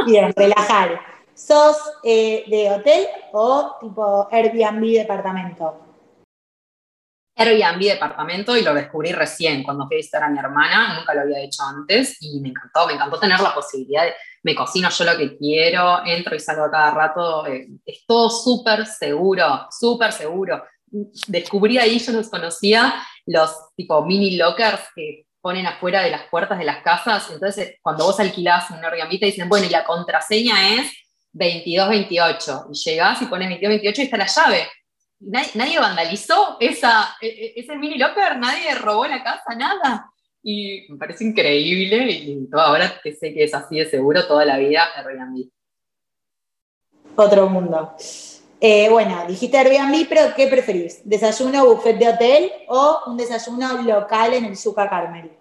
Bien, 0.05 0.31
relajar. 0.35 0.99
¿Sos 1.33 1.77
eh, 2.03 2.43
de 2.47 2.69
hotel 2.69 3.07
o 3.31 3.77
tipo 3.79 4.27
Airbnb 4.29 4.83
departamento? 4.91 5.88
Airbnb 7.39 7.79
departamento 7.79 8.57
y 8.57 8.63
lo 8.63 8.73
descubrí 8.73 9.13
recién 9.13 9.63
cuando 9.63 9.87
fui 9.87 9.95
a 9.95 9.99
visitar 9.99 10.23
a 10.23 10.29
mi 10.29 10.37
hermana, 10.37 10.95
nunca 10.99 11.13
lo 11.13 11.21
había 11.21 11.39
hecho 11.39 11.63
antes 11.63 12.17
y 12.19 12.41
me 12.41 12.49
encantó, 12.49 12.85
me 12.85 12.93
encantó 12.93 13.17
tener 13.17 13.39
la 13.39 13.55
posibilidad 13.55 14.03
de, 14.03 14.13
me 14.43 14.53
cocino 14.53 14.89
yo 14.89 15.05
lo 15.05 15.17
que 15.17 15.37
quiero, 15.37 16.05
entro 16.05 16.35
y 16.35 16.39
salgo 16.39 16.65
a 16.65 16.71
cada 16.71 16.91
rato, 16.91 17.47
eh, 17.47 17.67
es 17.85 18.05
todo 18.05 18.29
súper 18.29 18.85
seguro, 18.85 19.67
súper 19.71 20.11
seguro. 20.11 20.63
Descubrí 21.27 21.77
ahí, 21.77 21.97
yo 21.99 22.11
los 22.11 22.29
conocía, 22.29 22.95
los 23.25 23.55
tipo 23.75 24.03
mini 24.05 24.35
lockers 24.35 24.81
que 24.93 25.25
ponen 25.39 25.65
afuera 25.65 26.01
de 26.01 26.11
las 26.11 26.23
puertas 26.29 26.59
de 26.59 26.65
las 26.65 26.83
casas, 26.83 27.29
entonces 27.31 27.77
cuando 27.81 28.03
vos 28.03 28.19
alquilás 28.19 28.69
un 28.71 28.83
Airbnb 28.83 29.17
te 29.17 29.27
dicen, 29.27 29.47
bueno, 29.47 29.65
y 29.65 29.69
la 29.69 29.85
contraseña 29.85 30.75
es 30.75 30.91
2228, 31.31 32.65
y 32.73 32.77
llegás 32.77 33.21
y 33.21 33.27
pones 33.27 33.47
2228 33.47 34.01
y 34.01 34.03
está 34.03 34.17
la 34.17 34.27
llave 34.27 34.67
nadie, 35.19 35.79
vandalizó 35.79 36.57
esa, 36.59 37.15
e, 37.21 37.27
e, 37.27 37.53
ese 37.57 37.75
mini 37.75 37.97
locker, 37.97 38.37
nadie 38.37 38.75
robó 38.75 39.05
la 39.07 39.23
casa, 39.23 39.55
nada. 39.55 40.11
Y 40.41 40.85
me 40.89 40.97
parece 40.97 41.25
increíble 41.25 42.11
y 42.11 42.47
ahora 42.53 42.99
que 43.03 43.13
sé 43.13 43.33
que 43.33 43.43
es 43.43 43.53
así 43.53 43.77
de 43.77 43.89
seguro 43.89 44.25
toda 44.25 44.45
la 44.45 44.57
vida 44.57 44.87
Airbnb. 44.95 45.49
Otro 47.15 47.49
mundo. 47.49 47.95
Eh, 48.61 48.89
bueno, 48.89 49.25
dijiste 49.27 49.57
Airbnb, 49.57 50.07
pero 50.07 50.33
¿qué 50.35 50.47
preferís? 50.47 51.01
¿Desayuno 51.03 51.65
buffet 51.65 51.97
de 51.97 52.09
hotel 52.09 52.51
o 52.67 53.01
un 53.07 53.17
desayuno 53.17 53.81
local 53.81 54.33
en 54.33 54.45
el 54.45 54.57
Zucca 54.57 54.89
Carmel? 54.89 55.38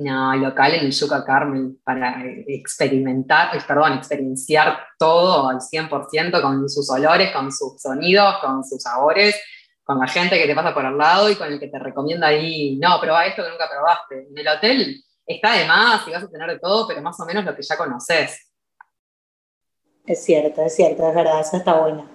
No, 0.00 0.34
local 0.34 0.72
en 0.72 0.86
el 0.86 0.92
Yuca 0.92 1.22
Carmen 1.22 1.78
para 1.84 2.24
experimentar, 2.46 3.54
eh, 3.54 3.60
perdón, 3.68 3.92
experienciar 3.92 4.78
todo 4.98 5.50
al 5.50 5.60
100% 5.60 6.40
con 6.40 6.66
sus 6.70 6.88
olores, 6.88 7.30
con 7.32 7.52
sus 7.52 7.82
sonidos, 7.82 8.36
con 8.40 8.64
sus 8.64 8.82
sabores, 8.82 9.38
con 9.84 9.98
la 9.98 10.06
gente 10.06 10.38
que 10.38 10.46
te 10.46 10.54
pasa 10.54 10.72
por 10.72 10.86
al 10.86 10.96
lado 10.96 11.28
y 11.28 11.34
con 11.34 11.52
el 11.52 11.60
que 11.60 11.68
te 11.68 11.78
recomienda 11.78 12.28
ahí, 12.28 12.78
no, 12.78 12.98
prueba 12.98 13.26
esto 13.26 13.42
que 13.42 13.50
nunca 13.50 13.68
probaste. 13.68 14.26
En 14.30 14.38
el 14.38 14.48
hotel 14.48 15.04
está 15.26 15.52
de 15.52 15.66
más 15.66 16.08
y 16.08 16.12
vas 16.12 16.22
a 16.22 16.30
tener 16.30 16.48
de 16.48 16.58
todo, 16.58 16.88
pero 16.88 17.02
más 17.02 17.20
o 17.20 17.26
menos 17.26 17.44
lo 17.44 17.54
que 17.54 17.62
ya 17.62 17.76
conoces. 17.76 18.50
Es 20.06 20.24
cierto, 20.24 20.62
es 20.62 20.74
cierto, 20.74 21.06
es 21.10 21.14
verdad, 21.14 21.40
eso 21.40 21.58
está 21.58 21.74
bueno. 21.74 22.06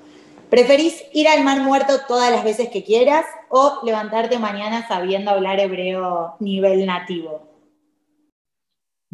¿Preferís 0.50 1.04
ir 1.14 1.28
al 1.28 1.44
mar 1.44 1.62
muerto 1.62 2.00
todas 2.08 2.32
las 2.32 2.44
veces 2.44 2.70
que 2.70 2.84
quieras 2.84 3.26
o 3.50 3.82
levantarte 3.84 4.40
mañana 4.40 4.88
sabiendo 4.88 5.30
hablar 5.30 5.60
hebreo 5.60 6.36
nivel 6.40 6.88
nativo? 6.88 7.55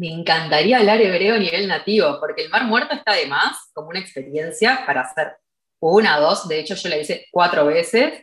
Me 0.02 0.08
encantaría 0.08 0.78
hablar 0.78 1.00
hebreo 1.00 1.36
a 1.36 1.38
nivel 1.38 1.68
nativo, 1.68 2.18
porque 2.18 2.42
el 2.42 2.50
Mar 2.50 2.64
Muerto 2.64 2.92
está 2.92 3.12
de 3.12 3.26
más 3.26 3.70
como 3.72 3.90
una 3.90 4.00
experiencia 4.00 4.82
para 4.84 5.02
hacer 5.02 5.36
una, 5.78 6.18
dos, 6.18 6.48
de 6.48 6.58
hecho 6.58 6.74
yo 6.74 6.88
la 6.88 6.96
hice 6.96 7.28
cuatro 7.30 7.66
veces, 7.66 8.20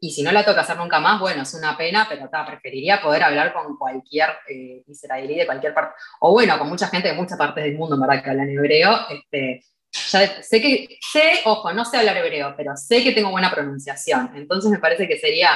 y 0.00 0.10
si 0.10 0.24
no 0.24 0.32
la 0.32 0.44
toca 0.44 0.62
hacer 0.62 0.76
nunca 0.76 0.98
más, 0.98 1.20
bueno, 1.20 1.44
es 1.44 1.54
una 1.54 1.76
pena, 1.76 2.04
pero 2.08 2.28
ta, 2.28 2.44
preferiría 2.44 3.00
poder 3.00 3.22
hablar 3.22 3.52
con 3.52 3.76
cualquier 3.76 4.30
eh, 4.48 4.82
israelí 4.88 5.36
de 5.36 5.46
cualquier 5.46 5.72
parte, 5.72 5.94
o 6.18 6.32
bueno, 6.32 6.58
con 6.58 6.68
mucha 6.68 6.88
gente 6.88 7.06
de 7.06 7.14
muchas 7.14 7.38
partes 7.38 7.62
del 7.62 7.76
mundo, 7.76 7.96
verdad, 7.96 8.24
que 8.24 8.30
hablan 8.30 8.50
hebreo. 8.50 8.90
Este, 9.10 9.62
sé 9.92 10.60
que, 10.60 10.98
sé, 11.12 11.42
ojo, 11.44 11.72
no 11.72 11.84
sé 11.84 11.98
hablar 11.98 12.16
hebreo, 12.16 12.54
pero 12.56 12.76
sé 12.76 13.04
que 13.04 13.12
tengo 13.12 13.30
buena 13.30 13.52
pronunciación, 13.52 14.32
entonces 14.34 14.68
me 14.68 14.80
parece 14.80 15.06
que 15.06 15.16
sería 15.16 15.50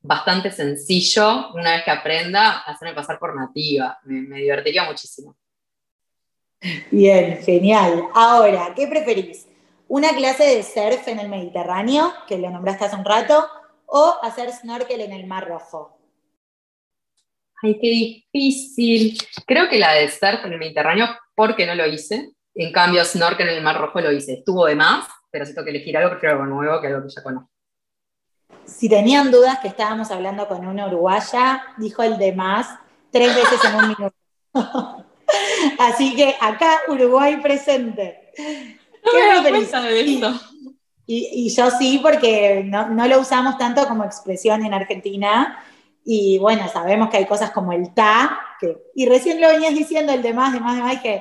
bastante 0.00 0.50
sencillo, 0.50 1.52
una 1.54 1.72
vez 1.72 1.84
que 1.84 1.90
aprenda, 1.90 2.60
hacerme 2.60 2.94
pasar 2.94 3.18
por 3.18 3.34
nativa. 3.34 3.98
Me, 4.04 4.38
divertiría 4.38 4.84
muchísimo. 4.84 5.36
Bien, 6.90 7.38
genial. 7.42 8.08
Ahora, 8.14 8.72
¿qué 8.74 8.86
preferís? 8.86 9.46
¿Una 9.86 10.10
clase 10.10 10.44
de 10.44 10.62
surf 10.62 11.08
en 11.08 11.20
el 11.20 11.28
Mediterráneo, 11.28 12.12
que 12.26 12.38
lo 12.38 12.50
nombraste 12.50 12.84
hace 12.84 12.96
un 12.96 13.04
rato, 13.04 13.46
o 13.86 14.16
hacer 14.22 14.50
snorkel 14.52 15.00
en 15.00 15.12
el 15.12 15.26
Mar 15.26 15.48
Rojo? 15.48 15.98
Ay, 17.62 17.78
qué 17.80 17.88
difícil. 17.88 19.18
Creo 19.46 19.68
que 19.68 19.78
la 19.78 19.92
de 19.92 20.08
surf 20.08 20.44
en 20.44 20.52
el 20.52 20.58
Mediterráneo, 20.58 21.06
porque 21.34 21.66
no 21.66 21.74
lo 21.74 21.86
hice. 21.86 22.32
En 22.54 22.72
cambio, 22.72 23.04
snorkel 23.04 23.48
en 23.48 23.56
el 23.56 23.62
Mar 23.62 23.80
Rojo 23.80 24.00
lo 24.00 24.12
hice. 24.12 24.34
Estuvo 24.34 24.66
de 24.66 24.74
más, 24.74 25.08
pero 25.30 25.46
si 25.46 25.54
tengo 25.54 25.64
que 25.64 25.70
elegir 25.70 25.96
algo, 25.96 26.10
prefiero 26.10 26.34
algo 26.34 26.46
nuevo 26.46 26.80
que 26.80 26.88
algo 26.88 27.02
que 27.02 27.14
ya 27.14 27.22
conozco 27.22 27.57
si 28.68 28.88
tenían 28.88 29.30
dudas 29.30 29.58
que 29.60 29.68
estábamos 29.68 30.10
hablando 30.10 30.46
con 30.46 30.66
una 30.66 30.86
uruguaya, 30.86 31.62
dijo 31.78 32.02
el 32.02 32.18
de 32.18 32.32
más 32.32 32.68
tres 33.10 33.34
veces 33.34 33.58
en 33.64 33.74
un 33.74 33.88
minuto. 33.88 34.14
Así 35.78 36.14
que 36.14 36.36
acá 36.40 36.80
Uruguay 36.88 37.40
presente. 37.40 38.30
¿Qué 38.34 39.42
me 39.42 39.50
de 39.50 40.00
esto. 40.00 40.32
Y, 41.06 41.48
yo 41.54 41.70
sí, 41.70 42.00
porque 42.02 42.62
no, 42.64 43.08
lo 43.08 43.20
usamos 43.20 43.56
tanto 43.56 43.88
como 43.88 44.04
expresión 44.04 44.64
en 44.64 44.74
Argentina. 44.74 45.64
Y 46.04 46.38
bueno, 46.38 46.68
sabemos 46.68 47.08
que 47.08 47.16
hay 47.18 47.26
cosas 47.26 47.50
como 47.50 47.72
el 47.72 47.94
ta, 47.94 48.38
y 48.94 49.06
recién 49.06 49.40
lo 49.40 49.48
venías 49.48 49.74
diciendo, 49.74 50.12
el 50.12 50.22
de 50.22 50.32
más, 50.34 50.52
de 50.52 50.60
más, 50.60 50.76
de 50.76 50.82
más, 50.82 51.02
que 51.02 51.20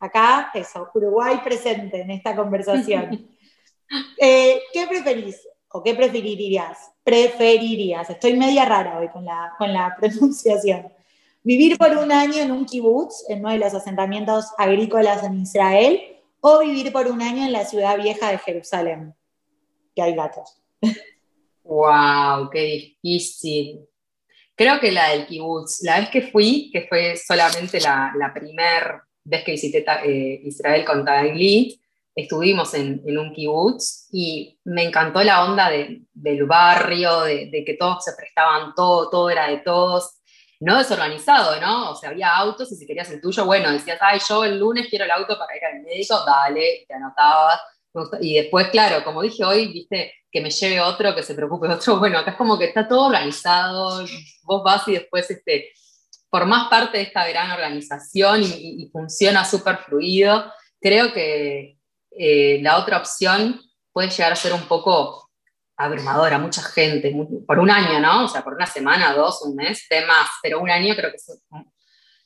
acá, 0.00 0.50
eso, 0.54 0.88
Uruguay 0.94 1.40
presente 1.42 2.00
en 2.02 2.10
esta 2.10 2.34
conversación. 2.34 3.28
Eh, 4.18 4.60
¿Qué 4.70 4.86
preferís? 4.86 5.48
¿O 5.70 5.82
qué 5.82 5.94
preferirías? 5.94 6.92
Preferirías, 7.04 8.08
estoy 8.08 8.36
media 8.36 8.64
rara 8.64 8.98
hoy 8.98 9.08
con 9.08 9.24
la, 9.24 9.52
con 9.58 9.72
la 9.72 9.94
pronunciación. 10.00 10.92
Vivir 11.42 11.76
por 11.76 11.96
un 11.96 12.10
año 12.10 12.42
en 12.42 12.50
un 12.50 12.64
kibutz, 12.64 13.24
en 13.28 13.40
uno 13.40 13.50
de 13.50 13.58
los 13.58 13.74
asentamientos 13.74 14.46
agrícolas 14.56 15.22
en 15.24 15.40
Israel, 15.40 16.00
o 16.40 16.60
vivir 16.60 16.92
por 16.92 17.06
un 17.06 17.20
año 17.20 17.44
en 17.44 17.52
la 17.52 17.64
ciudad 17.64 17.98
vieja 17.98 18.30
de 18.30 18.38
Jerusalén, 18.38 19.14
que 19.94 20.02
hay 20.02 20.14
gatos. 20.14 20.60
¡Wow! 21.64 22.48
¡Qué 22.50 22.96
difícil! 23.02 23.86
Creo 24.54 24.80
que 24.80 24.90
la 24.90 25.10
del 25.10 25.26
kibutz, 25.26 25.82
la 25.82 26.00
vez 26.00 26.08
que 26.10 26.22
fui, 26.22 26.70
que 26.72 26.86
fue 26.88 27.16
solamente 27.16 27.80
la, 27.80 28.12
la 28.16 28.32
primera 28.32 29.06
vez 29.22 29.44
que 29.44 29.52
visité 29.52 29.84
eh, 30.04 30.40
Israel 30.44 30.84
con 30.84 31.04
Taglit, 31.04 31.80
estuvimos 32.22 32.74
en, 32.74 33.00
un 33.16 33.32
kibutz 33.32 34.08
y 34.10 34.58
me 34.64 34.82
encantó 34.82 35.22
la 35.22 35.44
onda 35.44 35.70
del 35.70 36.44
barrio, 36.46 37.20
de, 37.20 37.62
que 37.64 37.76
todos 37.78 38.02
se 38.04 38.12
prestaban 38.16 38.74
todo, 38.74 39.08
todo 39.08 39.30
era 39.30 39.48
de 39.48 39.58
todos, 39.58 40.18
no 40.58 40.78
desorganizado, 40.78 41.60
¿no? 41.60 41.92
O 41.92 41.94
sea, 41.94 42.10
había 42.10 42.34
autos 42.34 42.72
y 42.72 42.74
si 42.74 42.86
querías 42.88 43.08
el 43.10 43.20
tuyo, 43.20 43.44
bueno, 43.44 43.70
decías, 43.70 43.98
ay, 44.00 44.18
yo 44.28 44.42
el 44.44 44.58
lunes 44.58 44.88
quiero 44.90 45.04
el 45.04 45.12
auto 45.12 45.38
para 45.38 45.56
ir 45.56 45.64
al 45.64 45.82
médico, 45.82 46.18
dale, 46.26 46.84
te 46.88 46.94
anotabas. 46.94 47.60
Y 48.20 48.34
después, 48.34 48.68
claro, 48.70 49.04
como 49.04 49.22
dije 49.22 49.44
hoy, 49.44 49.72
viste, 49.72 50.12
que 50.30 50.40
me 50.40 50.50
lleve 50.50 50.80
otro, 50.80 51.14
que 51.14 51.22
se 51.22 51.36
preocupe 51.36 51.68
otro, 51.68 51.96
bueno, 52.00 52.18
acá 52.18 52.32
es 52.32 52.36
como 52.36 52.58
que 52.58 52.64
está 52.64 52.88
todo 52.88 53.06
organizado, 53.06 54.04
vos 54.42 54.62
vas 54.64 54.88
y 54.88 54.94
después, 54.94 55.30
este, 55.30 55.70
formás 56.28 56.68
parte 56.68 56.98
de 56.98 57.04
esta 57.04 57.26
gran 57.28 57.52
organización 57.52 58.42
y, 58.42 58.82
y 58.82 58.90
funciona 58.90 59.44
súper 59.44 59.78
fluido. 59.78 60.52
Creo 60.80 61.12
que, 61.12 61.77
eh, 62.10 62.60
la 62.62 62.78
otra 62.78 62.98
opción 62.98 63.60
puede 63.92 64.10
llegar 64.10 64.32
a 64.32 64.36
ser 64.36 64.52
un 64.52 64.62
poco 64.62 65.28
abrumadora, 65.76 66.38
mucha 66.38 66.62
gente, 66.62 67.14
por 67.46 67.58
un 67.58 67.70
año, 67.70 68.00
¿no? 68.00 68.24
O 68.24 68.28
sea, 68.28 68.42
por 68.42 68.54
una 68.54 68.66
semana, 68.66 69.14
dos, 69.14 69.42
un 69.42 69.54
mes, 69.54 69.86
de 69.88 70.02
pero 70.42 70.60
un 70.60 70.68
año 70.68 70.94
creo 70.96 71.10
que 71.10 71.16
es, 71.16 71.40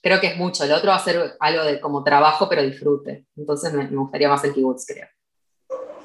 creo 0.03 0.21
que 0.21 0.29
es 0.29 0.37
mucho. 0.37 0.65
El 0.65 0.73
otro 0.73 0.89
va 0.89 0.97
a 0.97 1.05
ser 1.05 1.37
algo 1.39 1.65
de 1.65 1.79
como 1.79 2.03
trabajo, 2.03 2.49
pero 2.49 2.63
disfrute. 2.63 3.27
Entonces 3.37 3.73
me, 3.75 3.87
gustaría 3.87 4.29
más 4.29 4.43
el 4.45 4.55
kibutz, 4.55 4.87
creo. 4.87 5.07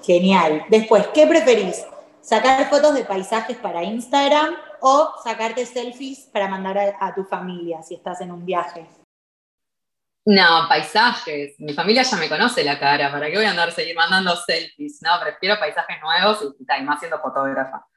Genial. 0.03 0.65
Después, 0.69 1.07
¿qué 1.13 1.25
preferís? 1.25 1.85
¿Sacar 2.21 2.69
fotos 2.69 2.93
de 2.93 3.05
paisajes 3.05 3.55
para 3.57 3.83
Instagram 3.83 4.53
o 4.81 5.13
sacarte 5.23 5.65
selfies 5.65 6.29
para 6.33 6.49
mandar 6.49 6.97
a 6.99 7.15
tu 7.15 7.23
familia 7.23 7.81
si 7.81 7.95
estás 7.95 8.19
en 8.19 8.31
un 8.31 8.45
viaje? 8.45 8.85
No, 10.29 10.67
paisajes. 10.67 11.57
Mi 11.57 11.71
familia 11.71 12.03
ya 12.03 12.17
me 12.17 12.27
conoce 12.27 12.61
la 12.61 12.77
cara. 12.77 13.09
¿Para 13.09 13.27
qué 13.27 13.37
voy 13.37 13.45
a 13.45 13.51
andar 13.51 13.71
seguir 13.71 13.95
mandando 13.95 14.35
selfies? 14.35 15.01
No, 15.01 15.11
prefiero 15.21 15.57
paisajes 15.57 15.95
nuevos 16.01 16.53
y, 16.59 16.83
más 16.83 16.99
siendo 16.99 17.17
fotógrafa. 17.19 17.87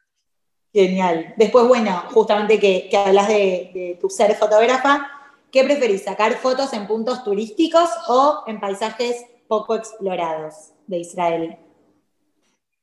Genial. 0.72 1.34
Después, 1.36 1.66
bueno, 1.66 2.04
justamente 2.12 2.60
que, 2.60 2.88
hablas 2.96 3.26
de, 3.26 3.98
tu 4.00 4.08
ser 4.08 4.36
fotógrafa, 4.36 5.10
¿qué 5.50 5.64
preferís? 5.64 6.04
¿Sacar 6.04 6.34
fotos 6.34 6.72
en 6.72 6.86
puntos 6.86 7.24
turísticos 7.24 7.90
o 8.06 8.44
en 8.46 8.60
paisajes 8.60 9.24
poco 9.48 9.74
explorados 9.74 10.70
de 10.86 10.98
Israel? 10.98 11.58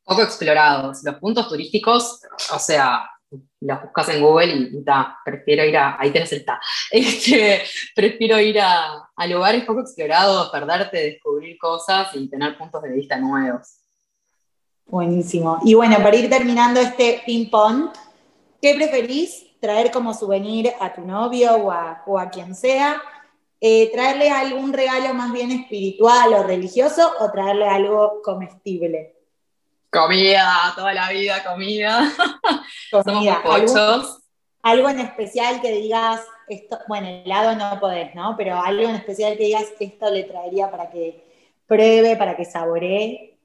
Poco 0.03 0.23
explorados. 0.23 1.05
Los 1.05 1.15
puntos 1.15 1.47
turísticos, 1.47 2.19
o 2.53 2.59
sea, 2.59 3.09
las 3.59 3.83
buscas 3.83 4.09
en 4.09 4.21
Google 4.21 4.53
y, 4.53 4.85
prefiero 5.25 5.65
ir 5.65 5.77
a, 5.77 5.99
ahí 5.99 6.11
tenés 6.11 6.31
el 6.33 6.45
ta, 6.45 6.59
este, 6.91 7.61
prefiero 7.95 8.39
ir 8.39 8.59
a, 8.59 9.09
a, 9.15 9.27
lugares 9.27 9.65
poco 9.65 9.81
explorados, 9.81 10.49
perderte, 10.49 10.97
descubrir 10.97 11.57
cosas 11.57 12.09
y 12.15 12.29
tener 12.29 12.57
puntos 12.57 12.81
de 12.83 12.91
vista 12.91 13.17
nuevos. 13.17 13.79
Buenísimo. 14.85 15.59
Y 15.65 15.73
bueno, 15.73 15.97
para 15.97 16.15
ir 16.15 16.29
terminando 16.29 16.79
este 16.79 17.21
ping-pong, 17.25 17.89
¿qué 18.61 18.73
preferís 18.75 19.59
traer 19.59 19.91
como 19.91 20.13
souvenir 20.13 20.71
a 20.79 20.93
tu 20.93 21.01
novio 21.01 21.55
o 21.55 21.71
a, 21.71 22.03
o 22.05 22.17
a 22.17 22.29
quien 22.29 22.55
sea? 22.55 23.01
Eh, 23.59 23.91
¿Traerle 23.91 24.29
algún 24.29 24.71
regalo 24.71 25.13
más 25.13 25.33
bien 25.33 25.51
espiritual 25.51 26.33
o 26.35 26.43
religioso 26.43 27.11
o 27.19 27.31
traerle 27.31 27.67
algo 27.67 28.21
comestible? 28.23 29.16
Comida, 29.89 30.73
toda 30.75 30.93
la 30.93 31.09
vida 31.09 31.43
comida. 31.43 32.11
comida. 32.91 33.41
Somos 33.67 34.23
¿Algo, 34.63 34.89
en 34.89 34.99
especial 34.99 35.61
que 35.61 35.71
digas, 35.71 36.21
esto, 36.49 36.77
bueno, 36.89 37.07
helado 37.07 37.55
no 37.55 37.79
podés, 37.79 38.13
¿no? 38.15 38.35
Pero 38.37 38.61
algo 38.61 38.89
en 38.89 38.95
especial 38.95 39.37
que 39.37 39.45
digas, 39.45 39.65
esto 39.79 40.11
le 40.11 40.23
traería 40.23 40.69
para 40.69 40.89
que 40.89 41.23
pruebe, 41.65 42.17
para 42.17 42.35
que 42.35 42.43
saboree. 42.43 43.37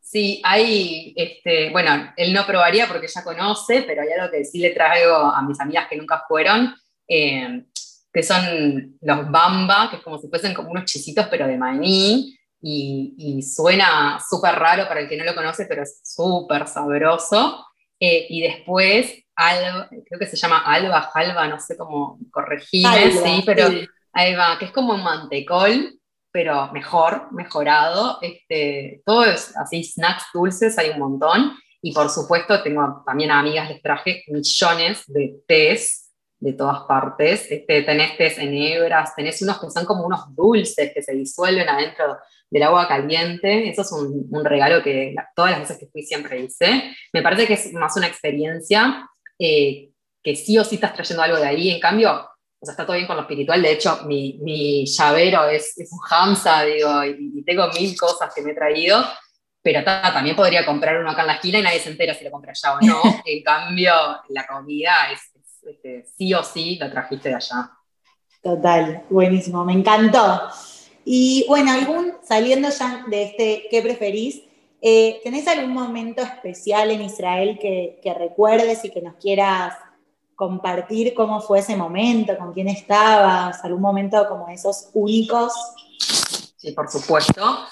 Sí, 0.00 0.40
hay, 0.44 1.12
este, 1.16 1.70
bueno, 1.70 2.12
él 2.16 2.32
no 2.32 2.46
probaría 2.46 2.86
porque 2.86 3.08
ya 3.08 3.24
conoce, 3.24 3.82
pero 3.82 4.02
hay 4.02 4.08
algo 4.18 4.30
que 4.30 4.44
sí 4.44 4.58
le 4.58 4.70
traigo 4.70 5.14
a 5.14 5.42
mis 5.42 5.60
amigas 5.60 5.86
que 5.88 5.96
nunca 5.96 6.24
fueron, 6.28 6.74
eh, 7.08 7.64
que 8.12 8.22
son 8.22 8.96
los 9.00 9.30
bamba, 9.30 9.88
que 9.90 9.96
es 9.96 10.02
como 10.02 10.18
si 10.18 10.28
fuesen 10.28 10.54
como 10.54 10.70
unos 10.70 10.84
chisitos, 10.84 11.26
pero 11.30 11.46
de 11.46 11.56
maní, 11.56 12.38
y, 12.66 13.42
suena 13.42 14.18
súper 14.26 14.54
raro 14.54 14.88
para 14.88 15.00
el 15.00 15.08
que 15.08 15.16
no 15.16 15.24
lo 15.24 15.34
conoce, 15.34 15.66
pero 15.66 15.82
es 15.82 16.00
súper 16.02 16.66
sabroso. 16.66 17.66
Eh, 18.00 18.26
y 18.30 18.42
después, 18.42 19.24
creo 19.34 20.18
que 20.18 20.26
se 20.26 20.36
llama 20.36 20.62
alba, 20.64 21.02
jalba, 21.12 21.46
no 21.46 21.60
sé 21.60 21.76
cómo 21.76 22.18
corregirme, 22.30 23.12
sí, 23.12 23.42
pero 23.44 23.68
ahí 24.12 24.34
va, 24.34 24.58
que 24.58 24.66
es 24.66 24.72
como 24.72 24.94
un 24.94 25.02
mantecol, 25.02 25.98
pero 26.32 26.72
mejor, 26.72 27.28
mejorado. 27.32 28.18
Este, 28.22 29.02
todo 29.04 29.24
es 29.24 29.54
así, 29.56 29.84
snacks 29.84 30.24
dulces, 30.32 30.78
hay 30.78 30.90
un 30.90 30.98
montón. 30.98 31.56
Y 31.82 31.92
por 31.92 32.08
supuesto, 32.08 32.62
tengo 32.62 33.02
también 33.04 33.30
a 33.30 33.40
amigas, 33.40 33.68
les 33.68 33.82
traje 33.82 34.24
millones 34.28 35.04
de 35.06 35.36
tés 35.46 36.03
de 36.44 36.52
todas 36.52 36.82
partes. 36.82 37.50
Este, 37.50 37.82
tenés 37.82 38.18
tés 38.18 38.36
en 38.36 38.52
hebras, 38.52 39.16
tenés 39.16 39.40
unos 39.40 39.58
que 39.58 39.70
son 39.70 39.86
como 39.86 40.04
unos 40.04 40.34
dulces 40.36 40.92
que 40.92 41.02
se 41.02 41.14
disuelven 41.14 41.66
adentro 41.66 42.18
del 42.50 42.62
agua 42.64 42.86
caliente. 42.86 43.66
Eso 43.70 43.80
es 43.80 43.92
un, 43.92 44.44
regalo 44.44 44.82
que 44.82 45.14
todas 45.34 45.52
las 45.52 45.60
veces 45.60 45.78
que 45.78 45.86
fui 45.86 46.02
siempre 46.02 46.38
hice. 46.38 46.94
Me 47.14 47.22
parece 47.22 47.46
que 47.46 47.54
es 47.54 47.72
más 47.72 47.96
una 47.96 48.08
experiencia 48.08 49.08
eh, 49.38 49.88
que 50.22 50.36
sí 50.36 50.58
o 50.58 50.64
sí 50.64 50.74
estás 50.74 50.92
trayendo 50.92 51.22
algo 51.22 51.38
de 51.38 51.46
ahí. 51.46 51.70
En 51.70 51.80
cambio, 51.80 52.12
o 52.12 52.66
sea, 52.66 52.72
está 52.72 52.84
todo 52.84 52.96
bien 52.96 53.06
con 53.06 53.16
lo 53.16 53.22
espiritual. 53.22 53.62
De 53.62 53.72
hecho, 53.72 54.00
mi, 54.04 54.38
mi 54.42 54.84
llavero 54.84 55.48
es, 55.48 55.78
es, 55.78 55.90
un 55.90 56.00
Hamza, 56.10 56.62
digo, 56.64 57.04
y, 57.04 57.42
tengo 57.42 57.68
mil 57.68 57.96
cosas 57.96 58.34
que 58.34 58.42
me 58.42 58.50
he 58.50 58.54
traído. 58.54 59.02
Pero 59.62 59.82
también 59.82 60.36
podría 60.36 60.66
comprar 60.66 60.98
uno 60.98 61.10
acá 61.10 61.22
en 61.22 61.28
la 61.28 61.34
esquina 61.36 61.58
y 61.58 61.62
nadie 61.62 61.80
se 61.80 61.88
entera 61.88 62.12
si 62.12 62.22
lo 62.22 62.30
compré 62.30 62.50
allá 62.50 62.74
o 62.74 62.80
no. 62.82 63.00
en 63.24 63.42
cambio, 63.42 63.94
la 64.28 64.46
comida 64.46 65.10
es, 65.10 65.33
este, 65.66 66.06
sí 66.16 66.32
o 66.34 66.42
sí 66.42 66.76
lo 66.80 66.90
trajiste 66.90 67.30
de 67.30 67.34
allá. 67.36 67.70
Total, 68.42 69.04
buenísimo, 69.08 69.64
me 69.64 69.72
encantó. 69.72 70.42
Y 71.04 71.44
bueno, 71.48 71.72
algún, 71.72 72.14
saliendo 72.22 72.68
ya 72.70 73.04
de 73.08 73.22
este, 73.22 73.66
¿qué 73.70 73.82
preferís? 73.82 74.42
Eh, 74.80 75.20
¿Tenés 75.24 75.48
algún 75.48 75.72
momento 75.72 76.20
especial 76.20 76.90
en 76.90 77.00
Israel 77.00 77.58
que, 77.58 78.14
recuerdes 78.18 78.84
y 78.84 78.90
que 78.90 79.00
nos 79.00 79.14
quieras 79.14 79.74
compartir 80.34 81.14
cómo 81.14 81.40
fue 81.40 81.60
ese 81.60 81.74
momento, 81.74 82.36
con 82.36 82.52
quién 82.52 82.68
estabas, 82.68 83.64
algún 83.64 83.80
momento 83.80 84.28
como 84.28 84.48
esos 84.48 84.90
únicos? 84.92 85.54
Sí, 86.56 86.72
por 86.72 86.90
supuesto. 86.90 87.66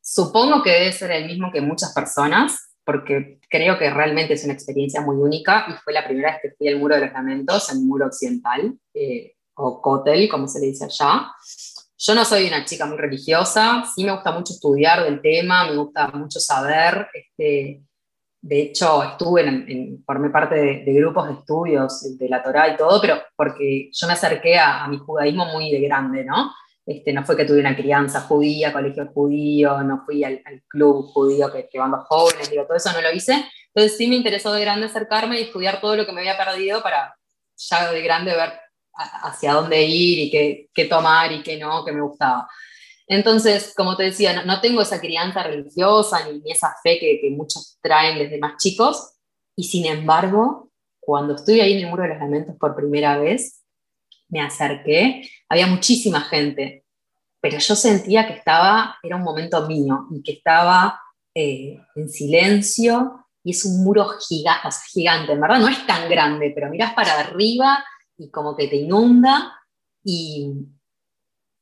Supongo 0.00 0.62
que 0.62 0.70
debe 0.70 0.92
ser 0.92 1.10
el 1.10 1.26
mismo 1.26 1.50
que 1.52 1.60
muchas 1.60 1.92
personas, 1.92 2.69
porque 2.84 3.40
creo 3.48 3.78
que 3.78 3.90
realmente 3.90 4.34
es 4.34 4.44
una 4.44 4.54
experiencia 4.54 5.00
muy 5.00 5.16
única 5.16 5.66
y 5.68 5.72
fue 5.74 5.92
la 5.92 6.04
primera 6.04 6.32
vez 6.32 6.40
que 6.42 6.50
fui 6.56 6.68
al 6.68 6.78
Muro 6.78 6.94
de 6.94 7.02
los 7.02 7.12
Lamentos, 7.12 7.70
en 7.70 7.78
el 7.78 7.84
Muro 7.84 8.06
Occidental, 8.06 8.78
eh, 8.94 9.34
o 9.54 9.80
Kotel, 9.80 10.28
como 10.28 10.48
se 10.48 10.60
le 10.60 10.66
dice 10.66 10.84
allá. 10.84 11.32
Yo 11.98 12.14
no 12.14 12.24
soy 12.24 12.46
una 12.46 12.64
chica 12.64 12.86
muy 12.86 12.96
religiosa, 12.96 13.84
sí 13.94 14.04
me 14.04 14.12
gusta 14.12 14.32
mucho 14.32 14.54
estudiar 14.54 15.04
del 15.04 15.20
tema, 15.20 15.66
me 15.68 15.76
gusta 15.76 16.08
mucho 16.08 16.40
saber. 16.40 17.08
Este, 17.12 17.82
de 18.42 18.62
hecho, 18.62 19.02
estuve 19.02 19.46
en, 19.46 20.02
formé 20.04 20.30
parte 20.30 20.54
de, 20.54 20.92
grupos 20.94 21.28
de 21.28 21.34
estudios 21.34 22.18
de 22.18 22.28
la 22.28 22.42
Torah 22.42 22.72
y 22.72 22.76
todo, 22.76 23.00
pero 23.00 23.20
porque 23.36 23.90
yo 23.92 24.06
me 24.06 24.14
acerqué 24.14 24.58
a, 24.58 24.86
mi 24.88 24.96
judaísmo 24.96 25.44
muy 25.46 25.70
de 25.70 25.80
grande, 25.80 26.24
¿no? 26.24 26.50
Este, 26.86 27.12
no 27.12 27.24
fue 27.24 27.36
que 27.36 27.44
tuve 27.44 27.60
una 27.60 27.76
crianza 27.76 28.22
judía, 28.22 28.72
colegio 28.72 29.06
judío, 29.12 29.82
no 29.82 30.02
fui 30.04 30.24
al, 30.24 30.42
club 30.68 31.06
judío 31.12 31.52
que, 31.52 31.68
que, 31.68 31.78
van 31.78 31.90
los 31.90 32.06
jóvenes, 32.06 32.50
digo, 32.50 32.64
todo 32.64 32.76
eso 32.76 32.92
no 32.92 33.00
lo 33.00 33.12
hice. 33.12 33.44
Entonces 33.74 33.96
sí 33.96 34.08
me 34.08 34.16
interesó 34.16 34.52
de 34.52 34.62
grande 34.62 34.86
acercarme 34.86 35.38
y 35.38 35.44
estudiar 35.44 35.80
todo 35.80 35.94
lo 35.96 36.06
que 36.06 36.12
me 36.12 36.20
había 36.20 36.36
perdido 36.36 36.82
para 36.82 37.14
ya 37.56 37.92
de 37.92 38.02
grande 38.02 38.34
ver 38.34 38.52
hacia 38.94 39.54
dónde 39.54 39.82
ir 39.82 40.18
y 40.18 40.68
qué, 40.72 40.84
tomar 40.86 41.32
y 41.32 41.42
qué 41.42 41.58
no, 41.58 41.84
que 41.84 41.92
me 41.92 42.00
gustaba. 42.00 42.48
Entonces, 43.06 43.72
como 43.76 43.96
te 43.96 44.04
decía, 44.04 44.44
no, 44.44 44.60
tengo 44.60 44.82
esa 44.82 45.00
crianza 45.00 45.42
religiosa 45.42 46.28
ni, 46.28 46.50
esa 46.50 46.74
fe 46.82 46.98
que, 46.98 47.28
muchos 47.30 47.78
traen 47.82 48.18
desde 48.18 48.38
más 48.38 48.56
chicos, 48.56 49.14
y 49.56 49.64
sin 49.64 49.86
embargo, 49.86 50.70
cuando 51.00 51.34
estuve 51.34 51.62
ahí 51.62 51.72
en 51.72 51.84
el 51.84 51.90
Muro 51.90 52.04
de 52.04 52.10
los 52.10 52.18
Lamentos 52.18 52.56
por 52.56 52.76
primera 52.76 53.18
vez, 53.18 53.62
me 54.28 54.40
acerqué, 54.40 55.28
había 55.50 55.66
muchísima 55.66 56.22
gente, 56.22 56.84
pero 57.40 57.58
yo 57.58 57.74
sentía 57.74 58.26
que 58.26 58.34
estaba, 58.34 58.96
era 59.02 59.16
un 59.16 59.22
momento 59.22 59.66
mío, 59.66 60.06
y 60.10 60.22
que 60.22 60.32
estaba 60.32 61.00
eh, 61.34 61.78
en 61.96 62.08
silencio, 62.08 63.26
y 63.42 63.50
es 63.50 63.64
un 63.64 63.82
muro 63.82 64.08
gigante, 64.26 64.68
o 64.68 64.70
sea, 64.70 64.82
gigante, 64.92 65.32
en 65.32 65.40
verdad 65.40 65.58
no 65.58 65.68
es 65.68 65.86
tan 65.86 66.08
grande, 66.08 66.52
pero 66.54 66.70
miras 66.70 66.94
para 66.94 67.18
arriba 67.18 67.84
y 68.16 68.30
como 68.30 68.54
que 68.54 68.68
te 68.68 68.76
inunda 68.76 69.58
y, 70.04 70.52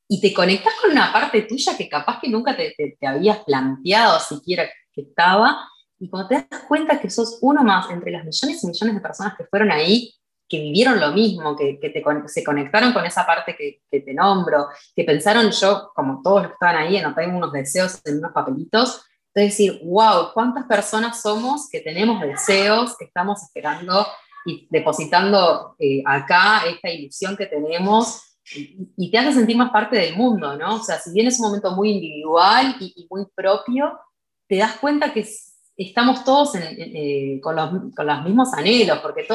y 0.08 0.20
te 0.20 0.34
conectas 0.34 0.74
con 0.80 0.90
una 0.90 1.12
parte 1.12 1.42
tuya 1.42 1.76
que 1.76 1.88
capaz 1.88 2.20
que 2.20 2.28
nunca 2.28 2.56
te, 2.56 2.74
te, 2.76 3.06
habías 3.06 3.38
planteado 3.44 4.18
siquiera 4.18 4.68
que 4.92 5.02
estaba. 5.02 5.68
Y 6.00 6.08
cuando 6.10 6.28
te 6.28 6.34
das 6.34 6.62
cuenta 6.66 7.00
que 7.00 7.10
sos 7.10 7.38
uno 7.42 7.62
más 7.62 7.90
entre 7.90 8.10
las 8.10 8.24
millones 8.24 8.62
y 8.62 8.66
millones 8.66 8.94
de 8.96 9.00
personas 9.00 9.36
que 9.36 9.44
fueron 9.44 9.70
ahí, 9.70 10.17
que 10.48 10.58
vivieron 10.60 10.98
lo 10.98 11.12
mismo, 11.12 11.54
que, 11.56 11.78
que 11.78 11.90
te, 11.90 12.02
se 12.26 12.42
conectaron 12.42 12.92
con 12.92 13.04
esa 13.04 13.26
parte 13.26 13.54
que, 13.56 13.82
que, 13.90 14.00
te 14.00 14.14
nombro, 14.14 14.68
que 14.96 15.04
pensaron 15.04 15.50
yo, 15.50 15.90
como 15.94 16.22
todos 16.22 16.42
los 16.42 16.50
que 16.50 16.54
estaban 16.54 16.76
ahí, 16.76 16.96
anoté 16.96 17.26
unos 17.26 17.52
deseos 17.52 18.00
en 18.04 18.18
unos 18.18 18.32
papelitos, 18.32 19.04
entonces 19.34 19.58
decir, 19.58 19.80
wow, 19.84 20.32
¿cuántas 20.32 20.64
personas 20.64 21.20
somos 21.20 21.68
que 21.70 21.80
tenemos 21.80 22.20
deseos, 22.20 22.96
que 22.96 23.04
estamos 23.04 23.42
esperando 23.42 24.06
y 24.46 24.66
depositando 24.70 25.76
eh, 25.78 26.02
acá 26.06 26.62
esta 26.66 26.90
ilusión 26.90 27.36
que 27.36 27.46
tenemos 27.46 28.22
y, 28.54 29.10
te 29.10 29.18
hace 29.18 29.34
sentir 29.34 29.56
más 29.56 29.70
parte 29.70 29.96
del 29.96 30.16
mundo, 30.16 30.56
¿no? 30.56 30.76
O 30.76 30.82
sea, 30.82 30.98
si 30.98 31.12
bien 31.12 31.26
es 31.26 31.38
un 31.38 31.46
momento 31.46 31.72
muy 31.72 31.90
individual 31.90 32.76
y, 32.80 33.06
muy 33.10 33.26
propio, 33.34 33.98
te 34.46 34.56
das 34.56 34.76
cuenta 34.78 35.12
que 35.12 35.28
estamos 35.76 36.24
todos 36.24 36.54
eh, 36.54 37.38
con, 37.42 37.56
los, 37.56 37.70
con, 37.94 38.06
los, 38.06 38.24
mismos 38.24 38.54
anhelos, 38.54 38.98
porque 38.98 39.26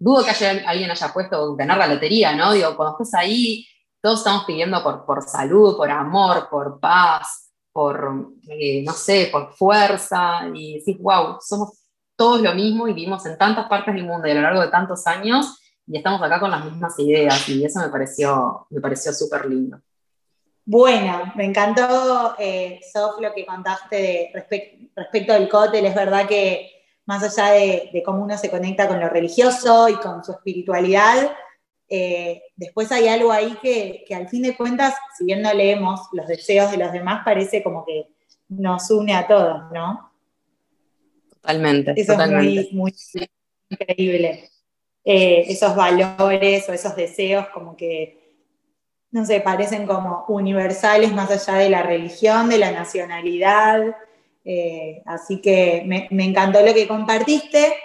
dudo 0.00 0.24
que 0.24 0.30
haya, 0.30 0.62
alguien 0.66 0.90
haya 0.90 1.12
puesto 1.12 1.54
ganar 1.54 1.78
la 1.78 1.86
lotería, 1.86 2.34
¿no? 2.34 2.52
Digo, 2.52 2.74
cuando 2.74 2.96
estás 2.98 3.20
ahí, 3.20 3.66
todos 4.00 4.20
estamos 4.20 4.44
pidiendo 4.44 4.82
por, 4.82 5.22
salud, 5.22 5.76
por 5.76 5.90
amor, 5.90 6.48
por 6.50 6.80
paz, 6.80 7.52
por, 7.70 8.32
eh, 8.48 8.82
no 8.82 8.92
sé, 8.92 9.28
por 9.30 9.52
fuerza, 9.52 10.48
y 10.54 10.78
decís, 10.78 10.96
wow, 11.00 11.36
somos 11.40 11.78
todos 12.16 12.40
lo 12.40 12.54
mismo 12.54 12.88
y 12.88 12.94
vivimos 12.94 13.24
en 13.26 13.38
tantas 13.38 13.68
partes 13.68 13.94
del 13.94 14.04
mundo 14.04 14.26
y 14.26 14.30
a 14.30 14.34
lo 14.34 14.42
largo 14.42 14.62
de 14.62 14.68
tantos 14.68 15.06
años 15.06 15.58
y 15.86 15.96
estamos 15.96 16.22
acá 16.22 16.38
con 16.40 16.50
las 16.50 16.64
mismas 16.64 16.98
ideas 16.98 17.48
y 17.48 17.64
eso 17.64 17.80
me 17.80 17.88
pareció 17.88 18.66
me 18.70 18.80
pareció 18.80 19.12
súper 19.12 19.46
lindo. 19.46 19.80
Bueno, 20.64 21.32
me 21.34 21.46
encantó, 21.46 22.36
eh, 22.38 22.78
Sof, 22.92 23.20
lo 23.20 23.32
que 23.32 23.44
contaste 23.44 24.30
respecto 24.94 25.32
del 25.32 25.48
cótel. 25.48 25.86
Es 25.86 25.94
verdad 25.94 26.28
que 26.28 26.79
más 27.10 27.24
allá 27.24 27.50
de, 27.54 28.02
cómo 28.04 28.22
uno 28.22 28.38
se 28.38 28.48
conecta 28.48 28.86
con 28.86 29.00
lo 29.00 29.08
religioso 29.08 29.88
y 29.88 29.94
con 29.94 30.22
su 30.24 30.30
espiritualidad, 30.30 31.32
eh, 31.88 32.40
después 32.54 32.92
hay 32.92 33.08
algo 33.08 33.32
ahí 33.32 33.58
que, 33.60 34.04
que, 34.06 34.14
al 34.14 34.28
fin 34.28 34.42
de 34.42 34.56
cuentas, 34.56 34.94
si 35.18 35.24
bien 35.24 35.42
no 35.42 35.52
leemos 35.52 36.02
los 36.12 36.28
deseos 36.28 36.70
de 36.70 36.76
los 36.76 36.92
demás, 36.92 37.22
parece 37.24 37.64
como 37.64 37.84
que 37.84 38.06
nos 38.48 38.88
une 38.92 39.12
a 39.12 39.26
todos, 39.26 39.72
¿no? 39.72 40.12
Totalmente. 41.32 41.94
Eso 41.96 42.12
es 42.12 42.72
muy, 42.72 42.94
increíble. 43.70 44.48
Eh, 45.04 45.46
esos 45.48 45.74
valores 45.74 46.68
o 46.68 46.72
esos 46.72 46.94
deseos 46.94 47.48
como 47.48 47.76
que, 47.76 48.36
no 49.10 49.24
sé, 49.24 49.40
parecen 49.40 49.84
como 49.84 50.26
universales 50.28 51.12
más 51.12 51.28
allá 51.28 51.58
de 51.58 51.70
la 51.70 51.82
religión, 51.82 52.48
de 52.50 52.58
la 52.58 52.70
nacionalidad. 52.70 53.96
Eh, 54.44 55.02
así 55.06 55.40
que 55.40 55.82
me, 55.86 56.08
encantó 56.24 56.64
lo 56.64 56.72
que 56.72 56.88
compartiste. 56.88 57.76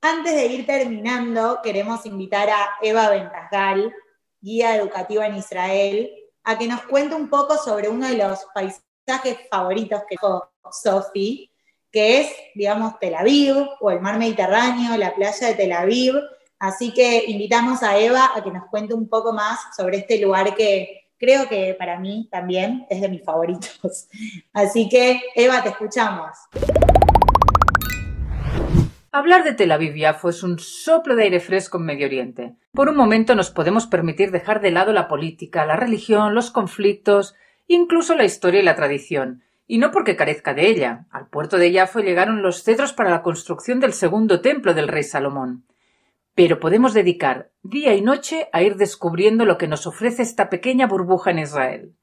Antes 0.00 0.34
de 0.34 0.46
ir 0.46 0.66
terminando, 0.66 1.60
queremos 1.62 2.04
invitar 2.06 2.48
a 2.50 2.70
Eva 2.82 3.10
Ventasgal, 3.10 3.92
guía 4.40 4.76
educativa 4.76 5.26
en 5.26 5.36
Israel, 5.36 6.10
a 6.44 6.58
que 6.58 6.66
nos 6.66 6.82
cuente 6.82 7.14
un 7.14 7.28
poco 7.28 7.56
sobre 7.56 7.88
uno 7.88 8.06
de 8.06 8.16
los 8.16 8.46
paisajes 8.54 9.48
favoritos 9.50 10.00
que 10.08 10.16
dejó 10.20 10.50
Sofi, 10.70 11.50
que 11.90 12.20
es, 12.20 12.30
digamos, 12.54 12.98
Tel 12.98 13.14
Aviv 13.14 13.56
o 13.80 13.90
el 13.90 14.00
mar 14.00 14.18
Mediterráneo, 14.18 14.96
la 14.96 15.14
playa 15.14 15.48
de 15.48 15.54
Tel 15.54 15.72
Aviv. 15.72 16.14
Así 16.58 16.92
que 16.92 17.24
invitamos 17.26 17.82
a 17.82 17.98
Eva 17.98 18.32
a 18.34 18.42
que 18.42 18.50
nos 18.50 18.66
cuente 18.66 18.94
un 18.94 19.08
poco 19.08 19.32
más 19.32 19.58
sobre 19.76 19.98
este 19.98 20.18
lugar 20.18 20.54
que 20.54 21.05
creo 21.18 21.48
que 21.48 21.74
para 21.78 21.98
mí 21.98 22.28
también 22.30 22.86
es 22.90 23.00
de 23.00 23.08
mis 23.08 23.24
favoritos. 23.24 24.08
Así 24.52 24.88
que, 24.88 25.20
Eva, 25.34 25.62
te 25.62 25.70
escuchamos. 25.70 26.36
Hablar 29.12 29.44
de 29.44 29.54
Tel 29.54 29.72
Aviv 29.72 29.94
Yafo 29.94 30.28
es 30.28 30.42
un 30.42 30.58
soplo 30.58 31.16
de 31.16 31.22
aire 31.22 31.40
fresco 31.40 31.78
en 31.78 31.84
Medio 31.84 32.06
Oriente. 32.06 32.54
Por 32.72 32.90
un 32.90 32.96
momento 32.96 33.34
nos 33.34 33.50
podemos 33.50 33.86
permitir 33.86 34.30
dejar 34.30 34.60
de 34.60 34.70
lado 34.70 34.92
la 34.92 35.08
política, 35.08 35.64
la 35.64 35.76
religión, 35.76 36.34
los 36.34 36.50
conflictos, 36.50 37.34
incluso 37.66 38.14
la 38.14 38.24
historia 38.24 38.60
y 38.60 38.64
la 38.64 38.74
tradición. 38.74 39.42
Y 39.66 39.78
no 39.78 39.90
porque 39.90 40.16
carezca 40.16 40.52
de 40.52 40.68
ella. 40.68 41.06
Al 41.10 41.28
puerto 41.28 41.56
de 41.56 41.72
Yafo 41.72 42.00
llegaron 42.00 42.42
los 42.42 42.62
cedros 42.62 42.92
para 42.92 43.08
la 43.08 43.22
construcción 43.22 43.80
del 43.80 43.94
segundo 43.94 44.42
templo 44.42 44.74
del 44.74 44.86
rey 44.86 45.02
Salomón. 45.02 45.64
Pero 46.36 46.60
podemos 46.60 46.92
dedicar 46.92 47.50
día 47.62 47.94
y 47.94 48.02
noche 48.02 48.50
a 48.52 48.62
ir 48.62 48.76
descubriendo 48.76 49.46
lo 49.46 49.56
que 49.56 49.68
nos 49.68 49.86
ofrece 49.86 50.22
esta 50.22 50.50
pequeña 50.50 50.86
burbuja 50.86 51.30
en 51.30 51.38
Israel. 51.38 51.94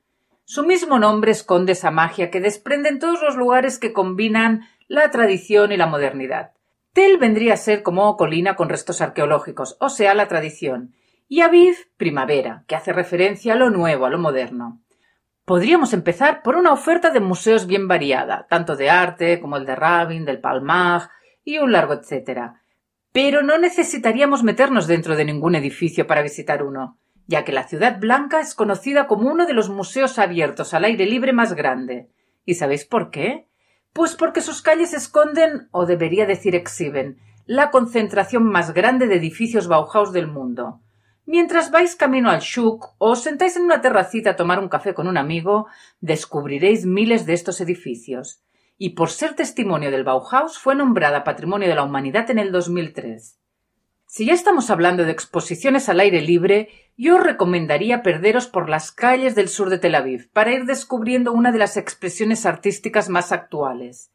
Su 0.43 0.65
mismo 0.65 0.97
nombre 0.97 1.31
esconde 1.31 1.73
esa 1.73 1.91
magia 1.91 2.31
que 2.31 2.41
desprenden 2.41 2.97
todos 2.97 3.21
los 3.21 3.35
lugares 3.35 3.77
que 3.77 3.93
combinan 3.93 4.67
la 4.87 5.11
tradición 5.11 5.71
y 5.71 5.77
la 5.77 5.85
modernidad. 5.85 6.51
Tel 6.93 7.19
vendría 7.19 7.53
a 7.53 7.57
ser 7.57 7.83
como 7.83 8.17
colina 8.17 8.55
con 8.55 8.69
restos 8.69 9.01
arqueológicos, 9.01 9.77
o 9.79 9.89
sea, 9.89 10.15
la 10.15 10.27
tradición, 10.27 10.95
y 11.27 11.41
Aviv, 11.41 11.75
primavera, 11.97 12.63
que 12.67 12.75
hace 12.75 12.91
referencia 12.91 13.53
a 13.53 13.55
lo 13.55 13.69
nuevo, 13.69 14.07
a 14.07 14.09
lo 14.09 14.17
moderno. 14.17 14.81
Podríamos 15.45 15.93
empezar 15.93 16.41
por 16.41 16.55
una 16.55 16.73
oferta 16.73 17.11
de 17.11 17.19
museos 17.19 17.67
bien 17.67 17.87
variada, 17.87 18.47
tanto 18.49 18.75
de 18.75 18.89
arte 18.89 19.39
como 19.39 19.57
el 19.57 19.65
de 19.67 19.75
Rabin, 19.75 20.25
del 20.25 20.41
Palmaj 20.41 21.09
y 21.43 21.59
un 21.59 21.71
largo 21.71 21.93
etcétera. 21.93 22.62
Pero 23.13 23.43
no 23.43 23.59
necesitaríamos 23.59 24.43
meternos 24.43 24.87
dentro 24.87 25.15
de 25.15 25.23
ningún 25.23 25.53
edificio 25.53 26.07
para 26.07 26.23
visitar 26.23 26.63
uno, 26.63 26.97
ya 27.27 27.45
que 27.45 27.51
la 27.51 27.67
Ciudad 27.67 27.99
Blanca 27.99 28.39
es 28.39 28.55
conocida 28.55 29.05
como 29.05 29.31
uno 29.31 29.45
de 29.45 29.53
los 29.53 29.69
museos 29.69 30.17
abiertos 30.17 30.73
al 30.73 30.83
aire 30.83 31.05
libre 31.05 31.31
más 31.31 31.53
grande. 31.53 32.09
¿Y 32.43 32.55
sabéis 32.55 32.85
por 32.85 33.11
qué? 33.11 33.47
Pues 33.93 34.15
porque 34.15 34.41
sus 34.41 34.63
calles 34.63 34.95
esconden, 34.95 35.67
o 35.69 35.85
debería 35.85 36.25
decir 36.25 36.55
exhiben, 36.55 37.19
la 37.45 37.69
concentración 37.69 38.45
más 38.45 38.73
grande 38.73 39.05
de 39.05 39.17
edificios 39.17 39.67
Bauhaus 39.67 40.11
del 40.11 40.27
mundo. 40.27 40.81
Mientras 41.27 41.69
vais 41.69 41.95
camino 41.95 42.31
al 42.31 42.39
Shuk 42.39 42.95
o 42.97 43.11
os 43.11 43.21
sentáis 43.21 43.55
en 43.55 43.63
una 43.63 43.79
terracita 43.79 44.31
a 44.31 44.35
tomar 44.35 44.59
un 44.59 44.69
café 44.69 44.95
con 44.95 45.07
un 45.07 45.17
amigo, 45.17 45.67
descubriréis 46.01 46.87
miles 46.87 47.27
de 47.27 47.33
estos 47.33 47.61
edificios. 47.61 48.41
Y 48.77 48.91
por 48.91 49.09
ser 49.09 49.35
testimonio 49.35 49.91
del 49.91 50.03
Bauhaus 50.03 50.57
fue 50.57 50.75
nombrada 50.75 51.23
Patrimonio 51.23 51.67
de 51.67 51.75
la 51.75 51.83
Humanidad 51.83 52.29
en 52.31 52.39
el 52.39 52.51
2003. 52.51 53.37
Si 54.07 54.25
ya 54.25 54.33
estamos 54.33 54.69
hablando 54.69 55.05
de 55.05 55.11
exposiciones 55.11 55.89
al 55.89 55.99
aire 55.99 56.21
libre, 56.21 56.69
yo 56.97 57.15
os 57.15 57.23
recomendaría 57.23 58.03
perderos 58.03 58.47
por 58.47 58.69
las 58.69 58.91
calles 58.91 59.33
del 59.33 59.49
sur 59.49 59.69
de 59.71 59.79
Tel 59.79 59.95
Aviv 59.95 60.29
para 60.31 60.53
ir 60.53 60.65
descubriendo 60.65 61.31
una 61.31 61.51
de 61.51 61.57
las 61.57 61.77
expresiones 61.77 62.45
artísticas 62.45 63.09
más 63.09 63.31
actuales. 63.31 64.11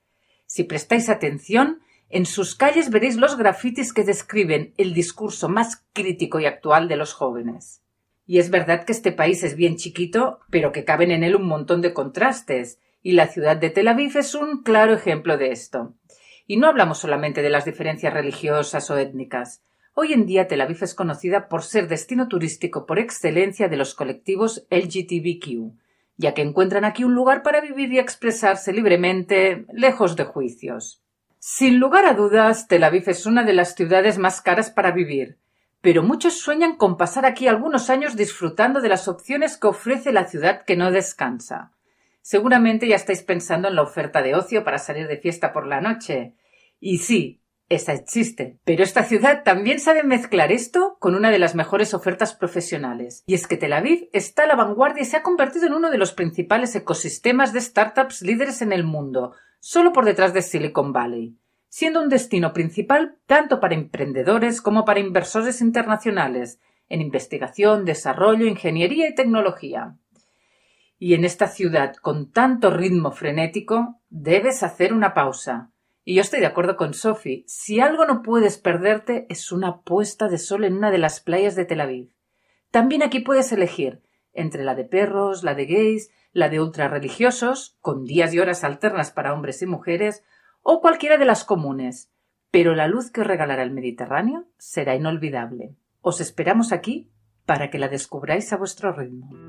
Si 0.47 0.63
prestáis 0.63 1.09
atención, 1.09 1.81
en 2.11 2.27
sus 2.27 2.55
calles 2.55 2.91
veréis 2.91 3.17
los 3.17 3.37
grafitis 3.37 3.93
que 3.93 4.05
describen 4.05 4.73
el 4.77 4.95
discurso 4.95 5.49
más 5.49 5.85
crítico 5.93 6.41
y 6.41 6.47
actual 6.47 6.89
de 6.89 6.97
los 6.97 7.13
jóvenes. 7.13 7.83
Y 8.25 8.39
es 8.39 8.51
verdad 8.51 8.85
que 8.85 8.93
este 8.93 9.11
país 9.11 9.43
es 9.43 9.57
bien 9.57 9.77
chiquito, 9.77 10.39
pero 10.51 10.71
que 10.71 10.85
caben 10.85 11.11
en 11.11 11.25
él 11.25 11.35
un 11.35 11.47
montón 11.47 11.81
de 11.81 11.93
contrastes, 11.93 12.79
y 13.09 13.13
la 13.13 13.27
ciudad 13.27 13.57
de 13.57 13.71
Tel 13.71 13.89
Aviv 13.89 14.19
es 14.19 14.35
un 14.35 14.63
claro 14.63 14.93
ejemplo 14.93 15.39
de 15.39 15.51
esto. 15.51 15.95
Y 16.47 16.59
no 16.59 16.67
hablamos 16.67 16.99
solamente 16.99 17.41
de 17.41 17.49
las 17.49 17.65
diferencias 17.65 18.13
religiosas 18.13 18.91
o 18.91 18.99
étnicas, 18.99 19.63
Hoy 19.95 20.13
en 20.13 20.27
día 20.27 20.47
Tel 20.47 20.61
Aviv 20.61 20.77
es 20.83 20.95
conocida 20.95 21.49
por 21.49 21.63
ser 21.63 21.89
destino 21.89 22.29
turístico 22.29 22.85
por 22.85 22.99
excelencia 22.99 23.69
de 23.69 23.79
los 23.79 23.95
colectivos 23.95 24.67
LGTBQ, 24.71 25.73
ya 26.19 26.35
que 26.35 26.43
encuentran 26.43 26.85
aquí 26.85 27.03
un 27.03 27.15
lugar 27.15 27.43
para 27.43 27.63
vivir 27.63 27.91
y 27.95 27.99
expresarse 27.99 28.75
libremente, 28.75 29.65
lejos 29.73 30.15
de 30.15 30.25
juicios. 30.25 31.03
Sin 31.39 31.81
lugar 31.81 32.05
a 32.05 32.13
dudas, 32.13 32.69
Tel 32.69 32.85
Aviv 32.85 33.09
es 33.09 33.25
una 33.25 33.43
de 33.43 33.55
las 33.55 33.75
ciudades 33.75 34.19
más 34.19 34.43
caras 34.43 34.71
para 34.71 34.91
vivir, 34.91 35.39
pero 35.81 36.03
muchos 36.03 36.39
sueñan 36.39 36.77
con 36.77 36.99
pasar 36.99 37.25
aquí 37.25 37.49
algunos 37.49 37.89
años 37.89 38.17
disfrutando 38.17 38.83
de 38.83 38.91
las 38.91 39.09
opciones 39.09 39.57
que 39.57 39.69
ofrece 39.69 40.13
la 40.13 40.27
ciudad 40.27 40.67
que 40.67 40.77
no 40.77 40.91
descansa. 40.91 41.73
Seguramente 42.29 42.87
ya 42.87 42.97
estáis 42.97 43.23
pensando 43.23 43.69
en 43.69 43.75
la 43.75 43.81
oferta 43.81 44.21
de 44.21 44.35
ocio 44.35 44.63
para 44.63 44.77
salir 44.77 45.09
de 45.09 45.17
fiesta 45.17 45.51
por 45.51 45.67
la 45.67 45.81
noche. 45.81 46.35
Y 46.79 46.99
sí, 46.99 47.41
esa 47.71 47.95
existe. 47.95 48.59
Pero 48.65 48.83
esta 48.83 49.03
ciudad 49.05 49.45
también 49.45 49.81
sabe 49.81 50.03
mezclar 50.03 50.53
esto 50.53 50.99
con 51.01 51.15
una 51.15 51.31
de 51.31 51.39
las 51.39 51.55
mejores 51.55 51.95
ofertas 51.95 52.35
profesionales. 52.35 53.25
Y 53.27 53.33
es 53.33 53.47
que 53.47 53.57
Tel 53.57 53.73
Aviv 53.73 54.11
está 54.13 54.43
a 54.43 54.47
la 54.47 54.57
vanguardia 54.57 55.05
y 55.05 55.07
se 55.07 55.17
ha 55.17 55.23
convertido 55.23 55.69
en 55.69 55.73
uno 55.73 55.91
de 55.91 55.97
los 55.97 56.13
principales 56.13 56.77
ecosistemas 56.77 57.55
de 57.55 57.63
startups 57.63 58.21
líderes 58.21 58.61
en 58.61 58.73
el 58.73 58.85
mundo, 58.85 59.33
solo 59.59 59.95
por 59.95 60.05
detrás 60.05 60.35
de 60.35 60.43
Silicon 60.43 60.93
Valley, 60.93 61.39
siendo 61.71 62.03
un 62.03 62.11
destino 62.11 62.53
principal 62.53 63.17
tanto 63.25 63.59
para 63.59 63.75
emprendedores 63.75 64.61
como 64.61 64.85
para 64.85 65.01
inversores 65.01 65.63
internacionales 65.63 66.61
en 66.91 67.01
investigación, 67.01 67.87
desarrollo, 67.87 68.45
ingeniería 68.45 69.09
y 69.09 69.15
tecnología. 69.15 69.97
Y 70.99 71.15
en 71.15 71.25
esta 71.25 71.47
ciudad 71.47 71.95
con 71.97 72.31
tanto 72.31 72.71
ritmo 72.71 73.13
frenético, 73.13 74.01
debes 74.11 74.63
hacer 74.63 74.93
una 74.93 75.15
pausa 75.15 75.71
y 76.09 76.15
yo 76.15 76.23
estoy 76.23 76.41
de 76.41 76.47
acuerdo 76.47 76.79
con 76.79 76.95
Sophie. 76.95 77.45
Si 77.47 77.81
algo 77.81 78.07
no 78.07 78.23
puedes 78.23 78.57
perderte 78.57 79.27
es 79.29 79.53
una 79.53 79.83
puesta 79.83 80.29
de 80.29 80.39
sol 80.39 80.65
en 80.65 80.75
una 80.79 80.91
de 80.91 80.97
las 80.97 81.21
playas 81.21 81.55
de 81.55 81.67
Tel 81.67 81.83
Aviv. 81.83 82.09
También 82.71 83.03
aquí 83.03 83.21
puedes 83.21 83.53
elegir 83.53 84.01
entre 84.33 84.65
la 84.65 84.75
de 84.75 84.85
perros, 84.85 85.45
la 85.45 85.55
de 85.55 85.67
gays, 85.67 86.11
la 86.33 86.49
de 86.49 86.63
ultrarreligiosos, 86.63 87.77
con 87.83 88.07
días 88.07 88.33
y 88.33 88.39
horas 88.39 88.65
alternas 88.65 89.11
para 89.11 89.35
hombres 89.35 89.61
y 89.61 89.67
mujeres, 89.67 90.25
o 90.63 90.81
cualquiera 90.81 91.19
de 91.19 91.27
las 91.27 91.45
comunes. 91.45 92.11
Pero 92.51 92.75
la 92.75 92.89
luz 92.89 93.11
que 93.11 93.23
regalará 93.23 93.63
el 93.63 93.73
Mediterráneo 93.73 94.47
será 94.57 94.95
inolvidable. 94.95 95.77
Os 96.01 96.23
esperamos 96.23 96.73
aquí 96.73 97.11
para 97.45 97.69
que 97.69 97.79
la 97.79 97.89
descubráis 97.89 98.51
a 98.55 98.57
vuestro 98.57 98.95
ritmo. 98.95 99.48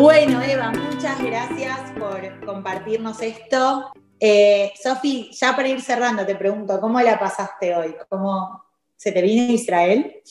Bueno, 0.00 0.40
Eva, 0.40 0.72
muchas 0.72 1.22
gracias 1.22 1.78
por 1.98 2.42
compartirnos 2.46 3.20
esto. 3.20 3.92
Eh, 4.18 4.72
Sofi, 4.82 5.30
ya 5.30 5.54
para 5.54 5.68
ir 5.68 5.82
cerrando, 5.82 6.24
te 6.24 6.36
pregunto, 6.36 6.80
¿cómo 6.80 6.98
la 7.02 7.18
pasaste 7.18 7.76
hoy? 7.76 7.94
¿Cómo 8.08 8.64
se 8.96 9.12
te 9.12 9.20
vino 9.20 9.52
Israel? 9.52 10.22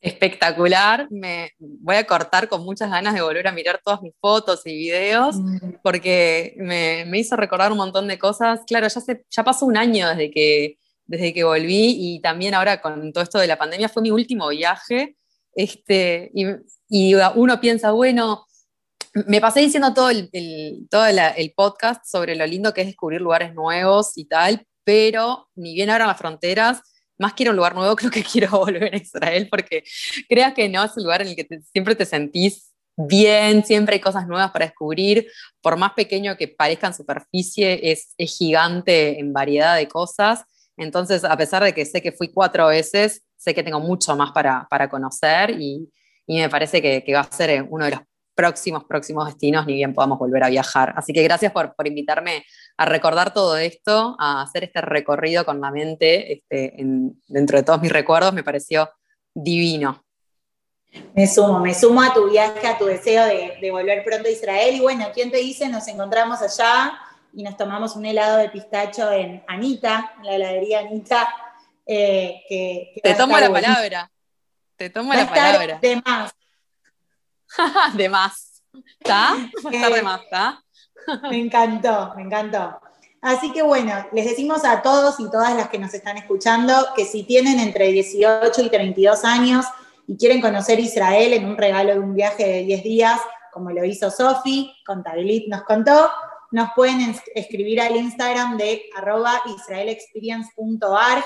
Espectacular, 0.00 1.06
me 1.08 1.52
voy 1.60 1.94
a 1.94 2.04
cortar 2.04 2.48
con 2.48 2.64
muchas 2.64 2.90
ganas 2.90 3.14
de 3.14 3.22
volver 3.22 3.46
a 3.46 3.52
mirar 3.52 3.80
todas 3.84 4.02
mis 4.02 4.12
fotos 4.20 4.62
y 4.66 4.74
videos 4.74 5.36
mm. 5.36 5.74
porque 5.84 6.54
me, 6.56 7.06
hizo 7.16 7.36
recordar 7.36 7.70
un 7.70 7.78
montón 7.78 8.08
de 8.08 8.18
cosas. 8.18 8.62
Claro, 8.66 8.88
ya, 8.88 9.00
ya 9.30 9.44
pasó 9.44 9.66
un 9.66 9.76
año 9.76 10.08
desde 10.08 10.32
que, 10.32 10.78
desde 11.06 11.32
que 11.32 11.44
volví 11.44 11.94
y 11.96 12.20
también 12.22 12.54
ahora 12.54 12.80
con 12.80 13.12
todo 13.12 13.22
esto 13.22 13.38
de 13.38 13.46
la 13.46 13.56
pandemia 13.56 13.88
fue 13.88 14.02
mi 14.02 14.10
último 14.10 14.48
viaje. 14.48 15.16
Este, 15.54 16.32
y, 16.34 16.46
y 16.88 17.14
uno 17.36 17.60
piensa, 17.60 17.92
bueno, 17.92 18.48
me 19.12 19.40
pasé 19.40 19.60
diciendo 19.60 19.92
todo, 19.92 20.10
el, 20.10 20.30
todo 20.90 21.06
el 21.06 21.52
podcast 21.56 22.04
sobre 22.04 22.36
lo 22.36 22.46
lindo 22.46 22.72
que 22.72 22.82
es 22.82 22.86
descubrir 22.86 23.20
lugares 23.20 23.54
nuevos 23.54 24.16
y 24.16 24.26
tal, 24.26 24.66
pero 24.84 25.48
ni 25.54 25.74
bien 25.74 25.90
abran 25.90 26.08
las 26.08 26.18
fronteras, 26.18 26.80
más 27.18 27.34
quiero 27.34 27.50
un 27.50 27.56
lugar 27.56 27.74
nuevo, 27.74 27.94
creo 27.96 28.10
que 28.10 28.24
quiero 28.24 28.50
volver 28.50 28.94
a 28.94 28.96
Israel 28.96 29.48
porque 29.50 29.84
creas 30.28 30.54
que 30.54 30.68
no 30.68 30.84
es 30.84 30.96
un 30.96 31.04
lugar 31.04 31.22
en 31.22 31.28
el 31.28 31.36
que 31.36 31.46
siempre 31.72 31.94
te 31.94 32.06
sentís 32.06 32.72
bien, 32.96 33.64
siempre 33.64 33.94
hay 33.94 34.00
cosas 34.00 34.26
nuevas 34.26 34.50
para 34.50 34.66
descubrir, 34.66 35.26
por 35.60 35.76
más 35.76 35.92
pequeño 35.92 36.36
que 36.36 36.48
parezca 36.48 36.86
en 36.88 36.94
superficie, 36.94 37.90
es, 37.90 38.14
es 38.18 38.36
gigante 38.36 39.18
en 39.18 39.32
variedad 39.32 39.76
de 39.76 39.88
cosas. 39.88 40.44
Entonces, 40.76 41.24
a 41.24 41.36
pesar 41.36 41.62
de 41.62 41.72
que 41.72 41.84
sé 41.84 42.02
que 42.02 42.12
fui 42.12 42.28
cuatro 42.28 42.66
veces, 42.66 43.22
sé 43.36 43.54
que 43.54 43.62
tengo 43.62 43.80
mucho 43.80 44.16
más 44.16 44.32
para, 44.32 44.66
para 44.68 44.88
conocer 44.88 45.50
y, 45.58 45.90
y 46.26 46.36
me 46.38 46.48
parece 46.48 46.82
que, 46.82 47.02
que, 47.02 47.14
va 47.14 47.20
a 47.20 47.32
ser 47.32 47.66
uno 47.68 47.84
de 47.86 47.92
los 47.92 48.00
próximos, 48.40 48.84
próximos 48.84 49.26
destinos, 49.26 49.66
ni 49.66 49.74
bien 49.74 49.92
podamos 49.92 50.18
volver 50.18 50.42
a 50.44 50.48
viajar. 50.48 50.94
Así 50.96 51.12
que 51.12 51.22
gracias 51.22 51.52
por, 51.52 51.74
por 51.74 51.86
invitarme 51.86 52.46
a 52.78 52.86
recordar 52.86 53.34
todo 53.34 53.58
esto, 53.58 54.16
a 54.18 54.40
hacer 54.40 54.64
este 54.64 54.80
recorrido 54.80 55.44
con 55.44 55.60
la 55.60 55.70
mente 55.70 56.32
este, 56.32 56.72
dentro 57.28 57.58
de 57.58 57.62
todos 57.62 57.82
mis 57.82 57.92
recuerdos, 57.92 58.32
me 58.32 58.42
pareció 58.42 58.88
divino. 59.34 60.02
Me 61.14 61.26
sumo, 61.26 61.60
me 61.60 61.74
sumo 61.74 62.00
a 62.00 62.14
tu 62.14 62.30
viaje, 62.30 62.66
a 62.66 62.78
tu 62.78 62.86
deseo 62.86 63.26
de, 63.26 63.70
volver 63.70 64.02
pronto 64.04 64.26
a 64.26 64.30
Israel. 64.30 64.74
Y 64.74 64.80
bueno, 64.80 65.08
¿quién 65.12 65.30
te 65.30 65.36
dice? 65.36 65.68
Nos 65.68 65.86
encontramos 65.88 66.40
allá 66.40 66.98
y 67.34 67.42
nos 67.42 67.58
tomamos 67.58 67.94
un 67.94 68.06
helado 68.06 68.38
de 68.38 68.48
pistacho 68.48 69.12
en 69.12 69.44
Anita, 69.48 70.14
en 70.18 70.24
la 70.24 70.34
heladería 70.36 70.80
Anita. 70.80 71.28
Eh, 71.84 72.42
que, 72.48 73.00
te 73.02 73.14
tomo 73.14 73.38
la 73.38 73.52
palabra. 73.52 74.10
Te 74.76 74.88
tomo 74.88 75.12
la 75.12 75.28
palabra. 75.28 75.78
De 75.82 76.00
más. 76.06 76.32
de 77.94 78.08
más. 78.08 78.62
¿Está? 79.00 79.36
Va 79.64 79.90
de 79.90 80.02
más, 80.02 80.22
¿está? 80.22 80.62
me 81.30 81.38
encantó, 81.38 82.12
me 82.16 82.22
encantó. 82.22 82.80
Así 83.22 83.52
que 83.52 83.62
bueno, 83.62 84.06
les 84.12 84.24
decimos 84.24 84.64
a 84.64 84.80
todos 84.80 85.20
y 85.20 85.30
todas 85.30 85.54
las 85.54 85.68
que 85.68 85.78
nos 85.78 85.92
están 85.92 86.16
escuchando 86.16 86.74
que 86.96 87.04
si 87.04 87.24
tienen 87.24 87.60
entre 87.60 87.88
18 87.88 88.62
y 88.62 88.70
32 88.70 89.24
años 89.24 89.66
y 90.06 90.16
quieren 90.16 90.40
conocer 90.40 90.80
Israel 90.80 91.34
en 91.34 91.46
un 91.46 91.56
regalo 91.56 91.92
de 91.92 91.98
un 91.98 92.14
viaje 92.14 92.46
de 92.46 92.62
10 92.64 92.82
días, 92.82 93.20
como 93.52 93.70
lo 93.70 93.84
hizo 93.84 94.10
Sofi, 94.10 94.74
con 94.86 95.04
nos 95.48 95.62
contó, 95.62 96.10
nos 96.50 96.70
pueden 96.74 97.14
escribir 97.34 97.80
al 97.80 97.96
Instagram 97.96 98.56
de 98.56 98.84
arroba 98.96 99.42
israelexperience.org 99.46 101.24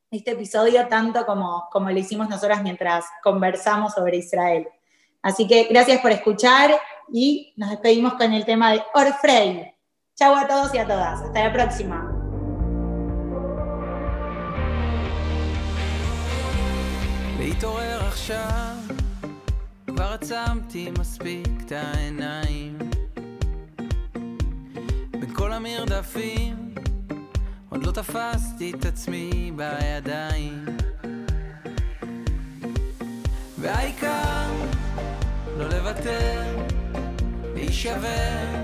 este 0.09 0.31
episodio 0.31 0.87
tanto 0.87 1.25
como, 1.25 1.67
como 1.71 1.91
lo 1.91 1.99
hicimos 1.99 2.27
nosotras 2.27 2.63
mientras 2.63 3.05
conversamos 3.23 3.93
sobre 3.93 4.17
Israel. 4.17 4.67
Así 5.21 5.47
que 5.47 5.65
gracias 5.65 6.01
por 6.01 6.11
escuchar 6.11 6.79
y 7.11 7.53
nos 7.57 7.69
despedimos 7.69 8.13
con 8.15 8.33
el 8.33 8.45
tema 8.45 8.71
de 8.71 8.83
Orfrey. 8.93 9.75
Chau 10.15 10.35
a 10.35 10.47
todos 10.47 10.73
y 10.73 10.77
a 10.77 10.87
todas. 10.87 11.21
Hasta 11.21 11.43
la 11.43 11.53
próxima. 11.53 12.14
עוד 27.69 27.83
לא 27.85 27.91
תפסתי 27.91 28.71
את 28.71 28.85
עצמי 28.85 29.51
בידיים. 29.55 30.65
והעיקר 33.59 34.51
לא 35.57 35.65
לוותר, 35.69 36.43
להישבר, 37.53 38.63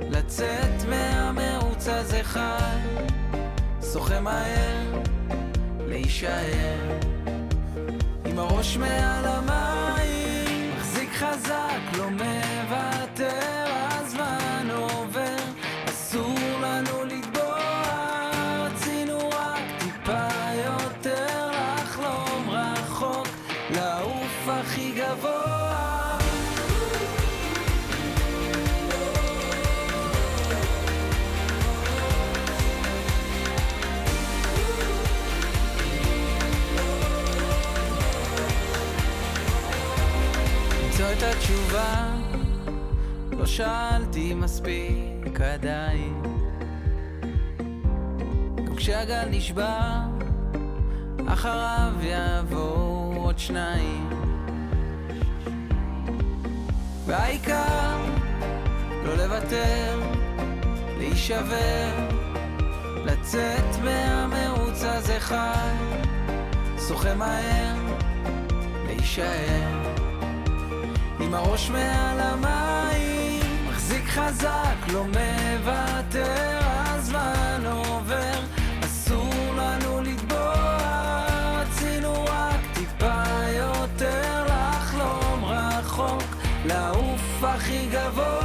לצאת 0.00 0.88
מהמרוץ 0.88 1.88
הזה 1.88 2.20
חי, 2.22 2.78
שוחה 3.92 4.20
מהר, 4.20 5.02
להישאר, 5.88 7.13
עם 8.34 8.40
הראש 8.40 8.76
מעל 8.76 9.24
המים, 9.24 10.70
מחזיק 10.76 11.10
חזק, 11.12 11.98
לא 11.98 12.10
שאלתי 43.56 44.34
מספיק 44.34 45.40
עדיין. 45.40 46.22
גם 48.66 48.76
כשהגל 48.76 49.24
נשבר, 49.30 50.00
אחריו 51.26 51.92
יבואו 52.02 53.14
עוד 53.16 53.38
שניים. 53.38 54.10
והעיקר, 57.06 57.96
לא 59.04 59.14
לוותר, 59.16 60.00
להישבר, 60.98 62.08
לצאת 63.04 63.82
מהמרוץ 63.84 64.82
הזה 64.84 65.20
חי, 65.20 65.76
שוחה 66.88 67.14
מהר, 67.14 67.76
להישאר. 68.86 69.92
עם 71.20 71.34
הראש 71.34 71.70
מעל 71.70 72.20
המים, 72.20 72.93
מחזיק 73.94 74.10
חזק, 74.10 74.92
לא 74.92 75.04
מוותר, 75.04 76.58
הזמן 76.62 77.62
עובר, 77.66 78.40
אסור 78.84 79.54
לנו 79.56 80.00
לטבוע, 80.00 80.86
רצינו 81.60 82.24
רק 82.24 82.60
טיפה 82.74 83.22
יותר 83.56 84.46
לחלום 84.46 85.44
רחוק, 85.44 86.36
לעוף 86.64 87.44
הכי 87.44 87.86
גבוה. 87.92 88.43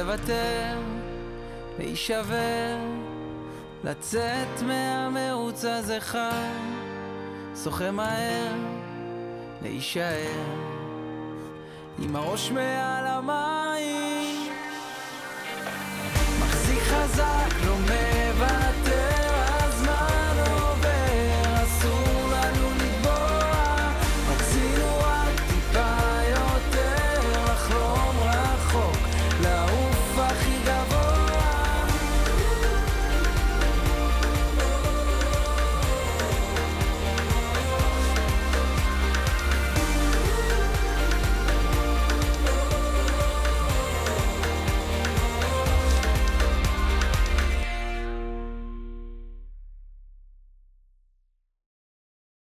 לוותר, 0.00 0.78
להישבר, 1.78 2.76
לצאת 3.84 4.62
מהמרוץ 4.66 5.64
הזה 5.64 6.00
חי, 6.00 6.52
שוחה 7.64 7.90
מהר, 7.90 8.54
להישאר, 9.62 10.44
עם 11.98 12.16
הראש 12.16 12.50
מעל 12.50 13.06
המים, 13.06 13.59